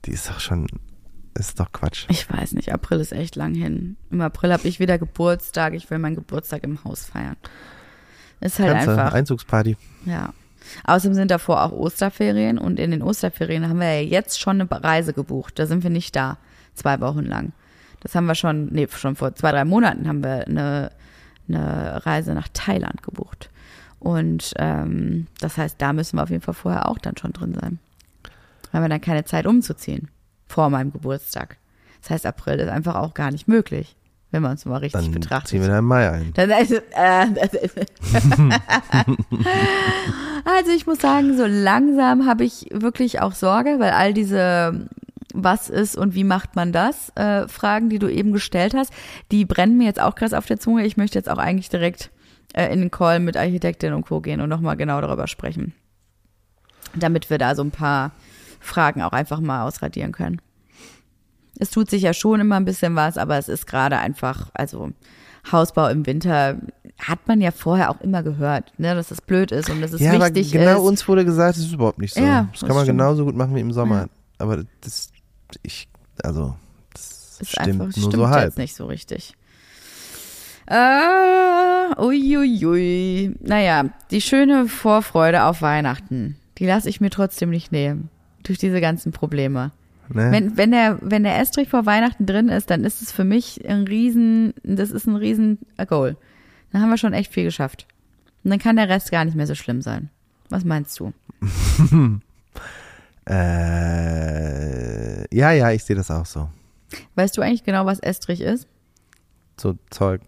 die 0.06 0.12
ist 0.12 0.30
doch 0.30 0.40
schon, 0.40 0.68
ist 1.34 1.60
doch 1.60 1.72
Quatsch. 1.72 2.06
Ich 2.10 2.30
weiß 2.30 2.54
nicht, 2.54 2.74
April 2.74 3.00
ist 3.00 3.14
echt 3.14 3.36
lang 3.36 3.56
hin. 3.56 3.98
Im 4.10 4.22
April 4.22 4.52
habe 4.52 4.68
ich 4.68 4.80
wieder 4.80 4.98
Geburtstag. 4.98 5.74
Ich 5.74 5.90
will 5.90 6.00
meinen 6.00 6.16
Geburtstag 6.16 6.64
im 6.64 6.84
Haus 6.84 7.06
feiern. 7.06 7.38
Ist 8.42 8.60
halt 8.60 8.72
du, 8.72 8.76
einfach. 8.76 9.14
Einzugsparty. 9.14 9.78
Ja. 10.06 10.34
Außerdem 10.84 11.16
sind 11.16 11.32
davor 11.32 11.64
auch 11.64 11.72
Osterferien 11.72 12.58
und 12.58 12.80
in 12.80 12.92
den 12.92 13.02
Osterferien 13.02 13.68
haben 13.68 13.80
wir 13.80 14.02
ja 14.02 14.08
jetzt 14.08 14.40
schon 14.40 14.62
eine 14.62 14.70
Reise 14.70 15.14
gebucht. 15.14 15.58
Da 15.60 15.66
sind 15.66 15.84
wir 15.84 15.90
nicht 15.90 16.16
da. 16.16 16.38
Zwei 16.74 17.00
Wochen 17.02 17.26
lang. 17.26 17.54
Das 18.00 18.16
haben 18.16 18.26
wir 18.26 18.36
schon, 18.36 18.68
nee, 18.68 18.88
schon 18.90 19.16
vor 19.16 19.36
zwei, 19.36 19.52
drei 19.52 19.66
Monaten 19.66 20.08
haben 20.08 20.24
wir 20.24 20.48
eine, 20.48 20.92
eine 21.48 22.06
Reise 22.06 22.34
nach 22.34 22.48
Thailand 22.54 23.04
gebucht. 23.04 23.50
Und 24.00 24.54
ähm, 24.58 25.28
das 25.40 25.58
heißt, 25.58 25.76
da 25.80 25.94
müssen 25.94 26.18
wir 26.18 26.24
auf 26.24 26.30
jeden 26.30 26.42
Fall 26.42 26.56
vorher 26.56 26.90
auch 26.90 26.98
dann 26.98 27.18
schon 27.18 27.34
drin 27.34 27.54
sein. 27.54 27.80
Weil 28.72 28.82
wir 28.82 28.90
dann 28.90 29.02
keine 29.02 29.26
Zeit 29.26 29.46
umzuziehen 29.46 30.10
vor 30.48 30.70
meinem 30.70 30.92
Geburtstag. 30.92 31.58
Das 32.02 32.10
heißt, 32.10 32.26
April 32.26 32.60
ist 32.60 32.70
einfach 32.70 32.96
auch 32.96 33.14
gar 33.14 33.30
nicht 33.30 33.48
möglich, 33.48 33.96
wenn 34.32 34.41
man 34.41 34.54
es 34.54 34.65
mal 34.65 34.78
richtig 34.78 35.02
Dann 35.02 35.12
betrachtet. 35.12 35.50
ziehen 35.50 35.62
wir 35.62 35.67
da 35.67 35.80
im 35.80 35.86
Mai 35.86 36.10
ein. 36.10 36.34
Dann, 36.34 36.52
also, 36.52 36.76
äh, 36.76 36.80
also 40.46 40.72
ich 40.76 40.88
muss 40.88 41.00
sagen, 41.00 41.38
so 41.38 41.46
langsam 41.46 42.26
habe 42.26 42.46
ich 42.46 42.67
wirklich 42.72 43.22
auch 43.22 43.34
Sorge, 43.34 43.76
weil 43.80 43.91
all 43.91 44.13
diese 44.13 44.88
was 45.34 45.70
ist 45.70 45.96
und 45.96 46.13
wie 46.15 46.24
macht 46.24 46.56
man 46.56 46.72
das, 46.72 47.10
äh, 47.15 47.48
Fragen, 47.48 47.89
die 47.89 48.00
du 48.00 48.10
eben 48.10 48.34
gestellt 48.34 48.74
hast, 48.74 48.91
die 49.32 49.46
brennen 49.46 49.78
mir 49.78 49.86
jetzt 49.86 50.02
auch 50.02 50.15
krass 50.15 50.34
auf 50.34 50.46
der 50.46 50.60
Zunge. 50.60 50.86
Ich 50.86 50.98
möchte 50.98 51.17
jetzt 51.17 51.30
auch 51.30 51.38
eigentlich 51.38 51.70
direkt 51.70 52.12
äh, 52.54 52.72
in 52.72 52.82
den 52.82 52.91
Call 52.91 53.20
mit 53.20 53.38
Architektin 53.38 53.94
und 53.94 54.06
Co. 54.06 54.22
gehen 54.22 54.41
und 54.41 54.50
nochmal 54.50 54.78
genau 54.78 55.00
darüber 55.02 55.28
sprechen. 55.28 55.74
Damit 56.96 57.30
wir 57.30 57.38
da 57.38 57.56
so 57.56 57.63
ein 57.63 57.72
paar 57.72 58.12
Fragen 58.60 59.02
auch 59.02 59.13
einfach 59.13 59.39
mal 59.39 59.63
ausradieren 59.63 60.12
können. 60.12 60.41
Es 61.60 61.70
tut 61.70 61.90
sich 61.90 62.04
ja 62.04 62.14
schon 62.14 62.40
immer 62.40 62.56
ein 62.56 62.66
bisschen 62.66 62.96
was, 62.96 63.18
aber 63.18 63.38
es 63.38 63.50
ist 63.50 63.68
gerade 63.68 63.98
einfach, 63.98 64.50
also 64.54 64.92
Hausbau 65.52 65.88
im 65.88 66.06
Winter 66.06 66.58
hat 67.00 67.28
man 67.28 67.42
ja 67.42 67.52
vorher 67.52 67.90
auch 67.90 68.00
immer 68.02 68.24
gehört, 68.24 68.74
ne, 68.78 68.94
dass 68.96 69.10
das 69.10 69.22
blöd 69.22 69.52
ist 69.52 69.70
und 69.70 69.82
dass 69.82 69.92
es 69.94 70.02
ja, 70.02 70.14
aber 70.14 70.26
wichtig 70.28 70.52
genau 70.52 70.82
ist. 70.82 70.88
uns 70.88 71.08
wurde 71.08 71.26
gesagt, 71.26 71.58
das 71.58 71.66
ist 71.66 71.74
überhaupt 71.74 72.00
nicht 72.00 72.14
so. 72.14 72.22
Ja, 72.22 72.48
das 72.52 72.60
das 72.60 72.68
kann 72.68 72.76
man 72.76 72.86
stimmt. 72.86 73.00
genauso 73.00 73.26
gut 73.26 73.36
machen 73.36 73.56
wie 73.56 73.60
im 73.60 73.72
Sommer. 73.72 74.08
Aber 74.38 74.64
das, 74.82 75.12
ich, 75.64 75.88
also, 76.24 76.56
das 76.94 77.40
ist 77.42 77.52
stimmt 77.52 77.68
einfach, 77.68 77.86
nur 77.86 77.92
stimmt 77.92 78.14
so 78.14 78.30
halb. 78.30 78.46
jetzt 78.46 78.58
nicht 78.58 78.76
so 78.76 78.86
richtig. 78.86 79.36
Äh, 80.68 82.00
uiuiui. 82.00 83.36
Naja, 83.42 83.86
die 84.12 84.22
schöne 84.22 84.68
Vorfreude 84.68 85.44
auf 85.44 85.62
Weihnachten, 85.62 86.38
die 86.60 86.66
lasse 86.66 86.90
ich 86.90 87.02
mir 87.02 87.10
trotzdem 87.10 87.50
nicht 87.50 87.72
nehmen. 87.72 88.10
Durch 88.44 88.58
diese 88.58 88.82
ganzen 88.82 89.12
Probleme. 89.12 89.72
Ne? 90.13 90.32
Wenn, 90.32 90.58
wenn 90.58 90.71
der, 90.71 90.97
wenn 91.02 91.24
der 91.24 91.39
Estrich 91.39 91.69
vor 91.69 91.86
Weihnachten 91.86 92.26
drin 92.26 92.50
ist, 92.50 92.69
dann 92.69 92.84
ist 92.84 93.02
es 93.02 93.12
für 93.12 93.24
mich 93.24 93.67
ein 93.67 93.84
riesen, 93.84 94.54
das 94.63 94.91
ist 94.91 95.08
ein 95.08 95.15
riesen 95.15 95.60
Goal. 95.88 96.17
Dann 96.71 96.82
haben 96.82 96.89
wir 96.89 96.97
schon 96.97 97.13
echt 97.13 97.34
viel 97.34 97.43
geschafft. 97.43 97.88
Und 98.43 98.52
dann 98.52 98.60
kann 98.60 98.76
der 98.76 98.89
Rest 98.89 99.12
gar 99.12 99.26
nicht 99.26 99.36
mehr 99.36 99.47
so 99.47 99.56
schlimm 99.56 99.82
sein. 99.82 100.10
Was 100.50 100.65
meinst 100.65 101.00
du? 101.00 101.13
Äh, 103.24 105.36
ja, 105.36 105.52
ja, 105.52 105.71
ich 105.71 105.84
sehe 105.84 105.95
das 105.95 106.10
auch 106.10 106.26
so. 106.26 106.50
Weißt 107.15 107.38
du 107.38 107.41
eigentlich 107.41 107.63
genau, 107.63 107.86
was 107.86 108.00
Estrich 108.00 108.41
ist? 108.41 108.67
So 109.58 109.78
Zeug. 109.89 110.21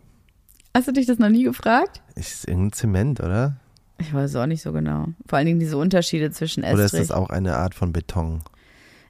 Hast 0.75 0.87
du 0.87 0.91
dich 0.91 1.05
das 1.05 1.19
noch 1.19 1.29
nie 1.29 1.43
gefragt? 1.43 2.01
Ist 2.15 2.47
irgendein 2.47 2.73
Zement, 2.73 3.19
oder? 3.19 3.57
Ich 3.97 4.13
weiß 4.13 4.31
es 4.31 4.35
auch 4.35 4.45
nicht 4.45 4.61
so 4.61 4.71
genau. 4.71 5.07
Vor 5.27 5.37
allen 5.37 5.45
Dingen 5.45 5.59
diese 5.59 5.77
Unterschiede 5.77 6.31
zwischen 6.31 6.63
Estrich. 6.63 6.75
Oder 6.75 6.85
ist 6.85 6.93
das 6.93 7.11
auch 7.11 7.29
eine 7.29 7.57
Art 7.57 7.75
von 7.75 7.93
Beton? 7.93 8.41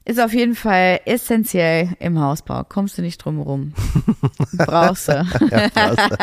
Ist 0.06 0.20
auf 0.20 0.34
jeden 0.34 0.54
Fall 0.54 1.00
essentiell 1.06 1.88
im 1.98 2.20
Hausbau. 2.20 2.62
Kommst 2.64 2.98
du 2.98 3.02
nicht 3.02 3.18
drum 3.24 3.40
rum. 3.40 3.72
Brauchst 4.52 5.08
du. 5.08 5.12
Ja, 5.50 5.68
brauchst 5.74 6.10
du. 6.10 6.16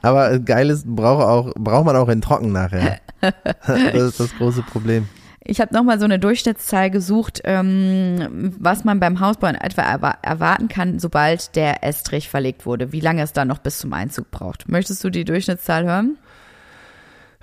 Aber 0.00 0.38
geiles 0.38 0.84
braucht 0.86 1.22
auch 1.26 1.52
braucht 1.54 1.84
man 1.84 1.96
auch 1.96 2.08
in 2.08 2.20
Trocken 2.22 2.52
nachher. 2.52 3.00
Das 3.66 3.94
ist 3.94 4.20
das 4.20 4.34
große 4.36 4.62
Problem. 4.62 5.08
Ich 5.48 5.60
habe 5.60 5.72
nochmal 5.74 5.98
so 5.98 6.04
eine 6.04 6.18
Durchschnittszahl 6.18 6.90
gesucht, 6.90 7.40
ähm, 7.44 8.54
was 8.58 8.84
man 8.84 9.00
beim 9.00 9.20
Hausbau 9.20 9.46
in 9.48 9.54
etwa 9.54 9.82
erwa- 9.82 10.16
erwarten 10.22 10.68
kann, 10.68 10.98
sobald 10.98 11.54
der 11.56 11.84
Estrich 11.84 12.28
verlegt 12.28 12.66
wurde. 12.66 12.92
Wie 12.92 13.00
lange 13.00 13.22
es 13.22 13.32
dann 13.32 13.48
noch 13.48 13.58
bis 13.58 13.78
zum 13.78 13.92
Einzug 13.92 14.30
braucht. 14.30 14.68
Möchtest 14.68 15.02
du 15.04 15.10
die 15.10 15.24
Durchschnittszahl 15.24 15.84
hören? 15.84 16.18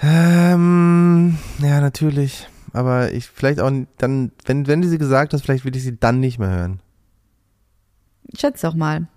Ähm, 0.01 1.37
ja, 1.59 1.79
natürlich. 1.81 2.47
Aber 2.73 3.11
ich 3.13 3.27
vielleicht 3.27 3.59
auch 3.59 3.71
dann, 3.97 4.31
wenn, 4.45 4.67
wenn 4.67 4.81
du 4.81 4.89
sie 4.89 4.97
gesagt 4.97 5.33
hast, 5.33 5.43
vielleicht 5.43 5.63
will 5.63 5.75
ich 5.75 5.83
sie 5.83 5.97
dann 5.97 6.19
nicht 6.19 6.39
mehr 6.39 6.49
hören. 6.49 6.79
Schätz 8.37 8.61
doch 8.61 8.73
mal. 8.73 9.07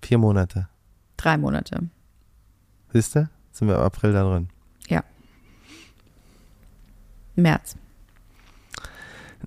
Vier 0.00 0.18
Monate. 0.18 0.68
Drei 1.16 1.36
Monate. 1.36 1.88
Siehst 2.92 3.16
du? 3.16 3.28
Sind 3.50 3.68
wir 3.68 3.74
im 3.74 3.82
April 3.82 4.12
da 4.12 4.22
drin. 4.22 4.48
März. 7.34 7.76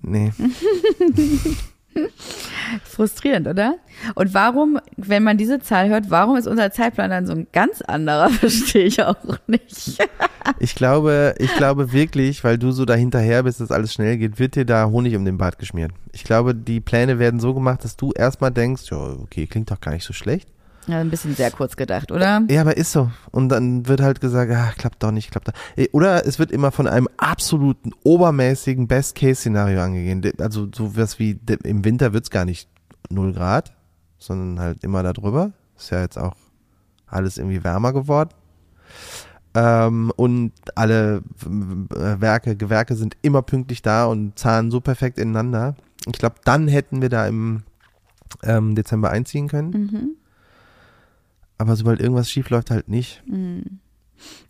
Nee. 0.02 0.32
Frustrierend, 2.84 3.46
oder? 3.46 3.76
Und 4.14 4.34
warum, 4.34 4.78
wenn 4.96 5.22
man 5.22 5.38
diese 5.38 5.60
Zahl 5.60 5.88
hört, 5.88 6.10
warum 6.10 6.36
ist 6.36 6.46
unser 6.46 6.70
Zeitplan 6.70 7.10
dann 7.10 7.26
so 7.26 7.32
ein 7.32 7.46
ganz 7.52 7.82
anderer? 7.82 8.28
Verstehe 8.30 8.84
ich 8.84 9.02
auch 9.02 9.16
nicht. 9.46 9.98
Ich 10.58 10.74
glaube, 10.74 11.34
ich 11.38 11.54
glaube 11.56 11.92
wirklich, 11.92 12.44
weil 12.44 12.58
du 12.58 12.70
so 12.72 12.84
dahinterher 12.84 13.42
bist, 13.42 13.60
dass 13.60 13.70
alles 13.70 13.92
schnell 13.92 14.16
geht, 14.16 14.38
wird 14.38 14.56
dir 14.56 14.64
da 14.64 14.86
Honig 14.86 15.16
um 15.16 15.24
den 15.24 15.38
Bart 15.38 15.58
geschmiert. 15.58 15.92
Ich 16.12 16.24
glaube, 16.24 16.54
die 16.54 16.80
Pläne 16.80 17.18
werden 17.18 17.40
so 17.40 17.54
gemacht, 17.54 17.84
dass 17.84 17.96
du 17.96 18.12
erstmal 18.12 18.50
denkst, 18.50 18.84
ja, 18.90 18.98
okay, 18.98 19.46
klingt 19.46 19.70
doch 19.70 19.80
gar 19.80 19.92
nicht 19.92 20.04
so 20.04 20.12
schlecht. 20.12 20.48
Ja, 20.86 21.00
ein 21.00 21.10
bisschen 21.10 21.34
sehr 21.34 21.50
kurz 21.50 21.76
gedacht, 21.76 22.12
oder? 22.12 22.42
Ja, 22.48 22.60
aber 22.60 22.76
ist 22.76 22.92
so. 22.92 23.10
Und 23.32 23.48
dann 23.48 23.88
wird 23.88 24.00
halt 24.00 24.20
gesagt, 24.20 24.52
ah, 24.52 24.72
klappt 24.76 25.02
doch 25.02 25.10
nicht, 25.10 25.30
klappt 25.30 25.48
doch. 25.48 25.52
Äh, 25.76 25.88
Oder 25.92 26.26
es 26.26 26.38
wird 26.38 26.52
immer 26.52 26.70
von 26.70 26.86
einem 26.86 27.08
absoluten 27.16 27.92
obermäßigen 28.04 28.86
Best-Case-Szenario 28.86 29.80
angegeben. 29.80 30.22
Also 30.38 30.68
sowas 30.72 31.18
wie 31.18 31.38
im 31.64 31.84
Winter 31.84 32.12
wird's 32.12 32.30
gar 32.30 32.44
nicht 32.44 32.68
0 33.10 33.32
Grad, 33.32 33.74
sondern 34.18 34.60
halt 34.60 34.84
immer 34.84 35.02
darüber. 35.02 35.52
Ist 35.76 35.90
ja 35.90 36.00
jetzt 36.00 36.18
auch 36.18 36.36
alles 37.06 37.38
irgendwie 37.38 37.64
wärmer 37.64 37.92
geworden. 37.92 38.30
Ähm, 39.54 40.12
und 40.16 40.52
alle 40.74 41.22
äh, 41.44 42.20
Werke, 42.20 42.56
Gewerke 42.56 42.94
sind 42.94 43.16
immer 43.22 43.42
pünktlich 43.42 43.82
da 43.82 44.06
und 44.06 44.38
zahlen 44.38 44.70
so 44.70 44.80
perfekt 44.80 45.18
ineinander. 45.18 45.74
Ich 46.06 46.18
glaube, 46.18 46.36
dann 46.44 46.68
hätten 46.68 47.02
wir 47.02 47.08
da 47.08 47.26
im 47.26 47.62
ähm, 48.42 48.74
Dezember 48.74 49.10
einziehen 49.10 49.48
können. 49.48 49.70
Mhm. 49.70 50.16
Aber 51.58 51.76
sobald 51.76 52.00
irgendwas 52.00 52.30
schief 52.30 52.50
läuft, 52.50 52.70
halt 52.70 52.88
nicht. 52.88 53.22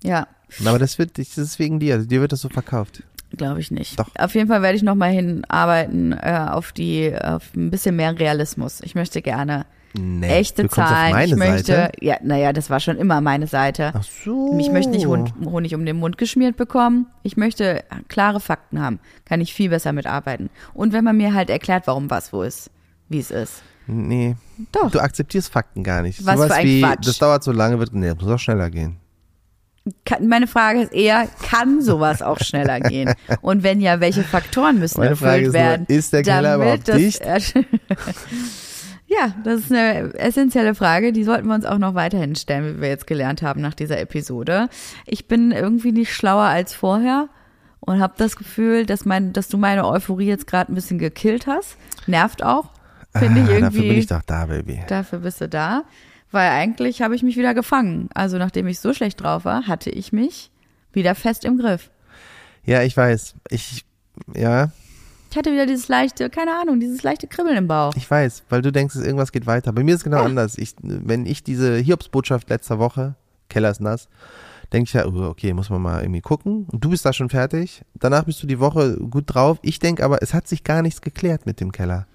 Ja, 0.02 0.26
Aber 0.64 0.78
das 0.78 0.98
wird, 0.98 1.18
das 1.18 1.38
ist 1.38 1.58
wegen 1.58 1.78
dir. 1.80 1.94
Also 1.94 2.06
dir 2.06 2.20
wird 2.20 2.32
das 2.32 2.40
so 2.40 2.48
verkauft. 2.48 3.02
glaube 3.36 3.60
ich 3.60 3.70
nicht. 3.70 3.98
Doch. 3.98 4.08
Auf 4.18 4.34
jeden 4.34 4.48
Fall 4.48 4.62
werde 4.62 4.76
ich 4.76 4.82
nochmal 4.82 5.12
hinarbeiten 5.12 6.12
äh, 6.12 6.46
auf 6.50 6.72
die, 6.72 7.14
auf 7.16 7.54
ein 7.54 7.70
bisschen 7.70 7.96
mehr 7.96 8.18
Realismus. 8.18 8.80
Ich 8.82 8.94
möchte 8.94 9.22
gerne 9.22 9.66
Nee, 9.98 10.28
echte 10.28 10.68
Zahlen. 10.68 11.06
Auf 11.06 11.12
meine 11.12 11.24
ich 11.26 11.36
möchte, 11.36 11.72
Seite. 11.72 12.04
ja, 12.04 12.16
naja, 12.22 12.52
das 12.52 12.68
war 12.70 12.80
schon 12.80 12.98
immer 12.98 13.20
meine 13.20 13.46
Seite. 13.46 13.92
Ach 13.94 14.02
so. 14.02 14.58
Ich 14.58 14.70
möchte 14.70 14.90
nicht 14.90 15.06
Hund, 15.06 15.32
Honig 15.44 15.74
um 15.74 15.86
den 15.86 15.96
Mund 15.96 16.18
geschmiert 16.18 16.56
bekommen. 16.56 17.06
Ich 17.22 17.36
möchte 17.36 17.82
klare 18.08 18.40
Fakten 18.40 18.80
haben. 18.80 19.00
Kann 19.24 19.40
ich 19.40 19.54
viel 19.54 19.70
besser 19.70 19.92
mitarbeiten. 19.92 20.50
Und 20.74 20.92
wenn 20.92 21.04
man 21.04 21.16
mir 21.16 21.32
halt 21.34 21.48
erklärt, 21.50 21.86
warum 21.86 22.10
was 22.10 22.32
wo 22.32 22.42
ist, 22.42 22.70
wie 23.08 23.18
es 23.18 23.30
ist. 23.30 23.62
Nee. 23.86 24.36
Doch. 24.72 24.90
Du 24.90 25.00
akzeptierst 25.00 25.50
Fakten 25.50 25.84
gar 25.84 26.02
nicht. 26.02 26.24
Was 26.24 26.36
Sowas 26.36 26.48
für 26.48 26.54
ein 26.54 26.66
wie, 26.66 26.80
Quatsch. 26.80 27.06
das 27.06 27.18
dauert 27.18 27.44
so 27.44 27.52
lange, 27.52 27.78
wird, 27.78 27.94
nee, 27.94 28.08
das 28.08 28.20
muss 28.20 28.30
auch 28.30 28.38
schneller 28.38 28.70
gehen. 28.70 28.96
Kann, 30.04 30.26
meine 30.26 30.48
Frage 30.48 30.82
ist 30.82 30.92
eher, 30.92 31.28
kann 31.48 31.80
sowas 31.80 32.20
auch 32.20 32.40
schneller 32.40 32.80
gehen? 32.80 33.14
Und 33.40 33.62
wenn 33.62 33.80
ja, 33.80 34.00
welche 34.00 34.24
Faktoren 34.24 34.80
müssen 34.80 34.98
Meine 34.98 35.14
Frage 35.14 35.44
erfüllt 35.44 35.46
ist 35.46 35.52
nur, 35.52 35.62
werden? 35.62 35.86
ist 35.88 36.12
der 36.12 36.22
Keller 36.22 36.56
überhaupt 36.56 36.88
das 36.88 36.96
dicht? 36.96 37.24
ja, 39.06 39.34
das 39.44 39.60
ist 39.60 39.70
eine 39.70 40.12
essentielle 40.14 40.74
Frage, 40.74 41.12
die 41.12 41.22
sollten 41.22 41.46
wir 41.46 41.54
uns 41.54 41.64
auch 41.64 41.78
noch 41.78 41.94
weiterhin 41.94 42.34
stellen, 42.34 42.76
wie 42.76 42.80
wir 42.80 42.88
jetzt 42.88 43.06
gelernt 43.06 43.42
haben 43.42 43.60
nach 43.60 43.74
dieser 43.74 44.00
Episode. 44.00 44.68
Ich 45.04 45.28
bin 45.28 45.52
irgendwie 45.52 45.92
nicht 45.92 46.12
schlauer 46.12 46.46
als 46.46 46.74
vorher 46.74 47.28
und 47.78 48.00
habe 48.00 48.14
das 48.16 48.34
Gefühl, 48.34 48.86
dass, 48.86 49.04
mein, 49.04 49.32
dass 49.32 49.46
du 49.46 49.56
meine 49.56 49.86
Euphorie 49.86 50.26
jetzt 50.26 50.48
gerade 50.48 50.72
ein 50.72 50.74
bisschen 50.74 50.98
gekillt 50.98 51.46
hast. 51.46 51.76
Nervt 52.08 52.42
auch, 52.42 52.70
finde 53.18 53.42
ich 53.42 53.48
Ah, 53.48 53.52
irgendwie. 53.52 53.60
Dafür 53.76 53.82
bin 53.82 53.98
ich 53.98 54.06
doch 54.06 54.22
da, 54.22 54.46
Baby. 54.46 54.82
Dafür 54.88 55.18
bist 55.20 55.40
du 55.40 55.48
da. 55.48 55.84
Weil 56.32 56.50
eigentlich 56.50 57.02
habe 57.02 57.14
ich 57.14 57.22
mich 57.22 57.36
wieder 57.36 57.54
gefangen. 57.54 58.08
Also 58.14 58.36
nachdem 58.38 58.66
ich 58.66 58.80
so 58.80 58.92
schlecht 58.92 59.20
drauf 59.22 59.44
war, 59.44 59.66
hatte 59.66 59.90
ich 59.90 60.12
mich 60.12 60.50
wieder 60.92 61.14
fest 61.14 61.44
im 61.44 61.56
Griff. 61.58 61.90
Ja, 62.64 62.82
ich 62.82 62.96
weiß. 62.96 63.34
Ich, 63.50 63.84
ja, 64.34 64.70
Ich 65.30 65.36
hatte 65.36 65.52
wieder 65.52 65.66
dieses 65.66 65.86
leichte, 65.88 66.28
keine 66.30 66.58
Ahnung, 66.60 66.80
dieses 66.80 67.02
leichte 67.04 67.26
Kribbeln 67.28 67.56
im 67.56 67.68
Bauch. 67.68 67.94
ich 67.96 68.10
weiß, 68.10 68.42
weil 68.48 68.60
du 68.62 68.72
denkst, 68.72 68.96
irgendwas 68.96 69.30
geht 69.32 69.46
weiter. 69.46 69.72
Bei 69.72 69.84
mir 69.84 69.94
ist 69.94 70.00
es 70.00 70.04
genau 70.04 70.22
anders. 70.24 70.58
Ich, 70.58 70.74
wenn 70.82 71.26
ich 71.26 71.44
diese 71.44 71.76
Hiobsbotschaft 71.76 72.48
letzter 72.50 72.78
Woche, 72.80 73.14
Keller 73.48 73.70
ist 73.70 73.80
nass, 73.80 74.08
denke 74.72 74.88
ich 74.88 74.94
ja, 74.94 75.06
oh, 75.06 75.28
okay, 75.28 75.52
muss 75.54 75.70
man 75.70 75.80
mal 75.80 76.02
irgendwie 76.02 76.22
gucken. 76.22 76.66
Und 76.72 76.82
du 76.84 76.90
bist 76.90 77.04
da 77.06 77.12
schon 77.12 77.30
fertig. 77.30 77.82
Danach 77.94 78.24
bist 78.24 78.42
du 78.42 78.48
die 78.48 78.58
Woche 78.58 78.96
gut 78.96 79.24
drauf. 79.28 79.58
Ich 79.62 79.78
denke 79.78 80.04
aber, 80.04 80.22
es 80.22 80.34
hat 80.34 80.48
sich 80.48 80.64
gar 80.64 80.82
nichts 80.82 81.00
geklärt 81.02 81.46
mit 81.46 81.60
dem 81.60 81.70
Keller. 81.70 82.08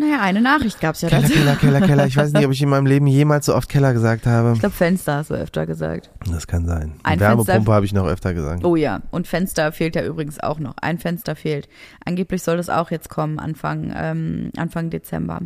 Naja, 0.00 0.22
eine 0.22 0.40
Nachricht 0.40 0.80
gab's 0.80 1.02
ja 1.02 1.10
Keller, 1.10 1.22
dazu. 1.22 1.34
Keller, 1.34 1.56
Keller, 1.56 1.80
Keller. 1.82 2.06
Ich 2.06 2.16
weiß 2.16 2.32
nicht, 2.32 2.46
ob 2.46 2.52
ich 2.52 2.62
in 2.62 2.70
meinem 2.70 2.86
Leben 2.86 3.06
jemals 3.06 3.44
so 3.44 3.54
oft 3.54 3.68
Keller 3.68 3.92
gesagt 3.92 4.26
habe. 4.26 4.52
Ich 4.54 4.60
glaube, 4.60 4.74
Fenster 4.74 5.16
hast 5.16 5.28
du 5.28 5.34
öfter 5.34 5.66
gesagt. 5.66 6.08
Das 6.30 6.46
kann 6.46 6.64
sein. 6.64 6.94
Ein 7.02 7.20
Wärmepumpe 7.20 7.70
habe 7.70 7.84
ich 7.84 7.92
noch 7.92 8.06
öfter 8.06 8.32
gesagt. 8.32 8.64
Oh 8.64 8.76
ja, 8.76 9.02
und 9.10 9.28
Fenster 9.28 9.72
fehlt 9.72 9.94
ja 9.96 10.02
übrigens 10.02 10.40
auch 10.40 10.58
noch. 10.58 10.74
Ein 10.80 10.98
Fenster 10.98 11.36
fehlt. 11.36 11.68
Angeblich 12.02 12.42
soll 12.42 12.56
das 12.56 12.70
auch 12.70 12.90
jetzt 12.90 13.10
kommen, 13.10 13.38
Anfang, 13.38 13.92
ähm, 13.94 14.50
Anfang 14.56 14.88
Dezember. 14.88 15.42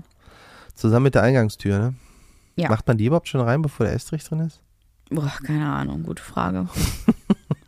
Zusammen 0.76 1.02
mit 1.04 1.16
der 1.16 1.22
Eingangstür, 1.22 1.78
ne? 1.78 1.94
Ja. 2.54 2.68
Macht 2.68 2.86
man 2.86 2.96
die 2.96 3.06
überhaupt 3.06 3.26
schon 3.26 3.40
rein, 3.40 3.60
bevor 3.60 3.86
der 3.86 3.94
Estrich 3.96 4.22
drin 4.22 4.38
ist? 4.38 4.60
Boah, 5.10 5.32
keine 5.44 5.66
Ahnung, 5.66 6.04
gute 6.04 6.22
Frage. 6.22 6.68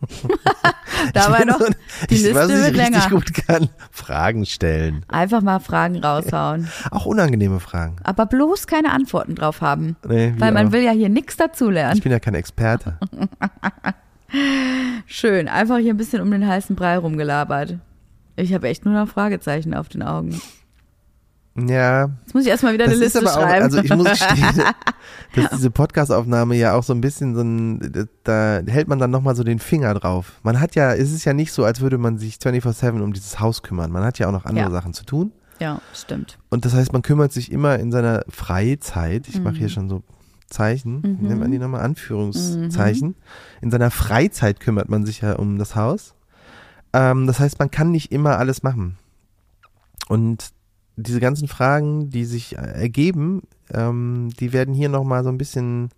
Dabei 1.12 1.44
noch, 1.44 1.58
so 1.58 1.66
ein- 1.66 1.74
die 2.10 2.14
ich, 2.14 2.22
Liste 2.22 2.34
was 2.34 2.48
ich 2.48 2.54
wird 2.56 2.64
richtig 2.74 2.90
länger. 2.90 3.10
gut 3.10 3.34
kann, 3.34 3.68
Fragen 3.90 4.46
stellen. 4.46 5.04
Einfach 5.08 5.42
mal 5.42 5.58
Fragen 5.60 6.02
raushauen. 6.02 6.68
Auch 6.90 7.06
unangenehme 7.06 7.60
Fragen. 7.60 7.96
Aber 8.02 8.26
bloß 8.26 8.66
keine 8.66 8.92
Antworten 8.92 9.34
drauf 9.34 9.60
haben. 9.60 9.96
Nee, 10.06 10.34
Weil 10.38 10.52
man 10.52 10.68
auch. 10.68 10.72
will 10.72 10.82
ja 10.82 10.92
hier 10.92 11.08
nichts 11.08 11.36
dazulernen. 11.36 11.96
Ich 11.96 12.02
bin 12.02 12.12
ja 12.12 12.18
kein 12.20 12.34
Experte. 12.34 12.98
Schön, 15.06 15.48
einfach 15.48 15.78
hier 15.78 15.94
ein 15.94 15.96
bisschen 15.96 16.20
um 16.20 16.30
den 16.30 16.46
heißen 16.46 16.74
Brei 16.76 16.98
rumgelabert. 16.98 17.76
Ich 18.36 18.52
habe 18.52 18.68
echt 18.68 18.84
nur 18.84 18.94
noch 18.94 19.08
Fragezeichen 19.08 19.72
auf 19.74 19.88
den 19.88 20.02
Augen. 20.02 20.40
Ja, 21.58 22.10
Jetzt 22.24 22.34
muss 22.34 22.44
ich 22.44 22.50
erstmal 22.50 22.74
wieder 22.74 22.84
das 22.84 22.94
eine 22.96 23.04
ist 23.04 23.14
Liste 23.14 23.28
auch, 23.30 23.34
schreiben. 23.40 23.62
also 23.64 23.78
ich 23.78 23.90
muss 23.94 24.08
gestehen, 24.10 24.62
dass 25.34 25.50
diese 25.52 25.70
Podcast-Aufnahme 25.72 26.54
ja 26.56 26.74
auch 26.74 26.82
so 26.82 26.92
ein 26.92 27.00
bisschen 27.00 27.34
so 27.34 27.40
ein, 27.42 28.08
da 28.24 28.60
hält 28.66 28.88
man 28.88 28.98
dann 28.98 29.10
nochmal 29.10 29.34
so 29.36 29.42
den 29.44 29.58
Finger 29.58 29.94
drauf. 29.94 30.32
Man 30.42 30.60
hat 30.60 30.74
ja, 30.74 30.92
es 30.92 31.12
ist 31.12 31.24
ja 31.24 31.32
nicht 31.32 31.52
so, 31.52 31.64
als 31.64 31.80
würde 31.80 31.96
man 31.98 32.18
sich 32.18 32.36
24-7 32.36 33.00
um 33.00 33.12
dieses 33.14 33.40
Haus 33.40 33.62
kümmern. 33.62 33.90
Man 33.90 34.04
hat 34.04 34.18
ja 34.18 34.28
auch 34.28 34.32
noch 34.32 34.44
andere 34.44 34.66
Ja. 34.66 34.70
Sachen 34.70 34.92
zu 34.92 35.04
tun. 35.04 35.32
ja, 35.58 35.80
stimmt. 35.94 36.38
Und 36.50 36.64
das 36.66 36.74
heißt, 36.74 36.92
man 36.92 37.00
kümmert 37.02 37.32
sich 37.32 37.50
immer 37.50 37.78
in 37.78 37.90
seiner 37.90 38.22
Freizeit, 38.28 39.26
ich 39.28 39.40
mache 39.40 39.54
Mhm. 39.54 39.58
hier 39.58 39.68
schon 39.70 39.88
so 39.88 40.02
Zeichen, 40.48 41.00
nennt 41.22 41.40
man 41.40 41.50
die 41.50 41.58
nochmal 41.58 41.80
Anführungszeichen. 41.80 43.16
In 43.62 43.70
seiner 43.70 43.90
Freizeit 43.90 44.60
kümmert 44.60 44.88
man 44.88 45.04
sich 45.06 45.22
ja 45.22 45.32
um 45.36 45.58
das 45.58 45.74
Haus. 45.74 46.14
Ähm, 46.92 47.26
das 47.26 47.40
heißt, 47.40 47.58
man 47.58 47.70
kann 47.70 47.90
nicht 47.90 48.12
immer 48.12 48.38
alles 48.38 48.62
machen. 48.62 48.96
Und 50.08 50.50
diese 50.96 51.20
ganzen 51.20 51.48
Fragen, 51.48 52.10
die 52.10 52.24
sich 52.24 52.56
äh, 52.56 52.60
ergeben, 52.60 53.42
ähm, 53.72 54.30
die 54.40 54.52
werden 54.52 54.74
hier 54.74 54.88
nochmal 54.88 55.22
so 55.24 55.28
ein 55.28 55.38
bisschen 55.38 55.90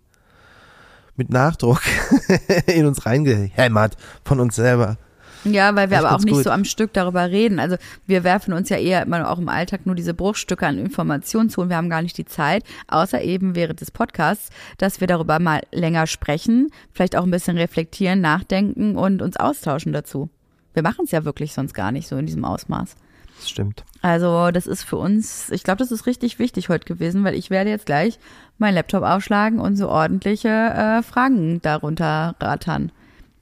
mit 1.15 1.29
Nachdruck 1.29 1.81
in 2.67 2.85
uns 2.85 3.05
reingehämmert 3.05 3.97
von 4.23 4.39
uns 4.39 4.55
selber. 4.55 4.97
Ja, 5.45 5.73
weil 5.75 5.89
wir 5.89 5.99
Ich 5.99 6.05
aber 6.05 6.15
auch 6.15 6.23
nicht 6.23 6.33
gut. 6.33 6.43
so 6.43 6.51
am 6.51 6.65
Stück 6.65 6.91
darüber 6.93 7.29
reden. 7.29 7.59
Also 7.59 7.77
wir 8.05 8.23
werfen 8.23 8.53
uns 8.53 8.67
ja 8.69 8.77
eher 8.77 9.03
immer 9.03 9.29
auch 9.29 9.39
im 9.39 9.47
Alltag 9.47 9.85
nur 9.85 9.95
diese 9.95 10.13
Bruchstücke 10.13 10.67
an 10.67 10.77
Informationen 10.77 11.49
zu 11.49 11.61
und 11.61 11.69
wir 11.69 11.77
haben 11.77 11.89
gar 11.89 12.01
nicht 12.01 12.17
die 12.17 12.25
Zeit, 12.25 12.63
außer 12.87 13.21
eben 13.21 13.55
während 13.55 13.79
des 13.79 13.91
Podcasts, 13.91 14.49
dass 14.77 14.99
wir 14.99 15.07
darüber 15.07 15.39
mal 15.39 15.61
länger 15.71 16.07
sprechen, 16.07 16.71
vielleicht 16.91 17.15
auch 17.15 17.23
ein 17.23 17.31
bisschen 17.31 17.57
reflektieren, 17.57 18.19
nachdenken 18.19 18.97
und 18.97 19.21
uns 19.21 19.37
austauschen 19.37 19.93
dazu. 19.93 20.29
Wir 20.73 20.83
machen 20.83 21.05
es 21.05 21.11
ja 21.11 21.23
wirklich 21.23 21.53
sonst 21.53 21.73
gar 21.73 21.91
nicht 21.91 22.07
so 22.07 22.17
in 22.17 22.25
diesem 22.25 22.43
Ausmaß. 22.43 22.95
Das 23.39 23.49
stimmt. 23.49 23.85
Also 24.01 24.51
das 24.51 24.67
ist 24.67 24.83
für 24.83 24.97
uns, 24.97 25.49
ich 25.49 25.63
glaube, 25.63 25.77
das 25.77 25.91
ist 25.91 26.05
richtig 26.05 26.39
wichtig 26.39 26.67
heute 26.67 26.85
gewesen, 26.85 27.23
weil 27.23 27.35
ich 27.35 27.49
werde 27.49 27.69
jetzt 27.69 27.85
gleich 27.85 28.19
meinen 28.57 28.75
Laptop 28.75 29.03
aufschlagen 29.03 29.59
und 29.59 29.77
so 29.77 29.87
ordentliche 29.87 30.49
äh, 30.49 31.01
Fragen 31.03 31.61
darunter 31.61 32.35
rattern, 32.39 32.91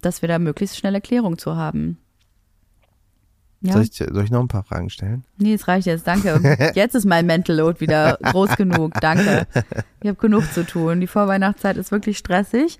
dass 0.01 0.21
wir 0.21 0.29
da 0.29 0.37
möglichst 0.37 0.77
schnell 0.77 0.93
Erklärung 0.93 1.39
zu 1.39 1.55
haben. 1.55 1.97
Ja. 3.61 3.73
Soll, 3.73 3.81
ich, 3.83 3.95
soll 3.95 4.23
ich 4.23 4.29
noch 4.29 4.41
ein 4.41 4.47
paar 4.47 4.63
Fragen 4.63 4.91
stellen? 4.91 5.23
Nee, 5.37 5.53
es 5.53 5.67
reicht 5.67 5.87
jetzt, 5.87 6.05
danke. 6.05 6.71
Jetzt 6.75 6.93
ist 6.93 7.05
mein 7.05 7.25
Mental 7.25 7.55
Load 7.55 7.79
wieder 7.79 8.19
groß 8.21 8.55
genug, 8.55 8.93
danke. 9.01 9.47
Ich 10.01 10.07
habe 10.07 10.19
genug 10.19 10.43
zu 10.53 10.63
tun. 10.63 11.01
Die 11.01 11.07
Vorweihnachtszeit 11.07 11.75
ist 11.77 11.91
wirklich 11.91 12.19
stressig, 12.19 12.77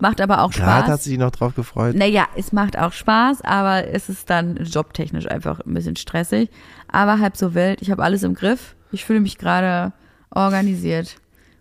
macht 0.00 0.20
aber 0.20 0.42
auch 0.42 0.50
Gerade 0.52 0.82
Spaß. 0.84 0.90
hat 0.92 1.02
sie 1.02 1.10
sich 1.10 1.18
noch 1.18 1.30
drauf 1.30 1.54
gefreut. 1.54 1.94
Naja, 1.96 2.26
es 2.36 2.52
macht 2.52 2.78
auch 2.78 2.92
Spaß, 2.92 3.42
aber 3.42 3.88
es 3.88 4.08
ist 4.08 4.30
dann 4.30 4.56
jobtechnisch 4.56 5.26
einfach 5.30 5.60
ein 5.60 5.74
bisschen 5.74 5.96
stressig. 5.96 6.50
Aber 6.90 7.18
halb 7.20 7.36
so 7.36 7.54
wild. 7.54 7.82
Ich 7.82 7.90
habe 7.90 8.02
alles 8.02 8.22
im 8.22 8.34
Griff. 8.34 8.74
Ich 8.92 9.04
fühle 9.04 9.20
mich 9.20 9.36
gerade 9.38 9.92
organisiert 10.30 11.16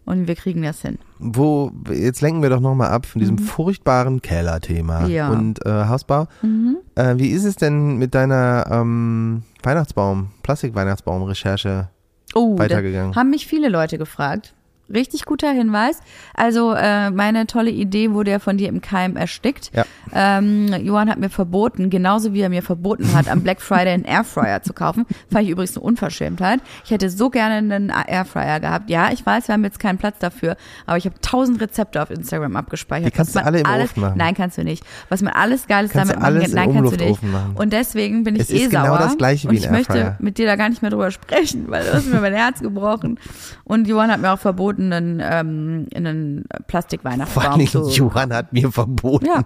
und 0.05 0.27
wir 0.27 0.35
kriegen 0.35 0.61
das 0.61 0.81
hin. 0.81 0.97
Wo, 1.19 1.71
jetzt 1.91 2.21
lenken 2.21 2.41
wir 2.41 2.49
doch 2.49 2.59
nochmal 2.61 2.89
ab 2.91 3.05
von 3.05 3.19
diesem 3.19 3.37
furchtbaren 3.37 4.21
Kellerthema 4.21 5.01
Mhm. 5.01 5.09
Ja. 5.09 5.29
und 5.29 5.65
äh, 5.65 5.85
Hausbau. 5.85 6.27
Mhm. 6.41 6.77
Äh, 6.95 7.15
wie 7.17 7.27
ist 7.29 7.43
es 7.43 7.55
denn 7.55 7.97
mit 7.97 8.13
deiner 8.15 8.67
ähm, 8.71 9.43
Weihnachtsbaum, 9.63 10.29
Plastik-Weihnachtsbaum-Recherche 10.43 11.89
Oh, 12.35 12.57
weitergegangen? 12.57 13.15
haben 13.15 13.29
mich 13.29 13.47
viele 13.47 13.69
Leute 13.69 13.97
gefragt. 13.97 14.53
Richtig 14.93 15.25
guter 15.25 15.51
Hinweis. 15.51 15.99
Also 16.33 16.73
äh, 16.73 17.09
meine 17.11 17.45
tolle 17.47 17.71
Idee 17.71 18.11
wurde 18.11 18.31
ja 18.31 18.39
von 18.39 18.57
dir 18.57 18.69
im 18.69 18.81
Keim 18.81 19.17
erstickt. 19.17 19.71
Ja. 19.75 19.85
Ähm, 20.13 20.67
Johann 20.83 21.09
hat 21.09 21.19
mir 21.19 21.29
verboten, 21.29 21.89
genauso 21.89 22.33
wie 22.33 22.41
er 22.41 22.49
mir 22.49 22.63
verboten 22.63 23.13
hat, 23.13 23.27
am 23.29 23.41
Black 23.41 23.61
Friday 23.61 23.93
einen 23.93 24.05
Airfryer 24.05 24.61
zu 24.61 24.73
kaufen. 24.73 25.05
Fand 25.31 25.43
ich 25.45 25.49
übrigens 25.49 25.75
eine 25.75 25.83
Unverschämtheit. 25.83 26.61
Ich 26.85 26.91
hätte 26.91 27.09
so 27.09 27.29
gerne 27.29 27.55
einen 27.55 27.89
Airfryer 27.89 28.59
gehabt. 28.59 28.89
Ja, 28.89 29.11
ich 29.11 29.25
weiß, 29.25 29.47
wir 29.49 29.53
haben 29.53 29.63
jetzt 29.63 29.79
keinen 29.79 29.97
Platz 29.97 30.19
dafür, 30.19 30.55
aber 30.85 30.97
ich 30.97 31.05
habe 31.05 31.15
tausend 31.21 31.59
Rezepte 31.61 32.01
auf 32.01 32.09
Instagram 32.09 32.55
abgespeichert. 32.55 33.07
Die 33.11 33.15
kannst 33.17 33.35
du 33.35 33.43
alle 33.43 33.59
im 33.59 33.65
alles, 33.65 33.91
Ofen 33.91 34.01
machen. 34.01 34.17
Nein, 34.17 34.35
kannst 34.35 34.57
du 34.57 34.63
nicht. 34.63 34.83
Was 35.09 35.21
man 35.21 35.33
alles 35.33 35.67
Geiles 35.67 35.91
Kannst 35.91 36.11
damit 36.13 36.21
machen 36.21 36.35
alles 36.35 36.53
kann. 36.53 36.65
Nein, 36.65 36.73
kannst 36.73 36.99
du 37.01 37.05
nicht. 37.05 37.23
Machen. 37.23 37.55
Und 37.55 37.73
deswegen 37.73 38.23
bin 38.23 38.35
ich 38.35 38.43
Es 38.43 38.49
eh 38.51 38.57
ist 38.63 38.71
genau 38.71 38.85
sauer. 38.87 38.99
das 38.99 39.17
Gleiche 39.17 39.47
und 39.49 39.53
wie 39.53 39.57
ich 39.57 39.67
ein 39.67 39.73
möchte 39.73 39.97
Airfryer. 39.97 40.17
mit 40.19 40.37
dir 40.37 40.45
da 40.45 40.55
gar 40.55 40.69
nicht 40.69 40.81
mehr 40.81 40.91
drüber 40.91 41.11
sprechen, 41.17 41.65
weil 41.67 41.83
du 41.83 41.93
hast 41.93 42.07
mir 42.07 42.21
mein 42.21 42.33
Herz 42.33 42.61
gebrochen. 42.61 43.19
Und 43.65 43.87
Johann 43.87 44.11
hat 44.11 44.21
mir 44.21 44.31
auch 44.31 44.39
verboten, 44.39 44.76
einen, 44.77 45.19
ähm, 45.23 45.87
einen 45.93 46.43
Vor 46.45 46.55
allen 46.55 46.63
Plastik-Weihnachtsbaum 46.67 47.59
Dingen. 47.59 47.89
Johann 47.89 48.33
hat 48.33 48.53
mir 48.53 48.71
verboten. 48.71 49.25
Ja, 49.25 49.43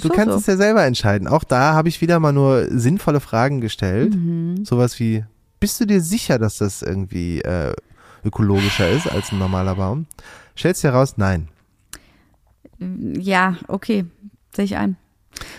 Du 0.00 0.08
kannst 0.08 0.32
so. 0.32 0.38
es 0.38 0.46
ja 0.46 0.56
selber 0.56 0.84
entscheiden. 0.84 1.28
Auch 1.28 1.44
da 1.44 1.74
habe 1.74 1.88
ich 1.88 2.00
wieder 2.00 2.20
mal 2.20 2.32
nur 2.32 2.66
sinnvolle 2.70 3.20
Fragen 3.20 3.60
gestellt. 3.60 4.14
Mhm. 4.14 4.64
Sowas 4.64 4.98
wie, 4.98 5.24
bist 5.60 5.80
du 5.80 5.86
dir 5.86 6.00
sicher, 6.00 6.38
dass 6.38 6.58
das 6.58 6.82
irgendwie 6.82 7.40
äh, 7.40 7.72
ökologischer 8.24 8.90
ist 8.90 9.08
als 9.10 9.32
ein 9.32 9.38
normaler 9.38 9.76
Baum? 9.76 10.06
Stellst 10.56 10.82
dir 10.82 10.90
raus, 10.90 11.14
nein. 11.16 11.48
Ja, 12.78 13.56
okay, 13.68 14.06
sehe 14.54 14.64
ich 14.64 14.76
ein. 14.76 14.96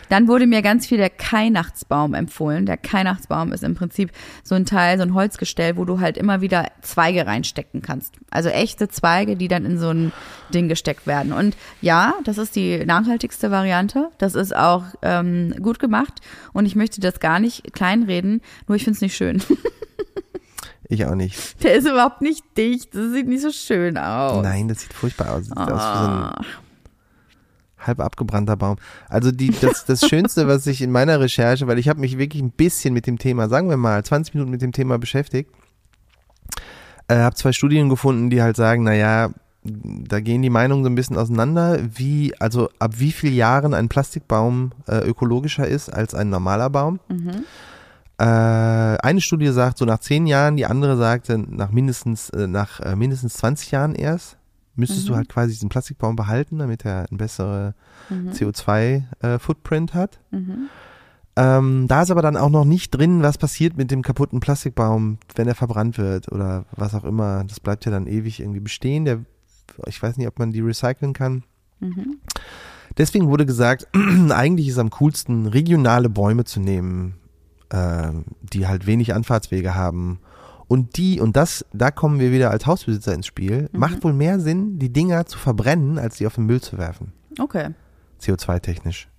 Dann 0.10 0.28
wurde 0.28 0.48
mir 0.48 0.62
ganz 0.62 0.86
viel 0.86 0.98
der 0.98 1.10
Kainachtsbaum 1.10 2.14
empfohlen. 2.14 2.66
Der 2.66 2.78
Kainachtsbaum 2.78 3.52
ist 3.52 3.64
im 3.64 3.76
Prinzip 3.76 4.12
so 4.44 4.56
ein 4.56 4.66
Teil, 4.66 4.98
so 4.98 5.04
ein 5.04 5.14
Holzgestell, 5.14 5.78
wo 5.78 5.86
du 5.86 6.00
halt 6.00 6.18
immer 6.18 6.42
wieder 6.42 6.68
Zweige 6.82 7.26
reinstecken 7.26 7.82
kannst. 7.82 8.16
Also 8.30 8.50
echte 8.50 8.90
Zweige, 8.90 9.36
die 9.36 9.48
dann 9.48 9.66
in 9.66 9.80
so 9.80 9.90
ein 9.90 10.12
Ding 10.54 10.68
gesteckt 10.70 11.08
werden. 11.08 11.34
Und 11.34 11.58
ja, 11.82 12.14
das 12.24 12.38
ist 12.38 12.56
die 12.56 12.86
nachhaltigste 12.86 13.52
Variante. 13.52 14.10
Das 14.18 14.36
ist 14.36 14.56
auch 14.56 14.84
ähm, 15.02 15.56
gut 15.62 15.80
gemacht. 15.80 16.22
Und 16.54 16.66
ich 16.66 16.76
möchte 16.76 17.02
das 17.02 17.20
gar 17.20 17.40
nicht 17.40 17.74
kleinreden, 17.74 18.42
nur 18.68 18.76
ich 18.76 18.84
finde 18.84 18.98
es 18.98 19.02
nicht 19.02 19.16
schön. 19.16 19.42
Ich 20.90 21.06
auch 21.06 21.16
nicht. 21.16 21.64
Der 21.64 21.76
ist 21.76 21.88
überhaupt 21.88 22.22
nicht 22.22 22.44
dicht. 22.58 22.94
Das 22.94 23.14
sieht 23.14 23.28
nicht 23.28 23.42
so 23.42 23.52
schön 23.52 23.98
aus. 23.98 24.44
Nein, 24.44 24.68
das 24.68 24.82
sieht 24.82 24.94
furchtbar 24.94 25.32
aus. 25.34 25.46
Sieht 25.46 25.58
aus 25.58 25.70
wie 25.70 25.72
so 25.72 25.78
ein 25.78 25.80
Ah. 25.80 26.42
Halb 27.88 28.00
abgebrannter 28.00 28.56
Baum. 28.56 28.78
Also 29.10 29.32
die, 29.32 29.52
das, 29.52 29.86
das 29.86 30.02
Schönste, 30.10 30.48
was 30.48 30.68
ich 30.68 30.82
in 30.82 30.92
meiner 30.92 31.20
Recherche, 31.20 31.68
weil 31.68 31.80
ich 31.80 31.90
habe 31.90 32.00
mich 32.00 32.18
wirklich 32.18 32.42
ein 32.42 32.52
bisschen 32.52 32.94
mit 32.94 33.08
dem 33.08 33.18
Thema, 33.18 33.50
sagen 33.50 33.70
wir 33.70 33.78
mal, 33.78 34.04
20 34.04 34.34
Minuten 34.34 34.52
mit 34.52 34.62
dem 34.62 34.72
Thema 34.72 34.98
beschäftigt, 34.98 35.52
äh, 37.08 37.18
habe 37.18 37.36
zwei 37.36 37.52
Studien 37.52 37.90
gefunden, 37.90 38.30
die 38.30 38.42
halt 38.42 38.56
sagen, 38.56 38.84
naja, 38.84 39.30
da 39.64 40.20
gehen 40.20 40.42
die 40.42 40.50
Meinungen 40.50 40.84
so 40.84 40.90
ein 40.90 40.96
bisschen 40.96 41.18
auseinander, 41.18 41.80
wie, 41.96 42.34
also 42.40 42.70
ab 42.80 42.94
wie 42.98 43.12
vielen 43.12 43.36
Jahren 43.36 43.74
ein 43.74 43.88
Plastikbaum 43.88 44.72
äh, 44.88 44.98
ökologischer 44.98 45.68
ist 45.68 45.90
als 45.90 46.14
ein 46.14 46.30
normaler 46.30 46.70
Baum. 46.70 47.00
Äh, 48.18 48.26
eine 48.26 49.22
Studie 49.22 49.52
sagt 49.52 49.78
so 49.78 49.86
nach 49.86 50.00
zehn 50.00 50.28
Jahren, 50.28 50.58
die 50.58 50.66
andere 50.66 50.98
sagte 50.98 51.38
nach 51.38 51.72
mindestens, 51.72 52.30
äh, 52.30 52.48
nach 52.48 52.80
äh, 52.82 52.96
mindestens 52.96 53.36
20 53.36 53.72
Jahren 53.72 53.96
erst. 53.96 54.38
Müsstest 54.76 55.08
du 55.08 55.16
halt 55.16 55.30
quasi 55.30 55.54
diesen 55.54 55.70
Plastikbaum 55.70 56.16
behalten, 56.16 56.58
damit 56.58 56.84
er 56.86 57.06
ein 57.12 57.18
bessere 57.18 57.76
CO2-Footprint 58.32 59.94
hat. 59.94 60.20
Ähm, 61.36 61.88
da 61.88 62.04
ist 62.04 62.12
aber 62.12 62.22
dann 62.22 62.38
auch 62.38 62.50
noch 62.50 62.66
nicht 62.66 62.92
drin, 62.92 63.24
was 63.24 63.38
passiert 63.38 63.76
mit 63.78 63.90
dem 63.92 64.02
kaputten 64.04 64.40
Plastikbaum, 64.40 65.18
wenn 65.36 65.48
er 65.48 65.56
verbrannt 65.56 65.98
wird 65.98 66.32
oder 66.32 66.66
was 66.76 66.94
auch 66.94 67.06
immer. 67.06 67.44
Das 67.46 67.60
bleibt 67.60 67.86
ja 67.86 67.92
dann 67.92 68.06
ewig 68.08 68.40
irgendwie 68.40 68.60
bestehen. 68.60 69.06
Der, 69.06 69.20
ich 69.88 70.02
weiß 70.02 70.18
nicht, 70.18 70.28
ob 70.28 70.38
man 70.40 70.52
die 70.52 70.62
recyceln 70.62 71.14
kann. 71.14 71.44
Deswegen 72.98 73.28
wurde 73.28 73.46
gesagt, 73.46 73.88
eigentlich 74.30 74.68
ist 74.68 74.78
am 74.78 74.92
coolsten, 74.92 75.48
regionale 75.48 76.10
Bäume 76.10 76.44
zu 76.46 76.60
nehmen, 76.60 77.16
äh, 77.70 78.12
die 78.42 78.68
halt 78.68 78.86
wenig 78.86 79.14
Anfahrtswege 79.16 79.74
haben. 79.74 80.20
Und 80.68 80.98
die, 80.98 81.20
und 81.20 81.36
das, 81.36 81.66
da 81.74 81.92
kommen 81.92 82.20
wir 82.20 82.32
wieder 82.32 82.52
als 82.52 82.66
Hausbesitzer 82.66 83.14
ins 83.14 83.28
Spiel, 83.28 83.70
macht 83.74 84.04
wohl 84.04 84.14
mehr 84.14 84.40
Sinn, 84.40 84.80
die 84.80 84.92
Dinger 84.92 85.26
zu 85.26 85.38
verbrennen, 85.38 86.00
als 86.00 86.18
die 86.18 86.28
auf 86.28 86.36
den 86.36 86.46
Müll 86.46 86.62
zu 86.62 86.78
werfen. 86.78 87.14
Okay, 87.40 87.72
CO2-technisch. 88.22 89.10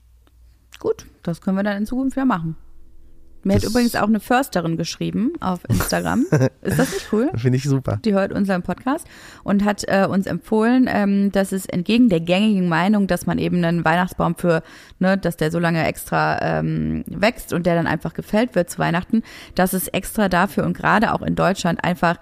gut. 0.79 1.07
Das 1.23 1.41
können 1.41 1.57
wir 1.57 1.63
dann 1.63 1.79
in 1.79 1.87
Zukunft 1.87 2.17
ja 2.17 2.25
machen. 2.25 2.57
Mir 3.45 3.55
hat 3.55 3.63
Das- 3.65 3.71
übrigens 3.71 3.95
auch 3.97 4.09
eine 4.09 4.21
Försterin 4.21 4.77
geschrieben 4.77 5.33
auf 5.41 5.61
Instagram. 5.69 6.27
Ist 6.63 6.79
das 6.79 6.93
nicht 6.93 7.09
cool? 7.13 7.31
Finde 7.37 7.57
ich 7.59 7.65
super. 7.65 7.99
Die 8.05 8.13
hört 8.15 8.33
unseren 8.33 8.63
Podcast 8.63 9.07
und 9.43 9.65
hat 9.65 9.85
äh, 9.87 10.07
uns 10.09 10.27
empfohlen, 10.27 10.89
ähm, 10.89 11.31
dass 11.33 11.53
es 11.53 11.67
entgegen 11.67 12.09
der 12.09 12.21
gängigen 12.21 12.69
Meinung, 12.69 13.07
dass 13.07 13.27
man 13.27 13.39
eben 13.39 13.65
einen 13.65 13.85
Weihnachtsbaum 13.85 14.35
für, 14.37 14.63
ne, 14.99 15.17
dass 15.19 15.37
der 15.37 15.51
so 15.51 15.59
lange 15.59 15.87
extra 15.87 16.41
ähm, 16.59 17.05
wächst 17.07 17.53
und 17.53 17.67
der 17.67 17.75
dann 17.75 17.87
einfach 17.87 18.15
gefällt 18.15 18.55
wird 18.55 18.71
zu 18.71 18.79
Weihnachten, 18.79 19.23
dass 19.55 19.73
es 19.73 19.89
extra 19.89 20.29
dafür 20.29 20.65
und 20.65 20.77
gerade 20.77 21.13
auch 21.13 21.23
in 21.23 21.35
Deutschland 21.35 21.85
einfach 21.85 22.17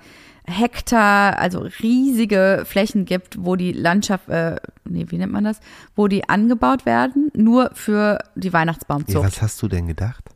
Hektar, 0.45 1.39
also 1.39 1.61
riesige 1.83 2.65
Flächen 2.67 3.05
gibt, 3.05 3.45
wo 3.45 3.55
die 3.57 3.73
Landschaft, 3.73 4.29
äh, 4.29 4.57
nee, 4.85 5.07
wie 5.09 5.19
nennt 5.19 5.33
man 5.33 5.45
das, 5.45 5.61
wo 5.95 6.09
die 6.09 6.29
angebaut 6.29 6.85
werden, 6.85 7.31
nur 7.35 7.71
für 7.75 8.19
die 8.35 8.53
Weihnachtsbaumzucht. 8.53 9.25
was 9.25 9.41
hast 9.41 9.63
du 9.63 9.69
denn 9.69 9.87
gedacht? 9.87 10.31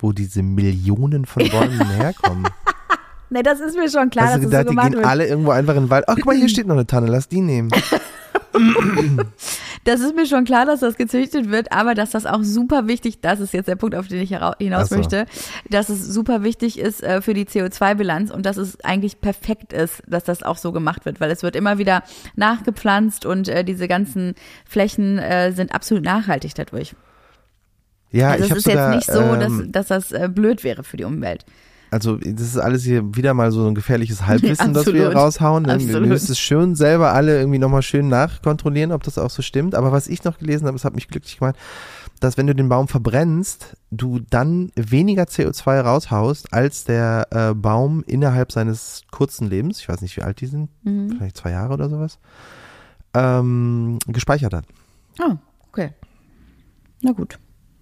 Wo 0.00 0.12
diese 0.12 0.42
Millionen 0.42 1.26
von 1.26 1.48
Bäumen 1.48 1.90
herkommen? 1.96 2.48
nee, 3.28 3.42
das 3.42 3.60
ist 3.60 3.76
mir 3.76 3.90
schon 3.90 4.10
klar, 4.10 4.28
hast 4.28 4.36
du 4.36 4.48
dass 4.48 4.50
gedacht, 4.50 4.68
so 4.68 4.70
die 4.70 4.88
gehen 4.88 4.92
wird. 4.94 5.04
alle 5.04 5.26
irgendwo 5.26 5.50
einfach 5.50 5.74
in 5.74 5.84
den 5.84 5.90
Wald? 5.90 6.04
Ach, 6.08 6.14
guck 6.16 6.26
mal, 6.26 6.36
hier 6.36 6.48
steht 6.50 6.66
noch 6.66 6.74
eine 6.74 6.86
Tanne, 6.86 7.06
lass 7.06 7.28
die 7.28 7.40
nehmen. 7.40 7.70
Das 9.84 10.00
ist 10.00 10.14
mir 10.14 10.26
schon 10.26 10.44
klar, 10.44 10.66
dass 10.66 10.80
das 10.80 10.96
gezüchtet 10.96 11.50
wird, 11.50 11.72
aber 11.72 11.94
dass 11.94 12.10
das 12.10 12.26
auch 12.26 12.42
super 12.42 12.86
wichtig, 12.86 13.20
das 13.20 13.40
ist 13.40 13.54
jetzt 13.54 13.66
der 13.66 13.76
Punkt, 13.76 13.94
auf 13.94 14.08
den 14.08 14.20
ich 14.20 14.36
hinaus 14.58 14.88
so. 14.90 14.96
möchte, 14.96 15.26
dass 15.70 15.88
es 15.88 16.04
super 16.06 16.42
wichtig 16.42 16.78
ist 16.78 17.02
äh, 17.02 17.22
für 17.22 17.32
die 17.32 17.46
CO2-Bilanz 17.46 18.30
und 18.30 18.44
dass 18.44 18.56
es 18.56 18.80
eigentlich 18.84 19.20
perfekt 19.20 19.72
ist, 19.72 20.02
dass 20.06 20.24
das 20.24 20.42
auch 20.42 20.58
so 20.58 20.72
gemacht 20.72 21.06
wird, 21.06 21.20
weil 21.20 21.30
es 21.30 21.42
wird 21.42 21.56
immer 21.56 21.78
wieder 21.78 22.02
nachgepflanzt 22.36 23.24
und 23.24 23.48
äh, 23.48 23.64
diese 23.64 23.88
ganzen 23.88 24.34
Flächen 24.66 25.18
äh, 25.18 25.52
sind 25.52 25.74
absolut 25.74 26.04
nachhaltig 26.04 26.54
dadurch. 26.54 26.94
Ja, 28.12 28.30
also 28.30 28.44
ich 28.44 28.50
es 28.50 28.50
habe 28.50 28.58
ist 28.58 28.64
sogar, 28.64 28.94
jetzt 28.94 29.08
nicht 29.08 29.16
so, 29.16 29.20
ähm, 29.22 29.72
dass, 29.72 29.86
dass 29.88 30.10
das 30.10 30.12
äh, 30.20 30.28
blöd 30.28 30.64
wäre 30.64 30.82
für 30.84 30.96
die 30.96 31.04
Umwelt. 31.04 31.44
also 31.92 32.16
das 32.16 32.40
ist 32.42 32.56
alles 32.58 32.82
hier 32.84 33.14
wieder 33.16 33.34
mal 33.34 33.50
so 33.52 33.66
ein 33.66 33.74
gefährliches 33.74 34.26
Halbwissen, 34.26 34.74
das 34.74 34.86
wir 34.86 34.94
Absolut. 35.06 35.14
raushauen. 35.16 35.66
Wir 35.66 35.74
Absolut. 35.74 36.08
müssen 36.08 36.32
es 36.32 36.38
schön 36.38 36.74
selber 36.74 37.12
alle 37.12 37.38
irgendwie 37.38 37.58
nochmal 37.58 37.82
schön 37.82 38.08
nachkontrollieren, 38.08 38.92
ob 38.92 39.02
das 39.04 39.18
auch 39.18 39.30
so 39.30 39.42
stimmt. 39.42 39.74
Aber 39.74 39.92
was 39.92 40.08
ich 40.08 40.24
noch 40.24 40.38
gelesen 40.38 40.66
habe, 40.66 40.76
das 40.76 40.84
hat 40.84 40.94
mich 40.94 41.08
glücklich 41.08 41.38
gemacht, 41.38 41.56
dass 42.20 42.36
wenn 42.36 42.46
du 42.46 42.54
den 42.54 42.68
Baum 42.68 42.86
verbrennst, 42.86 43.76
du 43.90 44.18
dann 44.28 44.70
weniger 44.76 45.22
CO2 45.24 45.80
raushaust, 45.80 46.52
als 46.52 46.84
der 46.84 47.26
äh, 47.30 47.54
Baum 47.54 48.04
innerhalb 48.06 48.52
seines 48.52 49.02
kurzen 49.10 49.48
Lebens, 49.48 49.80
ich 49.80 49.88
weiß 49.88 50.02
nicht, 50.02 50.16
wie 50.16 50.22
alt 50.22 50.40
die 50.40 50.46
sind, 50.46 50.68
Mhm. 50.84 51.12
vielleicht 51.16 51.38
zwei 51.38 51.50
Jahre 51.52 51.72
oder 51.74 51.88
sowas, 51.88 52.18
ähm, 53.14 53.98
gespeichert 54.06 54.52
hat. 54.54 54.64
Oh, 55.20 55.34
okay. 55.70 55.92
Na 57.02 57.12
gut. 57.12 57.38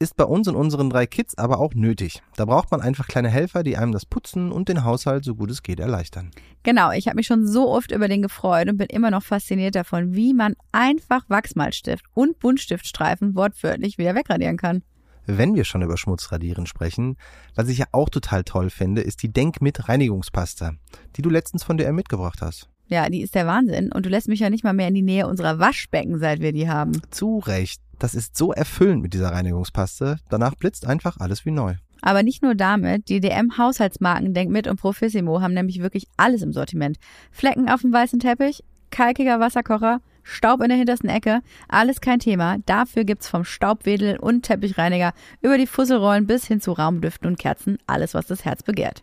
Ist 0.00 0.16
bei 0.16 0.22
uns 0.22 0.46
und 0.46 0.54
unseren 0.54 0.90
drei 0.90 1.08
Kids 1.08 1.36
aber 1.36 1.58
auch 1.58 1.74
nötig. 1.74 2.22
Da 2.36 2.44
braucht 2.44 2.70
man 2.70 2.80
einfach 2.80 3.08
kleine 3.08 3.30
Helfer, 3.30 3.64
die 3.64 3.76
einem 3.76 3.90
das 3.90 4.06
Putzen 4.06 4.52
und 4.52 4.68
den 4.68 4.84
Haushalt 4.84 5.24
so 5.24 5.34
gut 5.34 5.50
es 5.50 5.64
geht 5.64 5.80
erleichtern. 5.80 6.30
Genau, 6.62 6.92
ich 6.92 7.08
habe 7.08 7.16
mich 7.16 7.26
schon 7.26 7.48
so 7.48 7.68
oft 7.68 7.90
über 7.90 8.06
den 8.06 8.22
gefreut 8.22 8.68
und 8.68 8.76
bin 8.76 8.86
immer 8.86 9.10
noch 9.10 9.24
fasziniert 9.24 9.74
davon, 9.74 10.14
wie 10.14 10.34
man 10.34 10.54
einfach 10.70 11.24
Wachsmalstift 11.28 12.04
und 12.14 12.38
Buntstiftstreifen 12.38 13.34
wortwörtlich 13.34 13.98
wieder 13.98 14.14
wegradieren 14.14 14.56
kann. 14.56 14.84
Wenn 15.26 15.56
wir 15.56 15.64
schon 15.64 15.82
über 15.82 15.96
Schmutzradieren 15.96 16.66
sprechen, 16.66 17.16
was 17.56 17.68
ich 17.68 17.78
ja 17.78 17.86
auch 17.90 18.08
total 18.08 18.44
toll 18.44 18.70
finde, 18.70 19.02
ist 19.02 19.24
die 19.24 19.32
Denk 19.32 19.60
mit 19.60 19.88
Reinigungspasta, 19.88 20.74
die 21.16 21.22
du 21.22 21.28
letztens 21.28 21.64
von 21.64 21.76
DM 21.76 21.96
mitgebracht 21.96 22.40
hast. 22.40 22.70
Ja, 22.88 23.08
die 23.08 23.20
ist 23.20 23.34
der 23.34 23.46
Wahnsinn. 23.46 23.92
Und 23.92 24.06
du 24.06 24.10
lässt 24.10 24.28
mich 24.28 24.40
ja 24.40 24.50
nicht 24.50 24.64
mal 24.64 24.72
mehr 24.72 24.88
in 24.88 24.94
die 24.94 25.02
Nähe 25.02 25.26
unserer 25.26 25.58
Waschbecken, 25.58 26.18
seit 26.18 26.40
wir 26.40 26.52
die 26.52 26.68
haben. 26.68 26.92
Zu 27.10 27.38
Recht. 27.38 27.80
Das 27.98 28.14
ist 28.14 28.36
so 28.36 28.52
erfüllend 28.52 29.02
mit 29.02 29.12
dieser 29.12 29.32
Reinigungspaste. 29.32 30.18
Danach 30.30 30.54
blitzt 30.54 30.86
einfach 30.86 31.18
alles 31.18 31.44
wie 31.44 31.50
neu. 31.50 31.74
Aber 32.00 32.22
nicht 32.22 32.42
nur 32.42 32.54
damit, 32.54 33.08
die 33.08 33.20
DM-Haushaltsmarken 33.20 34.32
Denk 34.32 34.50
mit 34.50 34.68
und 34.68 34.80
Profissimo 34.80 35.40
haben 35.40 35.54
nämlich 35.54 35.82
wirklich 35.82 36.06
alles 36.16 36.42
im 36.42 36.52
Sortiment. 36.52 36.96
Flecken 37.32 37.68
auf 37.68 37.82
dem 37.82 37.92
weißen 37.92 38.20
Teppich, 38.20 38.62
kalkiger 38.90 39.40
Wasserkocher, 39.40 40.00
Staub 40.22 40.62
in 40.62 40.68
der 40.68 40.78
hintersten 40.78 41.08
Ecke, 41.08 41.40
alles 41.68 42.00
kein 42.00 42.20
Thema. 42.20 42.58
Dafür 42.66 43.04
gibt's 43.04 43.28
vom 43.28 43.44
Staubwedel 43.44 44.18
und 44.18 44.42
Teppichreiniger 44.42 45.12
über 45.40 45.58
die 45.58 45.66
Fusselrollen 45.66 46.26
bis 46.26 46.46
hin 46.46 46.60
zu 46.60 46.72
Raumdüften 46.72 47.26
und 47.26 47.38
Kerzen 47.38 47.78
alles, 47.86 48.14
was 48.14 48.26
das 48.26 48.44
Herz 48.44 48.62
begehrt. 48.62 49.02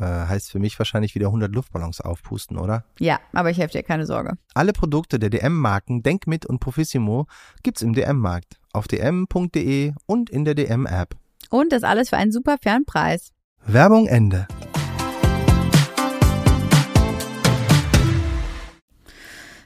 Äh, 0.00 0.04
heißt 0.04 0.50
für 0.50 0.58
mich 0.58 0.78
wahrscheinlich 0.78 1.14
wieder 1.14 1.26
100 1.26 1.54
Luftballons 1.54 2.00
aufpusten, 2.00 2.56
oder? 2.56 2.84
Ja, 2.98 3.20
aber 3.32 3.50
ich 3.50 3.58
helfe 3.58 3.72
dir, 3.72 3.82
keine 3.82 4.06
Sorge. 4.06 4.38
Alle 4.54 4.72
Produkte 4.72 5.18
der 5.18 5.28
DM-Marken 5.28 6.02
Denkmit 6.02 6.46
und 6.46 6.58
Profissimo 6.58 7.26
gibt's 7.62 7.82
im 7.82 7.92
DM-Markt, 7.92 8.58
auf 8.72 8.88
dm.de 8.88 9.92
und 10.06 10.30
in 10.30 10.44
der 10.46 10.54
DM-App. 10.54 11.16
Und 11.50 11.72
das 11.72 11.82
alles 11.82 12.08
für 12.08 12.16
einen 12.16 12.32
super 12.32 12.56
fairen 12.62 12.86
Preis. 12.86 13.32
Werbung 13.66 14.06
Ende. 14.06 14.46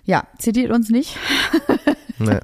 Ja, 0.05 0.25
zitiert 0.39 0.71
uns 0.71 0.91
nicht. 0.91 1.19
Nee. 2.19 2.39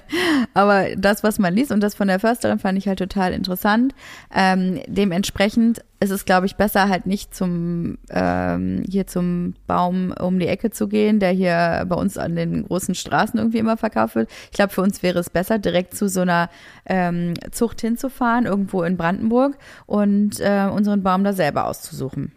Aber 0.54 0.96
das, 0.96 1.22
was 1.22 1.38
man 1.38 1.54
liest 1.54 1.72
und 1.72 1.80
das 1.80 1.94
von 1.94 2.08
der 2.08 2.20
Försterin 2.20 2.58
fand 2.58 2.78
ich 2.78 2.88
halt 2.88 2.98
total 2.98 3.32
interessant. 3.32 3.94
Ähm, 4.34 4.80
dementsprechend 4.86 5.84
ist 6.00 6.10
es, 6.10 6.24
glaube 6.24 6.46
ich, 6.46 6.56
besser 6.56 6.88
halt 6.88 7.06
nicht 7.06 7.34
zum 7.34 7.98
ähm, 8.08 8.82
hier 8.88 9.06
zum 9.06 9.54
Baum 9.66 10.14
um 10.18 10.38
die 10.38 10.46
Ecke 10.46 10.70
zu 10.70 10.88
gehen, 10.88 11.20
der 11.20 11.30
hier 11.32 11.84
bei 11.86 11.96
uns 11.96 12.16
an 12.16 12.36
den 12.36 12.66
großen 12.66 12.94
Straßen 12.94 13.38
irgendwie 13.38 13.58
immer 13.58 13.76
verkauft 13.76 14.14
wird. 14.14 14.30
Ich 14.44 14.52
glaube, 14.52 14.72
für 14.72 14.80
uns 14.80 15.02
wäre 15.02 15.18
es 15.18 15.28
besser, 15.28 15.58
direkt 15.58 15.94
zu 15.94 16.08
so 16.08 16.20
einer 16.20 16.48
ähm, 16.86 17.34
Zucht 17.50 17.80
hinzufahren, 17.82 18.46
irgendwo 18.46 18.82
in 18.82 18.96
Brandenburg 18.96 19.58
und 19.86 20.40
äh, 20.40 20.68
unseren 20.72 21.02
Baum 21.02 21.24
da 21.24 21.34
selber 21.34 21.66
auszusuchen. 21.66 22.32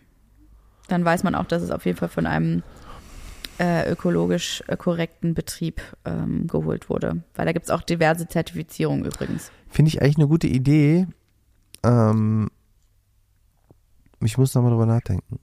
Dann 0.89 1.05
weiß 1.05 1.23
man 1.23 1.35
auch, 1.35 1.45
dass 1.45 1.61
es 1.61 1.71
auf 1.71 1.85
jeden 1.85 1.97
Fall 1.97 2.09
von 2.09 2.25
einem 2.25 2.61
äh, 3.59 3.91
ökologisch 3.91 4.63
äh, 4.67 4.77
korrekten 4.77 5.33
Betrieb 5.33 5.81
ähm, 6.05 6.47
geholt 6.47 6.89
wurde. 6.89 7.23
Weil 7.35 7.45
da 7.45 7.51
gibt 7.51 7.65
es 7.65 7.71
auch 7.71 7.81
diverse 7.81 8.27
Zertifizierungen 8.27 9.05
übrigens. 9.05 9.51
Finde 9.69 9.89
ich 9.89 10.01
eigentlich 10.01 10.17
eine 10.17 10.27
gute 10.27 10.47
Idee. 10.47 11.07
Ähm, 11.83 12.49
ich 14.21 14.37
muss 14.37 14.53
nochmal 14.53 14.71
drüber 14.71 14.85
nachdenken. 14.85 15.39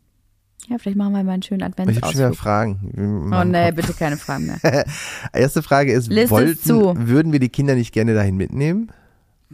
Ja, 0.69 0.79
vielleicht 0.79 0.97
machen 0.97 1.13
wir 1.13 1.25
mal 1.25 1.33
einen 1.33 1.43
schönen 1.43 1.69
Ich 1.69 1.79
habe 1.79 2.13
schon 2.13 2.15
wieder. 2.15 2.33
Fragen. 2.33 3.31
Oh 3.33 3.45
nee, 3.45 3.73
bitte 3.73 3.93
keine 3.93 4.17
Fragen 4.17 4.47
mehr. 4.47 4.85
Erste 5.33 5.63
Frage 5.63 5.93
ist, 5.93 6.09
Liste 6.09 6.31
wollten, 6.31 6.63
zu. 6.63 6.95
würden 6.97 7.33
wir 7.33 7.41
die 7.41 7.49
Kinder 7.49 7.75
nicht 7.75 7.93
gerne 7.93 8.15
dahin 8.15 8.37
mitnehmen? 8.37 8.93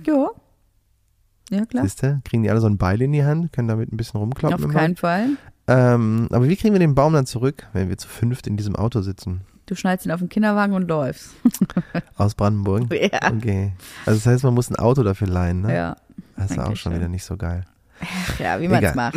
Jo. 0.04 0.30
Ja, 1.50 1.64
klar. 1.64 1.84
Siehste, 1.84 2.20
kriegen 2.24 2.42
die 2.42 2.50
alle 2.50 2.60
so 2.60 2.66
ein 2.66 2.76
Beil 2.76 3.00
in 3.00 3.12
die 3.12 3.24
Hand, 3.24 3.52
können 3.52 3.68
damit 3.68 3.92
ein 3.92 3.96
bisschen 3.96 4.18
rumkloppen. 4.18 4.58
Auf 4.58 4.64
im 4.64 4.72
keinen 4.72 4.96
Fall. 4.96 5.30
Ähm, 5.68 6.28
aber 6.30 6.48
wie 6.48 6.56
kriegen 6.56 6.74
wir 6.74 6.78
den 6.78 6.94
Baum 6.94 7.12
dann 7.12 7.26
zurück, 7.26 7.66
wenn 7.72 7.88
wir 7.88 7.98
zu 7.98 8.08
fünft 8.08 8.46
in 8.46 8.56
diesem 8.56 8.76
Auto 8.76 9.00
sitzen? 9.00 9.40
Du 9.66 9.74
schnallst 9.74 10.06
ihn 10.06 10.12
auf 10.12 10.20
den 10.20 10.28
Kinderwagen 10.28 10.74
und 10.74 10.86
läufst. 10.88 11.30
Aus 12.16 12.34
Brandenburg? 12.34 12.84
Ja. 12.94 13.32
Okay. 13.32 13.72
Also 14.04 14.18
das 14.18 14.26
heißt, 14.26 14.44
man 14.44 14.54
muss 14.54 14.70
ein 14.70 14.76
Auto 14.76 15.02
dafür 15.02 15.26
leihen, 15.26 15.62
ne? 15.62 15.74
Ja. 15.74 15.96
Das 16.36 16.50
ist 16.52 16.58
auch 16.60 16.76
schon 16.76 16.94
wieder 16.94 17.08
nicht 17.08 17.24
so 17.24 17.36
geil. 17.36 17.64
Ach 18.00 18.38
ja, 18.40 18.60
wie 18.60 18.68
man 18.68 18.84
es 18.84 18.94
macht. 18.94 19.16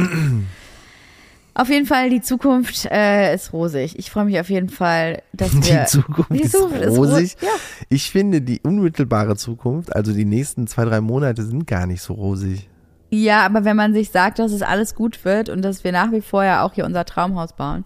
Auf 1.54 1.68
jeden 1.70 1.86
Fall, 1.86 2.10
die 2.10 2.22
Zukunft 2.22 2.86
äh, 2.86 3.36
ist 3.36 3.52
rosig. 3.52 4.00
Ich 4.00 4.10
freue 4.12 4.24
mich 4.26 4.40
auf 4.40 4.50
jeden 4.50 4.70
Fall, 4.70 5.22
dass 5.34 5.52
Die 5.60 5.64
wir. 5.72 5.86
Zukunft 5.86 6.32
Die 6.32 6.42
ist 6.44 6.54
Zukunft 6.54 6.78
ist 6.82 6.98
rosig. 6.98 7.36
ro- 7.42 7.46
ja. 7.46 7.52
Ich 7.90 8.10
finde, 8.10 8.42
die 8.42 8.62
unmittelbare 8.62 9.36
Zukunft, 9.36 9.94
also 9.94 10.14
die 10.14 10.24
nächsten 10.26 10.68
zwei, 10.68 10.86
drei 10.86 11.02
Monate 11.02 11.44
sind 11.44 11.68
gar 11.68 11.86
nicht 11.86 12.02
so 12.02 12.14
rosig. 12.14 12.69
Ja, 13.10 13.46
aber 13.46 13.66
wenn 13.66 13.76
man 13.76 13.94
sich 13.94 14.12
sagt, 14.12 14.40
dass 14.40 14.52
es 14.52 14.62
alles 14.62 14.96
gut 14.96 15.26
wird 15.26 15.50
und 15.50 15.62
dass 15.64 15.84
wir 15.84 15.92
nach 15.92 16.12
wie 16.12 16.22
vor 16.22 16.44
ja 16.44 16.64
auch 16.64 16.74
hier 16.74 16.86
unser 16.86 17.06
Traumhaus 17.06 17.54
bauen, 17.54 17.86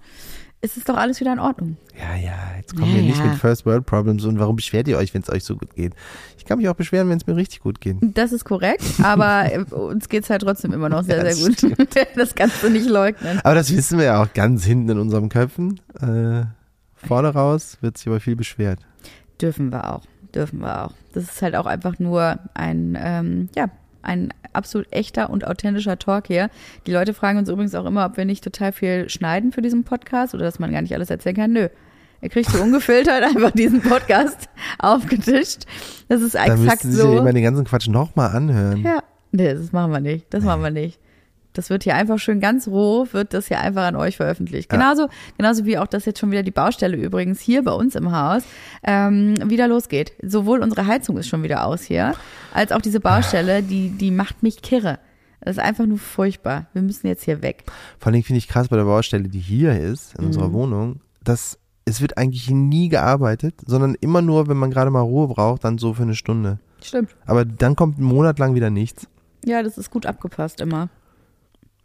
ist 0.62 0.78
es 0.78 0.86
doch 0.86 0.96
alles 0.96 1.20
wieder 1.20 1.34
in 1.34 1.40
Ordnung. 1.40 1.76
Ja, 2.00 2.16
ja, 2.16 2.34
jetzt 2.58 2.74
kommen 2.76 2.94
wir 2.94 3.02
Ja, 3.02 3.08
nicht 3.08 3.20
ja. 3.20 3.26
mit 3.26 3.36
First 3.36 3.66
World 3.66 3.86
Problems 3.86 4.24
und 4.24 4.40
warum 4.40 4.56
beschwert 4.56 4.88
ihr 4.88 4.98
euch, 4.98 5.14
wenn 5.14 5.22
es 5.22 5.30
euch 5.30 5.44
so 5.44 5.58
gut 5.58 5.76
geht? 5.76 5.94
Ich 6.38 6.46
kann 6.46 6.58
mich 6.58 6.70
auch 6.70 6.76
beschweren, 6.76 7.10
wenn 7.10 7.18
es 7.18 7.28
mir 7.28 7.36
richtig 7.36 7.60
gut 7.60 7.82
geht. 7.82 7.98
Das 8.02 8.32
ist 8.32 8.46
korrekt, 8.46 8.84
aber 9.04 9.50
uns 9.72 10.08
geht's 10.08 10.30
halt 10.30 10.42
trotzdem 10.42 10.72
immer 10.72 10.88
noch 10.90 11.04
sehr, 11.04 11.18
Ja, 11.26 11.32
sehr 11.34 11.50
gut. 11.50 11.78
Das 12.16 12.34
kannst 12.36 12.64
du 12.64 12.70
nicht 12.70 12.88
leugnen. 12.90 13.40
Aber 13.44 13.56
das 13.56 13.76
wissen 13.76 13.98
wir 13.98 14.06
ja 14.06 14.24
auch 14.24 14.34
ganz 14.34 14.64
hinten 14.64 14.90
in 14.90 15.00
unseren 15.00 15.28
Köpfen. 15.30 15.82
Äh, 16.00 16.46
vorne 16.96 17.30
raus 17.34 17.78
wird 17.82 17.98
sich 17.98 18.08
aber 18.08 18.22
viel 18.22 18.38
beschwert. 18.38 18.80
Dürfen 19.42 19.70
wir 19.72 19.94
auch. 19.94 20.04
Dürfen 20.34 20.60
wir 20.62 20.86
auch. 20.86 20.94
Das 21.14 21.26
ist 21.26 21.42
halt 21.42 21.56
auch 21.56 21.66
einfach 21.66 22.00
nur 22.00 22.40
ein, 22.54 22.98
ähm, 23.00 23.50
ja, 23.56 23.68
ein 24.04 24.30
absolut 24.54 24.92
echter 24.92 25.30
und 25.30 25.48
authentischer 25.48 25.98
Talk 25.98 26.28
hier. 26.28 26.50
Die 26.86 26.92
Leute 26.92 27.14
fragen 27.14 27.40
uns 27.40 27.50
übrigens 27.50 27.74
auch 27.76 27.86
immer, 27.86 28.06
ob 28.06 28.18
wir 28.18 28.26
nicht 28.26 28.44
total 28.44 28.72
viel 28.72 29.10
schneiden 29.10 29.52
für 29.52 29.62
diesen 29.62 29.84
Podcast 29.84 30.34
oder 30.36 30.46
dass 30.46 30.60
man 30.60 30.72
gar 30.72 30.82
nicht 30.82 30.94
alles 30.94 31.10
erzählen 31.10 31.36
kann. 31.36 31.54
Nö. 31.54 31.68
Ihr 32.22 32.30
kriegt 32.30 32.50
so 32.50 32.62
ungefiltert 32.62 33.24
einfach 33.36 33.52
diesen 33.52 33.82
Podcast 33.82 34.48
aufgetischt. 34.80 35.64
Das 36.08 36.22
ist 36.22 36.36
Da 36.36 36.46
exakt 36.46 36.60
müssten 36.60 36.92
Sie 36.92 36.98
sich 36.98 37.04
ja 37.06 37.12
so. 37.12 37.18
immer 37.18 37.34
den 37.34 37.44
ganzen 37.44 37.66
Quatsch 37.66 37.88
nochmal 37.88 38.36
anhören. 38.36 38.84
Ja, 38.84 39.00
nee, 39.32 39.54
das 39.54 39.72
machen 39.72 39.92
wir 39.92 40.00
nicht. 40.00 40.34
Das 40.34 40.44
machen 40.44 40.62
wir 40.62 40.72
nicht. 40.72 41.00
Das 41.54 41.70
wird 41.70 41.84
hier 41.84 41.96
einfach 41.96 42.18
schön 42.20 42.40
ganz 42.40 42.68
roh, 42.68 43.08
wird 43.12 43.34
das 43.34 43.48
hier 43.48 43.60
einfach 43.60 43.84
an 43.84 43.96
euch 43.96 44.18
veröffentlicht. 44.18 44.72
Ja. 44.72 44.78
Genauso, 44.80 45.08
genauso 45.38 45.66
wie 45.66 45.78
auch 45.78 45.88
das 45.88 46.06
jetzt 46.06 46.20
schon 46.20 46.32
wieder 46.32 46.44
die 46.44 46.52
Baustelle 46.52 46.98
übrigens 46.98 47.40
hier 47.40 47.64
bei 47.64 47.72
uns 47.72 47.96
im 47.96 48.12
Haus 48.12 48.44
ähm, 48.84 49.36
wieder 49.50 49.68
losgeht. 49.68 50.14
Sowohl 50.22 50.62
unsere 50.62 50.88
Heizung 50.88 51.18
ist 51.18 51.28
schon 51.28 51.44
wieder 51.44 51.66
aus 51.66 51.84
hier, 51.84 52.14
als 52.54 52.72
auch 52.72 52.82
diese 52.82 53.00
Baustelle, 53.00 53.62
die, 53.64 53.90
die 53.90 54.12
macht 54.12 54.42
mich 54.44 54.62
kirre. 54.62 55.00
Das 55.42 55.58
ist 55.58 55.64
einfach 55.64 55.86
nur 55.86 55.98
furchtbar. 55.98 56.68
Wir 56.74 56.82
müssen 56.82 57.08
jetzt 57.08 57.24
hier 57.24 57.42
weg. 57.42 57.66
Vor 58.00 58.12
allem 58.12 58.24
finde 58.24 58.38
ich 58.38 58.48
krass 58.48 58.70
bei 58.70 58.78
der 58.78 58.86
Baustelle, 58.86 59.28
die 59.30 59.40
hier 59.40 59.78
ist, 59.80 60.14
in 60.16 60.22
Mhm. 60.22 60.28
unserer 60.28 60.54
Wohnung, 60.54 61.02
dass 61.24 61.60
es 61.86 62.00
wird 62.02 62.18
eigentlich 62.18 62.50
nie 62.50 62.88
gearbeitet, 62.88 63.56
sondern 63.66 63.96
immer 64.00 64.22
nur, 64.22 64.48
wenn 64.48 64.56
man 64.56 64.72
gerade 64.72 64.90
mal 64.90 65.02
Ruhe 65.02 65.28
braucht, 65.28 65.66
dann 65.66 65.78
so 65.78 65.94
für 65.94 66.04
eine 66.04 66.16
Stunde. 66.16 66.60
Stimmt. 66.82 67.10
Aber 67.26 67.44
dann 67.44 67.76
kommt 67.76 68.00
ein 68.00 68.04
Monat 68.04 68.40
lang 68.40 68.56
wieder 68.56 68.70
nichts. 68.70 69.08
Ja, 69.46 69.62
das 69.62 69.78
ist 69.78 69.92
gut 69.92 70.06
abgepasst 70.06 70.62
immer. 70.62 70.88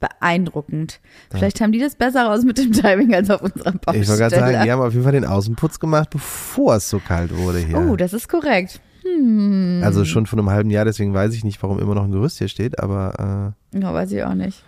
Beeindruckend. 0.01 1.01
Vielleicht 1.31 1.61
haben 1.61 1.73
die 1.73 1.81
das 1.81 1.97
besser 1.97 2.27
raus 2.27 2.45
mit 2.45 2.59
dem 2.59 2.73
Timing 2.73 3.15
als 3.15 3.31
auf 3.31 3.43
unserer 3.43 3.73
Baustelle. 3.73 4.03
Ich 4.03 4.09
wollte 4.09 4.23
gerade 4.23 4.37
sagen, 4.37 4.65
die 4.65 4.71
haben 4.71 4.83
auf 4.83 4.93
jeden 4.93 5.05
Fall 5.05 5.13
den 5.13 5.25
Außenputz 5.25 5.81
gemacht, 5.81 6.11
bevor 6.11 6.77
es 6.77 6.89
so 6.89 7.01
kalt 7.01 7.37
wurde 7.37 7.59
hier. 7.59 7.79
Oh, 7.79 7.97
das 7.97 8.13
ist 8.13 8.29
korrekt. 8.29 8.81
Hm. 9.03 9.81
Also 9.85 10.05
schon 10.05 10.27
vor 10.27 10.39
einem 10.39 10.51
halben 10.51 10.71
Jahr, 10.71 10.85
deswegen 10.85 11.15
weiß 11.15 11.35
ich 11.35 11.45
nicht, 11.45 11.63
warum 11.63 11.79
immer 11.79 11.95
noch 11.95 12.05
ein 12.05 12.13
Gerüst 12.13 12.39
hier 12.39 12.49
steht, 12.49 12.79
aber 12.79 13.55
Ja, 13.73 13.95
weiß 13.95 14.13
ich 14.13 14.23
auch 14.23 14.35
nicht. 14.35 14.63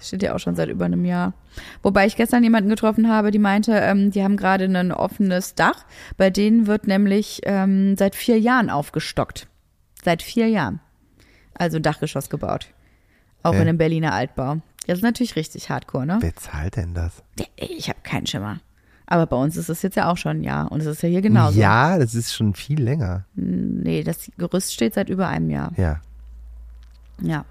Steht 0.00 0.22
ja 0.22 0.34
auch 0.34 0.38
schon 0.38 0.56
seit 0.56 0.68
über 0.68 0.84
einem 0.84 1.04
Jahr. 1.04 1.32
Wobei 1.82 2.06
ich 2.06 2.16
gestern 2.16 2.42
jemanden 2.42 2.68
getroffen 2.68 3.08
habe, 3.08 3.30
die 3.30 3.38
meinte, 3.38 3.72
ähm, 3.72 4.10
die 4.10 4.24
haben 4.24 4.36
gerade 4.36 4.64
ein 4.64 4.90
offenes 4.90 5.54
Dach. 5.54 5.84
Bei 6.16 6.28
denen 6.28 6.66
wird 6.66 6.88
nämlich 6.88 7.42
ähm, 7.44 7.96
seit 7.96 8.16
vier 8.16 8.38
Jahren 8.40 8.68
aufgestockt. 8.68 9.46
Seit 10.02 10.22
vier 10.22 10.48
Jahren. 10.48 10.80
Also 11.54 11.76
ein 11.76 11.84
Dachgeschoss 11.84 12.30
gebaut. 12.30 12.66
Auch 13.42 13.52
Ja. 13.54 13.60
in 13.62 13.68
einem 13.68 13.78
Berliner 13.78 14.12
Altbau. 14.12 14.58
Das 14.86 14.98
ist 14.98 15.02
natürlich 15.04 15.36
richtig 15.36 15.70
hardcore, 15.70 16.06
ne? 16.06 16.18
wer 16.20 16.34
zahlt 16.36 16.76
denn 16.76 16.94
das? 16.94 17.22
Ich 17.56 17.88
habe 17.88 18.00
keinen 18.02 18.26
Schimmer. 18.26 18.58
Aber 19.06 19.26
bei 19.26 19.36
uns 19.36 19.56
ist 19.56 19.68
es 19.68 19.82
jetzt 19.82 19.96
ja 19.96 20.10
auch 20.10 20.16
schon 20.16 20.38
ein 20.38 20.42
Jahr. 20.42 20.72
Und 20.72 20.80
es 20.80 20.86
ist 20.86 21.02
ja 21.02 21.08
hier 21.08 21.20
genauso. 21.22 21.60
Ja, 21.60 21.98
das 21.98 22.14
ist 22.14 22.34
schon 22.34 22.54
viel 22.54 22.80
länger. 22.82 23.26
Nee, 23.34 24.02
das 24.04 24.30
Gerüst 24.38 24.72
steht 24.72 24.94
seit 24.94 25.08
über 25.10 25.28
einem 25.28 25.50
Jahr. 25.50 25.72
Ja. 25.76 26.00
Ja, 27.20 27.44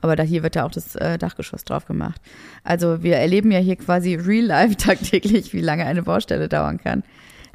aber 0.00 0.16
da 0.16 0.22
hier 0.22 0.42
wird 0.42 0.54
ja 0.54 0.64
auch 0.64 0.70
das 0.70 0.94
äh, 0.96 1.18
Dachgeschoss 1.18 1.64
drauf 1.64 1.84
gemacht. 1.86 2.20
Also 2.64 3.02
wir 3.02 3.16
erleben 3.16 3.50
ja 3.50 3.58
hier 3.58 3.76
quasi 3.76 4.14
real 4.14 4.46
life 4.46 4.76
tagtäglich, 4.78 5.52
wie 5.52 5.60
lange 5.60 5.84
eine 5.84 6.02
Baustelle 6.04 6.48
dauern 6.48 6.78
kann. 6.78 7.02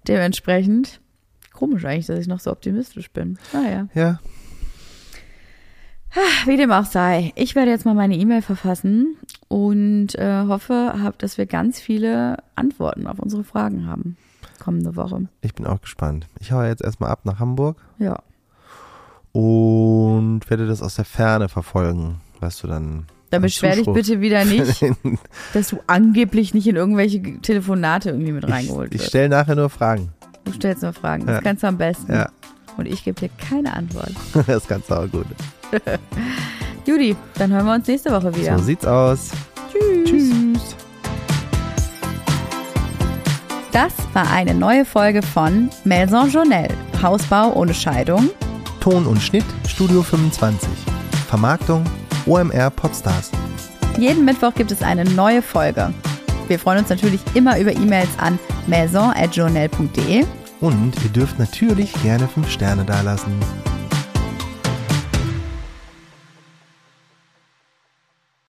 Dementsprechend 0.07 0.99
komisch 1.53 1.85
eigentlich, 1.85 2.07
dass 2.07 2.19
ich 2.19 2.27
noch 2.27 2.39
so 2.41 2.51
optimistisch 2.51 3.09
bin. 3.11 3.37
Naja, 3.53 3.87
Ja. 3.95 4.19
Wie 6.45 6.57
dem 6.57 6.71
auch 6.71 6.85
sei. 6.85 7.31
Ich 7.35 7.55
werde 7.55 7.71
jetzt 7.71 7.85
mal 7.85 7.93
meine 7.95 8.15
E-Mail 8.15 8.41
verfassen 8.41 9.15
und 9.47 10.15
äh, 10.15 10.45
hoffe, 10.47 10.93
hab, 11.01 11.17
dass 11.19 11.37
wir 11.37 11.45
ganz 11.45 11.79
viele 11.79 12.37
Antworten 12.55 13.07
auf 13.07 13.19
unsere 13.19 13.43
Fragen 13.43 13.87
haben 13.87 14.17
kommende 14.59 14.95
Woche. 14.95 15.27
Ich 15.41 15.53
bin 15.53 15.65
auch 15.67 15.81
gespannt. 15.81 16.27
Ich 16.39 16.53
hau 16.53 16.61
jetzt 16.63 16.81
erstmal 16.81 17.09
ab 17.09 17.21
nach 17.25 17.39
Hamburg 17.39 17.75
Ja, 17.99 18.17
und 19.33 20.41
werde 20.49 20.67
das 20.67 20.81
aus 20.81 20.95
der 20.95 21.05
Ferne 21.05 21.49
verfolgen, 21.49 22.21
was 22.39 22.59
du 22.61 22.67
dann. 22.67 23.05
dann 23.29 23.39
an 23.39 23.41
beschwer 23.41 23.75
dich 23.75 23.85
bitte 23.87 24.21
wieder 24.21 24.45
nicht, 24.45 24.81
dass 25.53 25.69
du 25.69 25.79
angeblich 25.87 26.53
nicht 26.53 26.67
in 26.67 26.75
irgendwelche 26.75 27.21
Telefonate 27.41 28.11
irgendwie 28.11 28.31
mit 28.31 28.47
reingeholt 28.47 28.89
ich 28.91 28.95
ich 28.95 29.01
wirst. 29.01 29.09
stelle 29.09 29.29
nachher 29.29 29.55
nur 29.55 29.69
Fragen. 29.69 30.09
Du 30.45 30.51
stellst 30.53 30.83
nur 30.83 30.93
Fragen. 30.93 31.25
Das 31.25 31.35
Ja. 31.37 31.41
kannst 31.41 31.63
du 31.63 31.67
am 31.67 31.77
besten. 31.77 32.13
Ja, 32.13 32.29
Und 32.77 32.85
ich 32.85 33.03
gebe 33.03 33.19
dir 33.19 33.29
keine 33.37 33.73
Antwort. 33.73 34.11
das 34.47 34.67
kannst 34.67 34.89
du 34.91 34.95
auch 34.95 35.09
gut. 35.11 35.25
Judy, 36.85 37.15
dann 37.35 37.51
hören 37.51 37.65
wir 37.65 37.73
uns 37.73 37.87
nächste 37.87 38.11
Woche 38.11 38.35
wieder. 38.35 38.57
So 38.57 38.63
sieht's 38.65 38.85
aus. 38.85 39.31
Tschüss. 39.71 40.09
Tschüss. 40.09 40.75
Das 43.71 43.93
war 44.13 44.29
eine 44.31 44.53
neue 44.53 44.85
Folge 44.85 45.21
von 45.23 45.69
Maison 45.83 46.29
Journal. 46.29 46.67
Hausbau 47.01 47.53
ohne 47.53 47.73
Scheidung. 47.73 48.29
Ton 48.79 49.05
und 49.07 49.21
Schnitt 49.21 49.45
Studio 49.67 50.03
25. 50.03 50.69
Vermarktung 51.27 51.83
OMR 52.25 52.69
Podstars. 52.69 53.31
Jeden 53.97 54.25
Mittwoch 54.25 54.53
gibt 54.53 54.71
es 54.71 54.81
eine 54.81 55.05
neue 55.05 55.41
Folge. 55.41 55.93
Wir 56.47 56.59
freuen 56.59 56.79
uns 56.79 56.89
natürlich 56.89 57.21
immer 57.33 57.57
über 57.59 57.71
E-Mails 57.71 58.09
an 58.17 58.37
maison.journal.de. 58.67 60.25
Und 60.61 60.93
ihr 61.03 61.09
dürft 61.09 61.39
natürlich 61.39 61.91
gerne 62.03 62.27
5 62.27 62.49
Sterne 62.49 62.85
dalassen. 62.85 63.33